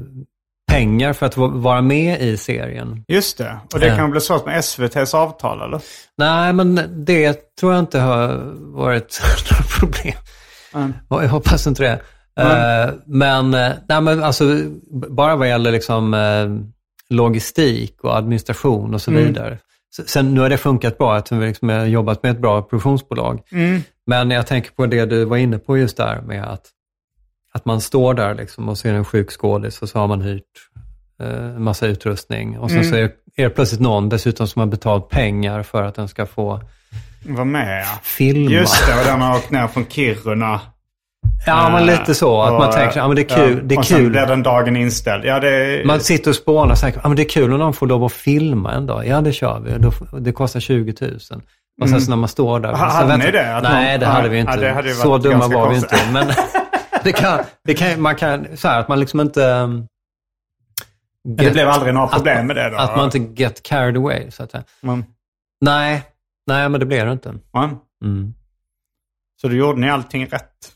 pengar 0.72 1.12
för 1.12 1.26
att 1.26 1.36
va- 1.36 1.46
vara 1.54 1.80
med 1.82 2.20
i 2.20 2.36
serien. 2.36 3.04
Just 3.08 3.38
det. 3.38 3.58
Och 3.74 3.80
det 3.80 3.86
Ja. 3.86 3.96
kan 3.96 4.10
bli 4.10 4.20
svårt 4.20 4.46
med 4.46 4.58
SVTs 4.58 5.14
avtal 5.14 5.62
eller? 5.62 5.80
Nej, 6.18 6.52
men 6.52 6.80
det 7.04 7.56
tror 7.60 7.72
jag 7.72 7.80
inte 7.82 7.98
har 8.00 8.28
varit 8.76 9.20
något 9.50 9.78
problem. 9.80 10.14
Mm. 10.74 10.92
Jag 11.08 11.28
hoppas 11.28 11.66
inte 11.66 11.82
det. 11.82 12.00
Eh, 12.42 12.90
men, 13.06 13.54
eh, 13.54 13.72
nej, 13.88 14.00
men 14.00 14.22
alltså, 14.22 14.44
bara 15.10 15.36
vad 15.36 15.48
gäller 15.48 15.72
liksom, 15.72 16.14
eh, 16.14 16.48
logistik 17.16 17.96
och 18.04 18.16
administration 18.16 18.94
och 18.94 19.02
så 19.02 19.10
Mm. 19.10 19.24
vidare. 19.24 19.58
Sen, 20.06 20.34
nu 20.34 20.40
har 20.40 20.48
det 20.48 20.56
funkat 20.58 20.98
bra 20.98 21.16
att 21.16 21.32
vi 21.32 21.46
liksom 21.46 21.68
har 21.68 21.84
jobbat 21.84 22.22
med 22.22 22.32
ett 22.32 22.38
bra 22.40 22.62
produktionsbolag. 22.62 23.40
Mm. 23.52 23.80
Men 24.06 24.30
jag 24.30 24.46
tänker 24.46 24.70
på 24.70 24.86
det 24.86 25.04
du 25.06 25.24
var 25.24 25.36
inne 25.36 25.58
på 25.58 25.78
just 25.78 25.96
där 25.96 26.20
med 26.22 26.44
att, 26.44 26.66
att 27.54 27.64
man 27.64 27.80
står 27.80 28.14
där 28.14 28.34
liksom 28.34 28.68
och 28.68 28.78
ser 28.78 28.94
en 28.94 29.04
sjuk 29.04 29.30
skådis 29.30 29.82
och 29.82 29.88
så 29.88 29.98
har 29.98 30.06
man 30.08 30.20
hyrt 30.20 30.42
eh, 31.22 31.28
en 31.44 31.62
massa 31.64 31.86
utrustning. 31.86 32.58
Och 32.58 32.70
sen 32.70 32.78
Mm. 32.78 32.90
så 32.90 32.96
är, 32.96 33.02
är 33.36 33.44
det 33.44 33.50
plötsligt 33.50 33.80
någon 33.80 34.08
dessutom 34.08 34.46
som 34.46 34.60
har 34.60 34.66
betalt 34.66 35.08
pengar 35.08 35.62
för 35.62 35.82
att 35.82 35.94
den 35.94 36.08
ska 36.08 36.26
få 36.26 36.60
Var 37.28 37.44
med 37.44 37.80
ja. 37.82 37.98
filma. 38.02 38.50
Just 38.50 38.86
det, 38.86 38.98
och 39.00 39.04
den 39.06 39.20
har 39.20 39.36
åkt 39.36 39.50
ner 39.50 39.66
från 39.66 39.86
Kiruna. 39.86 40.60
Ja, 41.46 41.70
men 41.72 41.86
lite 41.86 42.14
så. 42.14 42.42
Att 42.42 42.52
Och, 42.52 42.58
man 42.58 42.72
tänker, 42.72 42.98
ja 43.00 43.06
men 43.08 43.16
det 43.16 43.22
är 43.32 43.36
kul. 43.36 43.56
ja, 43.56 43.62
det 43.64 43.74
är 43.74 43.78
och 43.78 43.84
sen 43.86 43.98
kul. 43.98 44.10
blir 44.10 44.26
den 44.26 44.42
dagen 44.42 44.76
inställd. 44.76 45.24
Ja, 45.24 45.40
det. 45.40 45.82
Man 45.86 46.00
sitter 46.00 46.30
och 46.30 46.36
spånar 46.36 46.72
och 46.72 46.78
tänker, 46.78 47.00
ja 47.02 47.08
men 47.08 47.16
det 47.16 47.22
är 47.22 47.28
kul 47.28 47.52
om 47.52 47.58
någon 47.58 47.74
får 47.74 47.86
lov 47.86 48.04
att 48.04 48.12
filma 48.12 48.72
en 48.72 48.86
dag. 48.86 49.06
Ja, 49.06 49.20
det 49.20 49.32
kör 49.32 49.60
vi. 49.60 50.20
Det 50.20 50.32
kostar 50.32 50.60
20 50.60 50.94
000. 51.00 51.18
Och 51.82 51.88
sen 51.88 52.00
så 52.00 52.10
när 52.10 52.16
man 52.16 52.28
står 52.28 52.60
där. 52.60 52.68
Mm. 52.68 52.80
Ha- 52.80 52.86
hade 52.88 53.16
ni 53.16 53.30
det? 53.30 53.56
Att 53.56 53.62
Nej, 53.62 53.90
någon- 53.92 54.00
det 54.00 54.06
ja, 54.06 54.12
hade 54.12 54.28
vi 54.28 54.38
inte. 54.38 54.58
ja, 54.60 54.72
hade 54.74 54.94
så 54.94 55.18
dumma 55.18 55.48
var 55.48 55.68
vi 55.68 55.74
konstigt. 55.74 55.92
inte. 56.08 56.12
Men 56.12 56.26
det 57.04 57.12
kan, 57.12 57.44
det 57.64 57.74
kan, 57.74 58.02
man 58.02 58.16
kan, 58.16 58.56
så 58.56 58.68
här 58.68 58.80
att 58.80 58.88
man 58.88 59.00
liksom 59.00 59.20
inte... 59.20 59.44
um, 59.44 59.86
Men 61.24 61.36
det 61.36 61.50
blev 61.50 61.68
aldrig 61.68 61.94
några 61.94 62.08
problem 62.08 62.46
med 62.46 62.56
det 62.56 62.70
då? 62.70 62.76
Att 62.76 62.96
man 62.96 63.04
inte 63.04 63.42
get 63.42 63.62
carried 63.62 63.96
away, 63.96 64.30
så 64.30 64.42
att 64.42 64.50
säga. 64.50 64.64
Mm. 64.82 65.04
Nej, 65.60 66.02
nej 66.46 66.68
men 66.68 66.80
det 66.80 66.86
blev 66.86 67.06
det 67.06 67.12
inte. 67.12 67.34
Ja. 67.52 67.70
Mm. 68.04 68.34
Så 69.40 69.48
då 69.48 69.54
gjorde 69.54 69.80
ni 69.80 69.90
allting 69.90 70.26
rätt? 70.26 70.72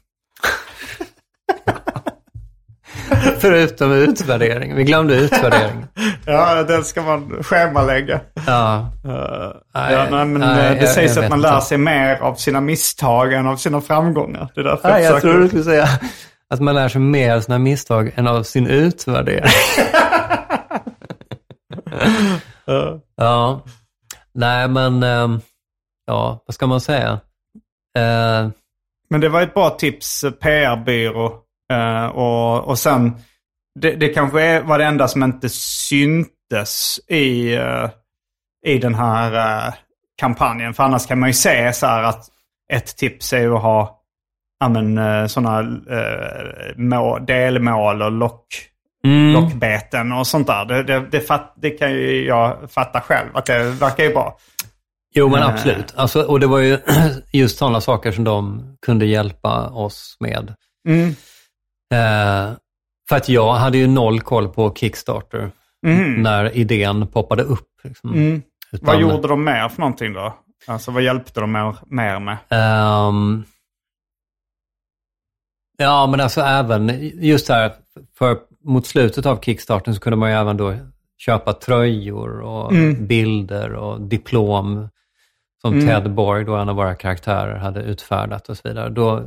Förutom 3.39 3.93
utvärdering. 3.93 4.75
Vi 4.77 4.85
glömde 4.85 5.15
utvärdering. 5.15 5.87
Ja, 6.27 6.63
den 6.63 6.85
ska 6.85 7.03
man 7.03 7.43
schemalägga. 7.43 8.21
Ja. 8.47 8.91
Uh, 9.05 9.11
Nej, 9.75 9.93
ja, 9.95 10.07
nej, 10.11 10.25
men 10.27 10.41
nej, 10.41 10.67
eh, 10.67 10.73
det 10.73 10.81
jag- 10.81 10.89
sägs 10.89 11.17
jag 11.17 11.25
att 11.25 11.31
man 11.31 11.41
lär 11.41 11.55
inte. 11.55 11.67
sig 11.67 11.79
mer 11.79 12.17
av 12.23 12.35
sina 12.35 12.61
misstag 12.61 13.33
än 13.33 13.47
av 13.47 13.57
sina 13.57 13.81
framgångar. 13.81 14.49
Det 14.55 14.61
är 14.61 14.65
därför 14.65 14.89
Nej, 14.89 15.03
jag 15.03 15.15
försöker- 15.15 15.33
tror 15.33 15.41
du 15.43 15.49
skulle 15.49 15.65
säga 15.65 15.89
att 16.51 16.61
man 16.61 16.75
lär 16.75 16.89
sig 16.89 17.01
mer 17.01 17.35
av 17.37 17.41
sina 17.41 17.59
misstag 17.59 18.13
än 18.15 18.27
av 18.27 18.43
sin 18.43 18.67
utvärdering. 18.67 19.45
Ja. 22.67 23.01
ja. 23.17 23.61
Nej, 24.35 24.69
men 24.69 25.03
ehm, 25.03 25.41
ja, 26.07 26.43
vad 26.47 26.55
ska 26.55 26.67
man 26.67 26.81
säga? 26.81 27.11
Eh, 27.99 28.49
Men 29.11 29.21
det 29.21 29.29
var 29.29 29.43
ett 29.43 29.55
bra 29.55 29.71
tips, 29.71 30.25
PR-byrå. 30.41 31.33
Eh, 31.75 32.07
och, 32.07 32.69
och 32.69 32.79
sen, 32.79 33.13
det, 33.81 33.91
det 33.91 34.09
kanske 34.09 34.43
är, 34.43 34.63
var 34.63 34.79
det 34.79 34.85
enda 34.85 35.09
som 35.09 35.23
inte 35.23 35.49
syntes 35.49 37.01
i, 37.09 37.55
eh, 37.55 37.91
i 38.67 38.79
den 38.79 38.95
här 38.95 39.33
eh, 39.67 39.75
kampanjen. 40.17 40.75
För 40.75 40.85
annars 40.85 41.07
kan 41.07 41.19
man 41.19 41.29
ju 41.29 41.33
se 41.33 41.73
så 41.73 41.87
här 41.87 42.03
att 42.03 42.25
ett 42.73 42.97
tips 42.97 43.33
är 43.33 43.41
ju 43.41 43.55
att 43.55 43.63
ha 43.63 44.01
ja, 44.61 45.29
sådana 45.29 45.61
eh, 45.91 46.77
må, 46.77 47.19
delmål 47.19 48.03
och 48.03 48.13
lock, 48.13 48.47
mm, 49.05 49.33
lockbeten 49.33 50.13
och 50.13 50.27
sånt 50.27 50.47
där. 50.47 50.65
Det, 50.65 50.83
det, 50.83 51.07
det, 51.11 51.21
fatt, 51.21 51.55
det 51.57 51.71
kan 51.71 51.93
ju 51.93 52.27
jag 52.27 52.71
fatta 52.71 53.01
själv, 53.01 53.29
att 53.35 53.47
det 53.47 53.65
verkar 53.65 54.05
ju 54.05 54.13
bra. 54.13 54.39
jo, 55.15 55.29
men 55.29 55.43
absolut. 55.43 55.95
Alltså, 55.97 56.23
och 56.23 56.41
det 56.41 56.47
var 56.47 56.59
ju 56.59 56.79
just 57.33 57.59
sådana 57.59 57.81
saker 57.81 58.13
som 58.13 58.25
de 58.25 58.63
kunde 58.87 59.07
hjälpa 59.07 59.69
oss 59.69 60.17
med. 60.21 60.55
Mm. 60.89 61.15
Eh, 61.95 62.53
för 63.09 63.17
att 63.17 63.29
jag 63.29 63.53
hade 63.55 63.79
ju 63.79 63.87
noll 63.87 64.21
koll 64.21 64.49
på 64.49 64.75
Kickstarter 64.75 65.51
Mhm. 65.87 66.23
när 66.23 66.57
idén 66.57 67.07
poppade 67.07 67.43
upp. 67.43 67.69
Liksom. 67.85 68.15
Mm. 68.15 68.43
Utan- 68.73 68.87
Vad 68.87 69.01
gjorde 69.01 69.29
de 69.29 69.45
mer 69.45 69.69
för 69.69 69.81
någonting 69.81 70.13
då? 70.13 70.35
Alltså 70.67 70.91
vad 70.91 71.03
hjälpte 71.03 71.41
de 71.41 71.53
mer, 71.53 71.77
mer 71.87 72.19
med? 72.21 72.37
Ehm, 72.49 73.45
ja, 75.79 76.07
men 76.07 76.21
alltså 76.21 76.41
även 76.41 76.89
just 77.23 77.49
här, 77.49 77.73
för 78.19 78.39
mot 78.65 78.87
slutet 78.87 79.27
av 79.27 79.41
Kickstarten 79.41 79.95
så 79.95 80.01
kunde 80.01 80.17
man 80.17 80.31
ju 80.31 80.37
även 80.37 80.57
då 80.57 80.75
köpa 81.19 81.53
tröjor 81.53 82.41
och 82.41 82.73
Mm. 82.73 83.07
bilder 83.07 83.73
och 83.75 84.01
diplom 84.01 84.89
som 85.61 85.73
Mm. 85.73 85.87
Ted 85.87 86.11
Borg, 86.15 86.45
då 86.45 86.57
en 86.57 86.69
av 86.69 86.77
våra 86.77 86.95
karaktärer, 86.95 87.57
hade 87.59 87.83
utfärdat 87.83 88.49
och 88.49 88.57
så 88.57 88.69
vidare. 88.69 88.89
Då 88.91 89.23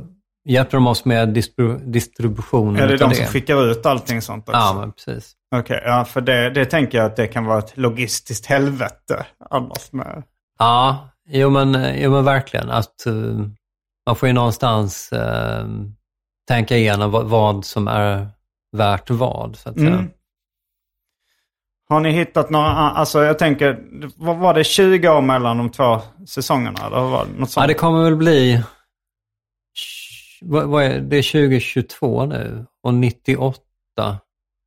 hjälpte 0.48 0.76
de 0.76 0.86
oss 0.86 1.04
med 1.04 1.28
distribu- 1.28 1.90
distributionen 1.90 2.82
Är 2.82 2.88
det 2.88 2.96
de 2.96 3.14
som 3.14 3.26
skickar 3.26 3.70
ut 3.70 3.86
allting 3.86 4.22
sånt 4.22 4.48
också? 4.48 4.58
Ja, 4.60 4.92
precis. 4.96 5.32
Okej, 5.56 5.82
ja 5.84 6.04
för 6.04 6.20
det, 6.20 6.50
det 6.50 6.64
tänker 6.64 6.98
jag 6.98 7.06
att 7.06 7.16
det 7.16 7.26
kan 7.26 7.44
vara 7.44 7.58
ett 7.58 7.76
logistiskt 7.76 8.46
helvete 8.46 9.26
annars 9.50 9.92
med. 9.92 10.22
Ja, 10.58 11.08
jo 11.28 11.50
men, 11.50 11.94
jo, 12.02 12.10
men 12.10 12.24
verkligen. 12.24 12.70
Att, 12.70 13.06
eh, 13.06 13.12
man 14.06 14.16
får 14.16 14.26
ju 14.26 14.32
någonstans 14.32 15.12
eh, 15.12 15.66
tänka 16.48 16.76
igenom 16.76 17.10
vad, 17.10 17.26
vad 17.26 17.64
som 17.64 17.88
är 17.88 18.28
värt 18.76 19.10
vad, 19.10 19.56
så 19.56 19.68
att 19.68 19.78
säga. 19.78 19.88
Mm. 19.88 20.10
Har 21.88 22.00
ni 22.00 22.10
hittat 22.10 22.50
några, 22.50 22.68
alltså 22.70 23.24
jag 23.24 23.38
tänker, 23.38 23.78
vad 24.16 24.36
var 24.36 24.54
det 24.54 24.64
20 24.64 25.08
år 25.08 25.20
mellan 25.20 25.58
de 25.58 25.70
två 25.70 26.00
säsongerna? 26.26 26.86
Eller 26.86 27.00
var 27.00 27.24
det 27.24 27.40
något 27.40 27.50
sånt? 27.50 27.62
Ja, 27.62 27.66
det 27.66 27.74
kommer 27.74 28.04
väl 28.04 28.16
bli... 28.16 28.62
Vad, 30.40 30.68
vad 30.68 30.84
är, 30.84 31.00
det 31.00 31.16
är 31.18 31.32
2022 31.32 32.26
nu 32.26 32.66
och 32.82 32.94
98 32.94 33.60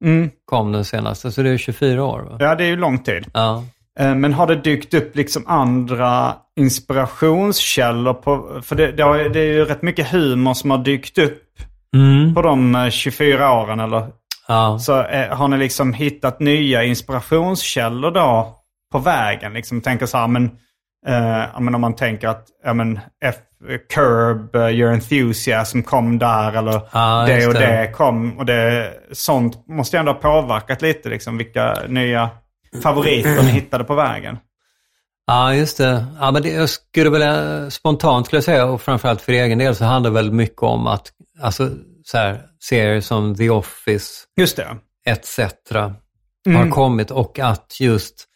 mm. 0.06 0.30
kom 0.46 0.72
den 0.72 0.86
senaste, 0.86 1.32
så 1.32 1.42
det 1.42 1.50
är 1.50 1.58
24 1.58 2.04
år. 2.04 2.22
Va? 2.22 2.38
Ja, 2.40 2.56
det 2.56 2.64
är 2.64 2.68
ju 2.68 2.76
lång 2.76 3.00
tid. 3.00 3.26
Ja. 3.34 3.64
Eh, 4.00 4.16
Men 4.16 4.34
har 4.34 4.48
det 4.48 4.56
dykt 4.56 4.94
upp 4.94 5.16
liksom 5.16 5.44
andra 5.48 6.36
inspirationskällor? 6.60 8.14
På, 8.14 8.62
för 8.64 8.76
det, 8.76 8.92
det, 8.92 9.04
har, 9.04 9.18
det 9.18 9.40
är 9.40 9.54
ju 9.54 9.66
rätt 9.66 9.82
mycket 9.82 10.12
humor 10.12 10.54
som 10.54 10.72
har 10.72 10.78
dykt 10.78 11.18
upp 11.18 11.48
Mm. 11.96 12.34
på 12.34 12.42
de 12.42 12.76
eh, 12.76 12.90
24 12.90 13.54
åren. 13.54 13.80
Eller? 13.80 14.08
ja. 14.48 14.80
Så 14.80 15.04
eh, 15.04 15.36
har 15.36 15.48
ni 15.48 15.58
liksom 15.58 15.94
hittat 15.94 16.40
nya 16.40 16.84
inspirationskällor 16.84 18.12
då 18.12 18.56
på 18.92 19.00
vägen? 19.00 19.54
Liksom 19.54 19.82
tänker 19.82 20.06
så 20.06 20.18
här, 20.18 20.28
men, 20.28 20.44
eh, 21.08 21.60
men 21.60 21.76
om 21.76 21.82
man 21.82 21.96
tänker 21.96 22.28
att 22.28 22.48
ja, 22.64 22.74
men, 22.74 23.00
F, 23.24 23.36
Curb, 23.94 24.56
uh, 24.56 24.70
Your 24.72 24.94
Enthusiasm 24.94 25.82
kom 25.82 26.20
där 26.20 26.54
eller 26.58 26.82
Ja, 26.92 27.24
det 27.28 27.48
och 27.48 27.54
det. 27.54 27.60
det. 27.60 27.92
kom. 27.92 28.38
Och 28.38 28.46
det, 28.46 28.94
sånt 29.12 29.68
måste 29.68 29.98
ju 29.98 30.00
ändå 30.00 30.12
ha 30.12 30.20
påverkat 30.20 30.82
lite 30.82 31.10
liksom 31.10 31.38
vilka 31.38 31.78
nya 31.88 32.30
favoriter 32.84 33.44
ni 33.44 33.52
hittade 33.52 33.84
på 33.84 33.96
vägen. 33.96 34.38
Ja, 35.28 35.54
just 35.54 35.78
det. 35.78 36.06
Ja, 36.20 36.32
men 36.32 36.42
det 36.44 36.50
jag 36.50 36.70
skulle 36.70 37.10
väl 37.10 37.22
eh, 37.22 37.70
spontant 37.70 38.26
skulle 38.26 38.38
jag 38.38 38.44
säga, 38.44 38.66
och 38.66 38.82
framförallt 38.82 39.22
för 39.22 39.32
egen 39.34 39.58
del, 39.58 39.76
så 39.76 39.86
handlar 39.86 40.10
det 40.12 40.16
väldigt 40.16 40.36
mycket 40.36 40.64
om 40.64 40.88
att 40.88 41.12
alltså, 41.42 41.70
så 42.04 42.18
här, 42.18 42.42
serier 42.64 43.02
som 43.02 43.36
The 43.36 43.50
Office 43.50 44.12
Just 44.38 44.56
det. 44.58 44.68
etc. 45.06 45.40
Mm. 46.46 46.58
har 46.62 46.70
kommit 46.70 47.12
och 47.12 47.40
att 47.40 47.78
just 47.80 48.28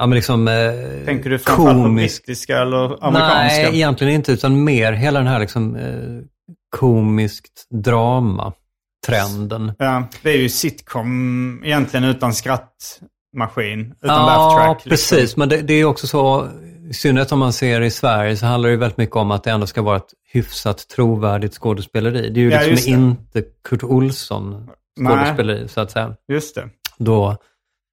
ja, 0.00 0.06
men 0.06 0.16
liksom, 0.16 0.48
eh, 0.48 0.54
Tänker 1.04 1.30
du 1.30 1.38
framförallt 1.38 1.78
på 1.78 1.82
komisk... 1.82 2.26
brittiska 2.26 2.58
eller 2.58 3.04
amerikanska? 3.06 3.62
Nej, 3.62 3.76
egentligen 3.76 4.14
inte, 4.14 4.32
utan 4.32 4.64
mer 4.64 4.92
hela 4.92 5.18
den 5.18 5.28
här 5.28 5.38
liksom, 5.40 5.76
eh, 5.76 5.92
komiskt 6.76 7.66
drama-trenden. 7.70 9.72
Ja, 9.78 10.08
det 10.22 10.30
är 10.30 10.36
ju 10.38 10.48
sitcom 10.48 11.62
egentligen 11.64 12.04
utan 12.04 12.34
skrattmaskin. 12.34 13.94
Utan 14.02 14.16
Ja, 14.16 14.26
laugh 14.26 14.56
track. 14.56 14.84
liksom. 14.84 14.90
precis. 15.16 15.36
Men 15.36 15.48
det, 15.48 15.56
det 15.60 15.74
är 15.74 15.84
också 15.84 16.06
så, 16.06 16.48
i 16.90 16.94
synnerhet 16.94 17.32
om 17.32 17.38
man 17.38 17.52
ser 17.52 17.80
i 17.80 17.90
Sverige, 17.90 18.36
så 18.36 18.46
handlar 18.46 18.70
det 18.70 18.76
väldigt 18.76 18.98
mycket 18.98 19.16
om 19.16 19.30
att 19.30 19.44
det 19.44 19.50
ändå 19.50 19.66
ska 19.66 19.82
vara 19.82 19.96
ett 19.96 20.10
hyfsat 20.32 20.88
trovärdigt 20.88 21.54
skådespeleri. 21.54 22.30
Det 22.30 22.40
är 22.40 22.42
ju 22.42 22.50
Ja, 22.50 22.60
liksom 22.60 22.92
inte 22.92 23.42
Kurt 23.68 23.82
Olsson 23.82 24.68
skådespeleri, 25.08 25.68
så 25.68 25.80
att 25.80 25.90
säga. 25.90 26.14
Just 26.32 26.54
det. 26.54 26.68
Då 26.98 27.36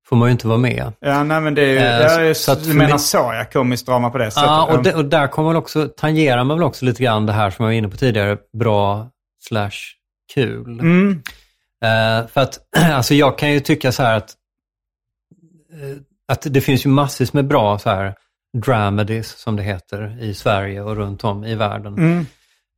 får 0.10 0.16
man 0.16 0.28
ju 0.28 0.32
inte 0.32 0.47
vara 0.47 0.58
med. 0.58 0.93
Ja, 0.99 1.24
nej 1.24 1.41
men 1.41 1.55
det 1.55 1.62
är 1.62 1.70
ju... 1.70 1.78
Eh, 1.78 2.28
jag 2.28 2.38
så 2.38 2.55
du 2.55 2.74
menar 2.74 2.97
så, 2.97 3.18
ja. 3.18 3.45
Komiskt 3.53 3.86
drama 3.86 4.10
på 4.10 4.18
det 4.18 4.32
sättet. 4.32 4.49
Ja, 4.49 4.74
och, 4.74 4.84
det, 4.84 4.93
och 4.93 5.05
där 5.05 5.28
kommer 5.28 5.49
väl 5.49 5.58
också, 5.58 5.88
tangerar 5.97 6.43
man 6.43 6.58
väl 6.58 6.64
också 6.64 6.86
lite 6.86 7.03
grann 7.03 7.26
det 7.26 7.34
här 7.34 7.49
som 7.49 7.64
jag 7.64 7.70
var 7.70 7.78
inne 7.78 7.89
på 7.89 7.97
tidigare, 7.97 8.38
bra 8.53 9.10
slash 9.47 9.70
kul. 10.34 10.80
Mm. 10.80 11.22
Eh, 11.84 12.28
för 12.28 12.41
att, 12.41 12.60
alltså 12.93 13.14
jag 13.14 13.38
kan 13.38 13.51
ju 13.51 13.60
tycka 13.60 13.91
så 13.91 14.03
här 14.03 14.18
att, 14.18 14.36
eh, 15.74 15.97
att 16.28 16.47
det 16.49 16.62
finns 16.62 16.86
ju 16.86 16.89
massvis 16.89 17.34
med 17.34 17.47
bra 17.47 17.80
så 17.80 17.89
här 17.89 18.16
dramedies, 18.58 19.39
som 19.39 19.55
det 19.55 19.64
heter, 19.64 20.18
i 20.22 20.34
Sverige 20.34 20.82
och 20.82 20.95
runt 20.95 21.24
om 21.24 21.45
i 21.45 21.55
världen. 21.55 21.93
Mm. 21.97 22.26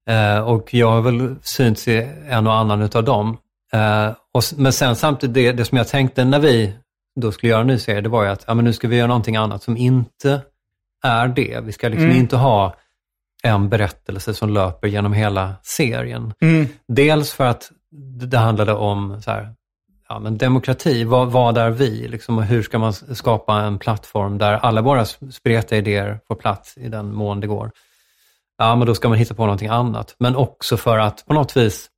Eh, 0.09 0.39
och 0.39 0.73
jag 0.73 0.91
har 0.91 1.01
väl 1.01 1.35
synts 1.41 1.87
i 1.87 2.09
en 2.29 2.47
och 2.47 2.53
annan 2.53 2.81
utav 2.81 3.03
dem. 3.03 3.37
Eh, 3.73 4.09
och, 4.33 4.43
men 4.57 4.73
sen 4.73 4.95
samtidigt, 4.95 5.33
det, 5.33 5.51
det 5.51 5.65
som 5.65 5.77
jag 5.77 5.87
tänkte 5.87 6.25
när 6.25 6.39
vi 6.39 6.73
då 7.15 7.31
skulle 7.31 7.49
göra 7.49 7.61
en 7.61 7.67
ny 7.67 7.77
serie, 7.77 8.01
det 8.01 8.09
var 8.09 8.23
ju 8.23 8.29
att 8.29 8.43
ja, 8.47 8.53
men 8.53 8.65
nu 8.65 8.73
ska 8.73 8.87
vi 8.87 8.95
göra 8.97 9.07
någonting 9.07 9.35
annat 9.35 9.63
som 9.63 9.77
inte 9.77 10.41
är 11.03 11.27
det. 11.27 11.59
Vi 11.63 11.71
ska 11.71 11.87
liksom 11.89 12.05
Mm. 12.05 12.17
inte 12.17 12.37
ha 12.37 12.75
en 13.43 13.69
berättelse 13.69 14.33
som 14.33 14.49
löper 14.49 14.87
genom 14.87 15.13
hela 15.13 15.55
serien. 15.63 16.33
Mm. 16.41 16.67
Dels 16.87 17.33
för 17.33 17.45
att 17.45 17.71
det 18.31 18.37
handlade 18.37 18.73
om 18.73 19.21
så 19.21 19.31
här, 19.31 19.53
ja, 20.09 20.19
men 20.19 20.37
demokrati, 20.37 21.03
vad, 21.03 21.31
vad 21.31 21.57
är 21.57 21.69
vi? 21.69 22.07
Liksom, 22.07 22.37
och 22.37 22.43
hur 22.43 22.63
ska 22.63 22.79
man 22.79 22.93
skapa 22.93 23.61
en 23.61 23.79
plattform 23.79 24.37
där 24.37 24.53
alla 24.53 24.81
våra 24.81 25.05
spretiga 25.05 25.79
idéer 25.79 26.19
får 26.27 26.35
plats 26.35 26.77
i 26.77 26.89
den 26.89 27.13
mån 27.13 27.39
det 27.39 27.47
går? 27.47 27.71
Ja, 28.57 28.75
men 28.75 28.87
då 28.87 28.95
ska 28.95 29.09
man 29.09 29.17
hitta 29.17 29.33
på 29.33 29.45
någonting 29.45 29.67
annat. 29.69 30.15
Men 30.19 30.35
också 30.35 30.77
för 30.77 30.97
att 30.97 31.25
på 31.25 31.33
något 31.33 31.57
vis, 31.57 31.89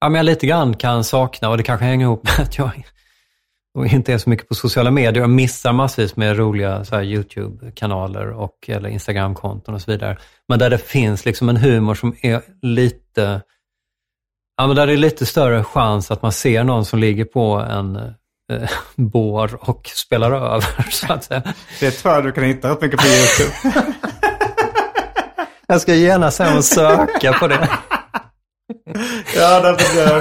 ja, 0.00 0.08
men 0.08 0.16
jag 0.16 0.26
lite 0.26 0.46
grann 0.46 0.74
kan 0.76 1.04
sakna, 1.04 1.48
och 1.50 1.56
det 1.56 1.62
kanske 1.62 1.84
hänger 1.84 2.04
ihop 2.06 2.24
med 2.24 2.46
att 2.46 2.58
jag 2.58 2.84
och 3.74 3.86
inte 3.86 4.12
är 4.12 4.18
så 4.18 4.30
mycket 4.30 4.48
på 4.48 4.54
sociala 4.54 4.90
medier 4.90 5.22
och 5.22 5.30
missar 5.30 5.72
massvis 5.72 6.16
med 6.16 6.36
roliga 6.36 6.84
YouTube-kanaler 7.02 8.30
och 8.30 8.68
eller 8.68 8.88
Instagram-konton 8.88 9.74
och 9.74 9.82
så 9.82 9.90
vidare. 9.90 10.18
Men 10.48 10.58
där 10.58 10.70
det 10.70 10.78
finns 10.78 11.24
liksom 11.24 11.48
en 11.48 11.56
humor 11.56 11.94
som 11.94 12.16
är 12.22 12.42
lite, 12.62 13.42
ja 14.56 14.66
men 14.66 14.76
där 14.76 14.86
det 14.86 14.92
är 14.92 14.96
lite 14.96 15.26
större 15.26 15.64
chans 15.64 16.10
att 16.10 16.22
man 16.22 16.32
ser 16.32 16.64
någon 16.64 16.84
som 16.84 16.98
ligger 16.98 17.24
på 17.24 17.54
en 17.54 17.96
eh, 18.52 18.70
bår 18.96 19.70
och 19.70 19.90
spelar 19.94 20.32
över, 20.32 20.90
så 20.90 21.12
att 21.12 21.24
säga. 21.24 21.42
Det 21.80 21.90
tror 21.90 22.14
jag 22.14 22.24
du 22.24 22.32
kan 22.32 22.44
hitta 22.44 22.70
rätt 22.70 22.80
mycket 22.80 23.00
på 23.00 23.06
YouTube. 23.06 23.84
Jag 25.66 25.80
ska 25.80 25.92
hem 25.92 26.56
och 26.56 26.64
söka 26.64 27.32
på 27.32 27.46
det. 27.48 27.68
ja, 29.34 29.60
därför 29.60 30.18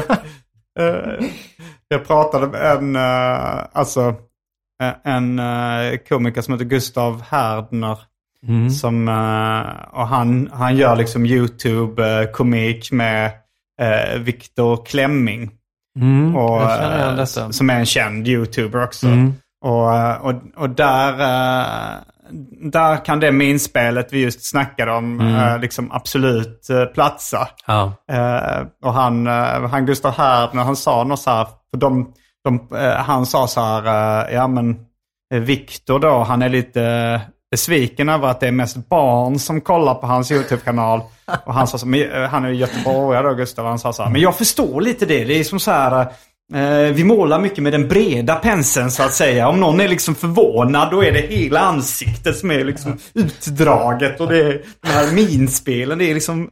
eh, 0.79 1.29
jag 1.93 2.07
pratade 2.07 2.47
med 2.47 2.61
en, 2.61 2.95
eh, 2.95 3.65
alltså, 3.73 4.15
eh, 4.83 4.93
en 5.13 5.39
eh, 5.39 5.97
komiker 6.09 6.41
som 6.41 6.53
heter 6.53 6.65
Gustav 6.65 7.23
Härdner. 7.29 7.99
Mm. 8.47 8.69
Som, 8.69 9.07
och 9.91 10.07
han, 10.07 10.49
han 10.53 10.75
gör 10.75 10.95
liksom 10.95 11.25
YouTube-komik 11.25 12.91
med 12.91 13.31
Viktor 14.19 14.85
Klemming. 14.85 15.51
Mm, 15.99 16.35
Och. 16.35 16.61
Som 17.51 17.69
är 17.69 17.79
en 17.79 17.85
känd 17.85 18.27
YouTuber 18.27 18.83
också. 18.83 19.07
Mm. 19.07 19.33
Och, 19.65 20.21
och, 20.21 20.33
och 20.55 20.69
där, 20.69 21.17
där 22.71 23.05
kan 23.05 23.19
det 23.19 23.31
minspelet 23.31 24.13
vi 24.13 24.21
just 24.23 24.45
snackade 24.45 24.91
om 24.91 25.19
Mm. 25.19 25.61
liksom 25.61 25.91
absolut 25.91 26.67
platsa. 26.93 27.47
Ja. 27.67 27.93
Och 28.83 28.93
han, 28.93 29.27
han 29.71 29.85
Gustav 29.85 30.11
Härdner, 30.11 30.63
han 30.63 30.75
sa 30.75 31.03
något 31.03 31.19
så 31.19 31.29
här, 31.29 31.47
för 31.73 31.77
de, 31.79 32.13
de, 32.43 32.77
eh, 32.77 32.93
han 32.93 33.25
sa 33.25 33.47
så 33.47 33.61
här, 33.61 33.85
eh, 34.27 34.35
ja 34.35 34.47
men 34.47 34.75
eh, 35.33 35.39
Viktor 35.39 35.99
då, 35.99 36.19
han 36.19 36.41
är 36.41 36.49
lite 36.49 37.21
besviken 37.51 38.09
över 38.09 38.27
att 38.27 38.39
det 38.39 38.47
är 38.47 38.51
mest 38.51 38.89
barn 38.89 39.39
som 39.39 39.61
kollar 39.61 39.95
på 39.95 40.07
hans 40.07 40.31
YouTube-kanal. 40.31 41.01
Och 41.45 41.53
han 41.53 41.67
sa 41.67 41.77
så, 41.77 41.87
men, 41.87 42.29
han 42.29 42.45
är 42.45 42.49
ju 42.49 42.55
göteborgare 42.55 43.27
då 43.27 43.33
Gustav, 43.33 43.65
han 43.65 43.79
sa 43.79 43.93
så 43.93 44.03
här, 44.03 44.09
men 44.09 44.21
jag 44.21 44.35
förstår 44.35 44.81
lite 44.81 45.05
det, 45.05 45.23
det 45.23 45.39
är 45.39 45.43
som 45.43 45.59
så 45.59 45.71
här, 45.71 46.07
vi 46.93 47.03
målar 47.03 47.39
mycket 47.39 47.63
med 47.63 47.73
den 47.73 47.87
breda 47.87 48.35
penseln 48.35 48.91
så 48.91 49.03
att 49.03 49.13
säga. 49.13 49.47
Om 49.47 49.59
någon 49.59 49.79
är 49.79 49.87
liksom 49.87 50.15
förvånad 50.15 50.91
då 50.91 51.03
är 51.03 51.11
det 51.11 51.19
hela 51.19 51.59
ansiktet 51.59 52.37
som 52.37 52.51
är 52.51 52.63
liksom 52.63 52.97
utdraget 53.13 54.19
och 54.19 54.29
det 54.29 54.37
är 54.37 54.61
de 54.81 54.87
här 54.87 55.13
minspelen, 55.13 55.97
det 55.97 56.11
är 56.11 56.13
liksom 56.13 56.49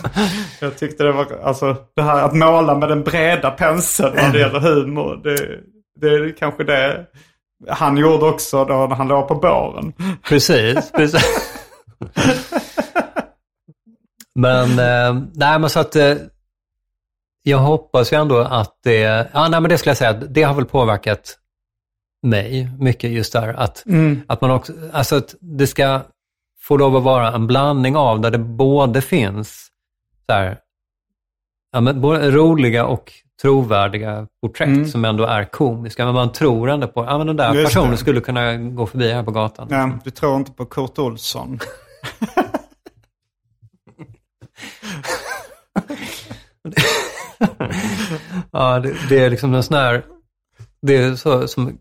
Jag 0.60 0.78
tyckte 0.78 1.04
det 1.04 1.12
var, 1.12 1.26
alltså 1.42 1.76
det 1.96 2.02
här 2.02 2.22
att 2.22 2.34
måla 2.34 2.74
med 2.74 2.88
den 2.88 3.02
breda 3.02 3.50
penseln 3.50 4.14
när 4.14 4.32
det 4.32 4.38
gäller 4.38 4.60
humor. 4.60 5.20
Det, 5.24 5.60
det 6.00 6.14
är 6.14 6.36
kanske 6.38 6.64
det 6.64 7.06
han 7.68 7.96
gjorde 7.96 8.24
också 8.24 8.64
då 8.64 8.86
när 8.86 8.96
han 8.96 9.08
låg 9.08 9.28
på 9.28 9.34
båren. 9.34 9.92
Precis, 10.28 10.92
precis. 10.92 11.60
men, 14.34 14.78
eh, 14.78 15.22
nej 15.34 15.58
men 15.58 15.70
så 15.70 15.80
att 15.80 15.96
eh, 15.96 16.14
jag 17.46 17.58
hoppas 17.58 18.12
ju 18.12 18.16
ändå 18.16 18.38
att 18.38 18.78
det, 18.82 19.00
ja 19.32 19.48
nej 19.48 19.60
men 19.60 19.68
det 19.68 19.78
skulle 19.78 19.90
jag 19.90 19.96
säga, 19.96 20.12
det 20.12 20.42
har 20.42 20.54
väl 20.54 20.64
påverkat 20.64 21.38
mig 22.22 22.70
mycket 22.78 23.10
just 23.10 23.32
där 23.32 23.48
att, 23.54 23.84
att 24.26 24.40
man 24.40 24.50
också, 24.50 24.72
alltså 24.92 25.16
att 25.16 25.34
det 25.40 25.66
ska 25.66 26.00
få 26.60 26.76
lov 26.76 26.96
att 26.96 27.02
vara 27.02 27.32
en 27.32 27.46
blandning 27.46 27.96
av 27.96 28.20
där 28.20 28.30
det 28.30 28.38
både 28.38 29.00
finns 29.00 29.68
så 30.26 30.32
här, 30.32 30.58
ja, 31.72 31.80
men 31.80 32.00
både 32.00 32.30
roliga 32.30 32.86
och 32.86 33.12
trovärdiga 33.42 34.26
porträtt 34.42 34.90
som 34.90 35.04
ändå 35.04 35.24
är 35.24 35.44
komiska, 35.44 36.04
men 36.04 36.14
man 36.14 36.32
tror 36.32 36.70
ändå 36.70 36.88
på, 36.88 37.04
ja 37.04 37.18
men 37.18 37.26
den 37.26 37.36
där 37.36 37.54
Just 37.54 37.66
personen 37.66 37.90
det. 37.90 37.96
skulle 37.96 38.20
kunna 38.20 38.56
gå 38.56 38.86
förbi 38.86 39.12
här 39.12 39.22
på 39.22 39.30
gatan. 39.30 39.68
Ja, 39.70 39.90
du 40.04 40.10
tror 40.10 40.36
inte 40.36 40.52
på 40.52 40.64
Kurt 40.64 40.98
Olsson. 40.98 41.58
Ja, 48.52 48.78
det, 48.80 48.94
det 49.08 49.24
är 49.24 49.30
liksom 49.30 49.54
en 49.54 49.62
sån 49.62 49.76
här, 49.76 50.04
det 50.82 50.96
är 50.96 51.14
så 51.14 51.48
som 51.48 51.78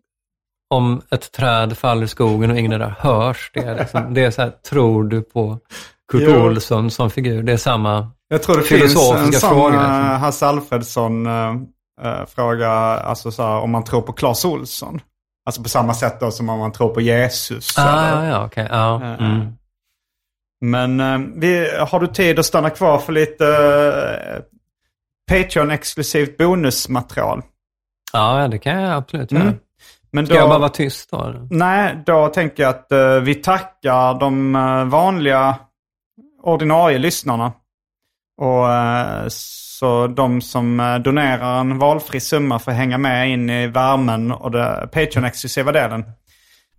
om 0.70 1.02
ett 1.12 1.32
träd 1.32 1.78
faller 1.78 2.04
i 2.04 2.08
skogen 2.08 2.52
och 2.52 2.58
ingen 2.58 2.80
där 2.80 2.96
hörs. 3.00 3.52
Det 3.54 3.60
är, 3.60 3.80
liksom, 3.80 4.14
det 4.14 4.24
är 4.26 4.32
så 4.32 4.42
här, 4.42 4.50
tror 4.70 5.04
du 5.04 5.22
på 5.22 5.60
Kurt 6.12 6.22
Jo. 6.26 6.36
Olsson 6.46 6.92
som 6.92 7.10
figur? 7.10 7.44
Det 7.44 7.54
är 7.54 7.58
samma 7.58 8.12
Jag 8.28 8.44
tror 8.44 8.58
det 8.58 8.64
finns 8.64 8.82
en 8.82 8.88
filosofiska 8.90 9.40
sån 9.48 9.58
uh, 9.74 9.80
Liksom. 9.80 9.92
Hasse 10.22 10.48
Alfredsson 10.48 11.28
uh, 11.28 11.54
uh, 12.06 12.26
fråga, 12.26 12.70
alltså 12.72 13.32
så 13.32 13.44
här, 13.44 13.60
om 13.60 13.72
man 13.72 13.84
tror 13.84 14.02
på 14.02 14.14
Claes 14.14 14.46
Olsson. 14.46 15.02
Alltså 15.46 15.64
på 15.64 15.70
samma 15.70 15.94
sätt 15.94 16.20
då 16.20 16.32
som 16.32 16.50
om 16.50 16.60
man 16.60 16.72
tror 16.72 16.90
på 16.94 17.02
Jesus. 17.02 17.78
Ah, 17.78 18.08
eller- 18.08 18.30
ja. 18.30 18.50
Ja, 18.56 19.04
Eh, 19.04 19.26
mm. 19.32 19.48
Men 20.66 21.00
eh, 21.00 21.20
vi, 21.36 21.70
har 21.80 22.00
du 22.00 22.08
tid 22.08 22.40
att 22.40 22.46
stanna 22.46 22.70
kvar 22.70 22.98
för 22.98 23.14
lite 23.14 23.46
Patreon-exklusivt 25.34 26.38
bonusmaterial? 26.38 27.42
ja, 28.14 28.48
det 28.48 28.58
kan 28.58 28.82
jag 28.82 28.94
absolut 28.94 29.32
göra. 29.32 29.44
Mm. 29.44 29.56
Men 30.12 30.26
Ska 30.26 30.36
jag 30.36 30.50
bara 30.50 30.60
vara 30.60 30.70
tyst 30.70 31.12
då? 31.12 31.48
Nej, 31.50 32.04
då 32.06 32.28
tänker 32.28 32.64
jag 32.64 32.70
att 32.70 32.92
eh, 32.92 33.16
vi 33.16 33.36
tackar 33.36 34.20
de 34.20 34.56
eh, 34.56 34.86
vanliga 34.86 35.56
ordinarie 36.44 36.98
lyssnarna. 36.98 37.54
Och 38.42 38.72
eh, 38.72 39.26
så 39.30 40.08
de 40.08 40.42
som 40.42 41.00
donerar 41.04 41.60
en 41.60 41.80
valfri 41.80 42.20
summa 42.20 42.60
får 42.60 42.72
hänga 42.72 42.98
med 42.98 43.30
in 43.30 43.50
i 43.50 43.68
värmen 43.68 44.32
och 44.32 44.52
Patreon-exklusiva 44.92 45.72
delen. 45.72 46.06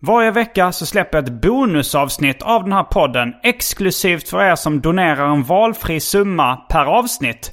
Varje 0.00 0.30
vecka 0.30 0.72
så 0.72 0.86
släpper 0.86 1.18
jag 1.18 1.24
ett 1.24 1.42
bonusavsnitt 1.42 2.42
av 2.42 2.62
den 2.62 2.72
här 2.72 2.82
podden 2.82 3.34
exklusivt 3.42 4.28
för 4.28 4.42
er 4.42 4.54
som 4.54 4.80
donerar 4.80 5.28
en 5.28 5.42
valfri 5.42 6.00
summa 6.00 6.56
per 6.56 6.84
avsnitt 6.84 7.52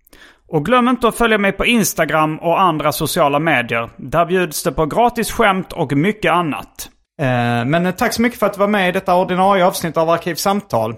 Och 0.47 0.65
glöm 0.65 0.87
inte 0.87 1.07
att 1.07 1.15
följa 1.15 1.37
mig 1.37 1.51
på 1.51 1.65
Instagram 1.65 2.39
och 2.39 2.61
andra 2.61 2.91
sociala 2.91 3.39
medier. 3.39 3.89
Där 3.97 4.25
bjuds 4.25 4.63
det 4.63 4.71
på 4.71 4.85
gratis 4.85 5.31
skämt 5.31 5.73
och 5.73 5.91
mycket 5.93 6.31
annat. 6.31 6.89
Eh, 7.21 7.65
men 7.65 7.93
tack 7.93 8.13
så 8.13 8.21
mycket 8.21 8.39
för 8.39 8.45
att 8.45 8.53
du 8.53 8.59
var 8.59 8.67
med 8.67 8.89
i 8.89 8.91
detta 8.91 9.15
ordinarie 9.15 9.65
avsnitt 9.65 9.97
av 9.97 10.09
Arkivsamtal. 10.09 10.95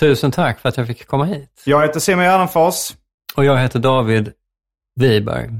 Tusen 0.00 0.30
tack 0.30 0.60
för 0.60 0.68
att 0.68 0.76
jag 0.76 0.86
fick 0.86 1.06
komma 1.06 1.24
hit. 1.24 1.62
Jag 1.64 1.82
heter 1.82 2.00
Simon 2.00 2.24
Gärdenfors. 2.24 2.94
Och 3.36 3.44
jag 3.44 3.58
heter 3.58 3.78
David 3.78 4.32
Wiberg. 5.00 5.50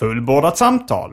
Fullbordat 0.00 0.58
samtal. 0.58 1.12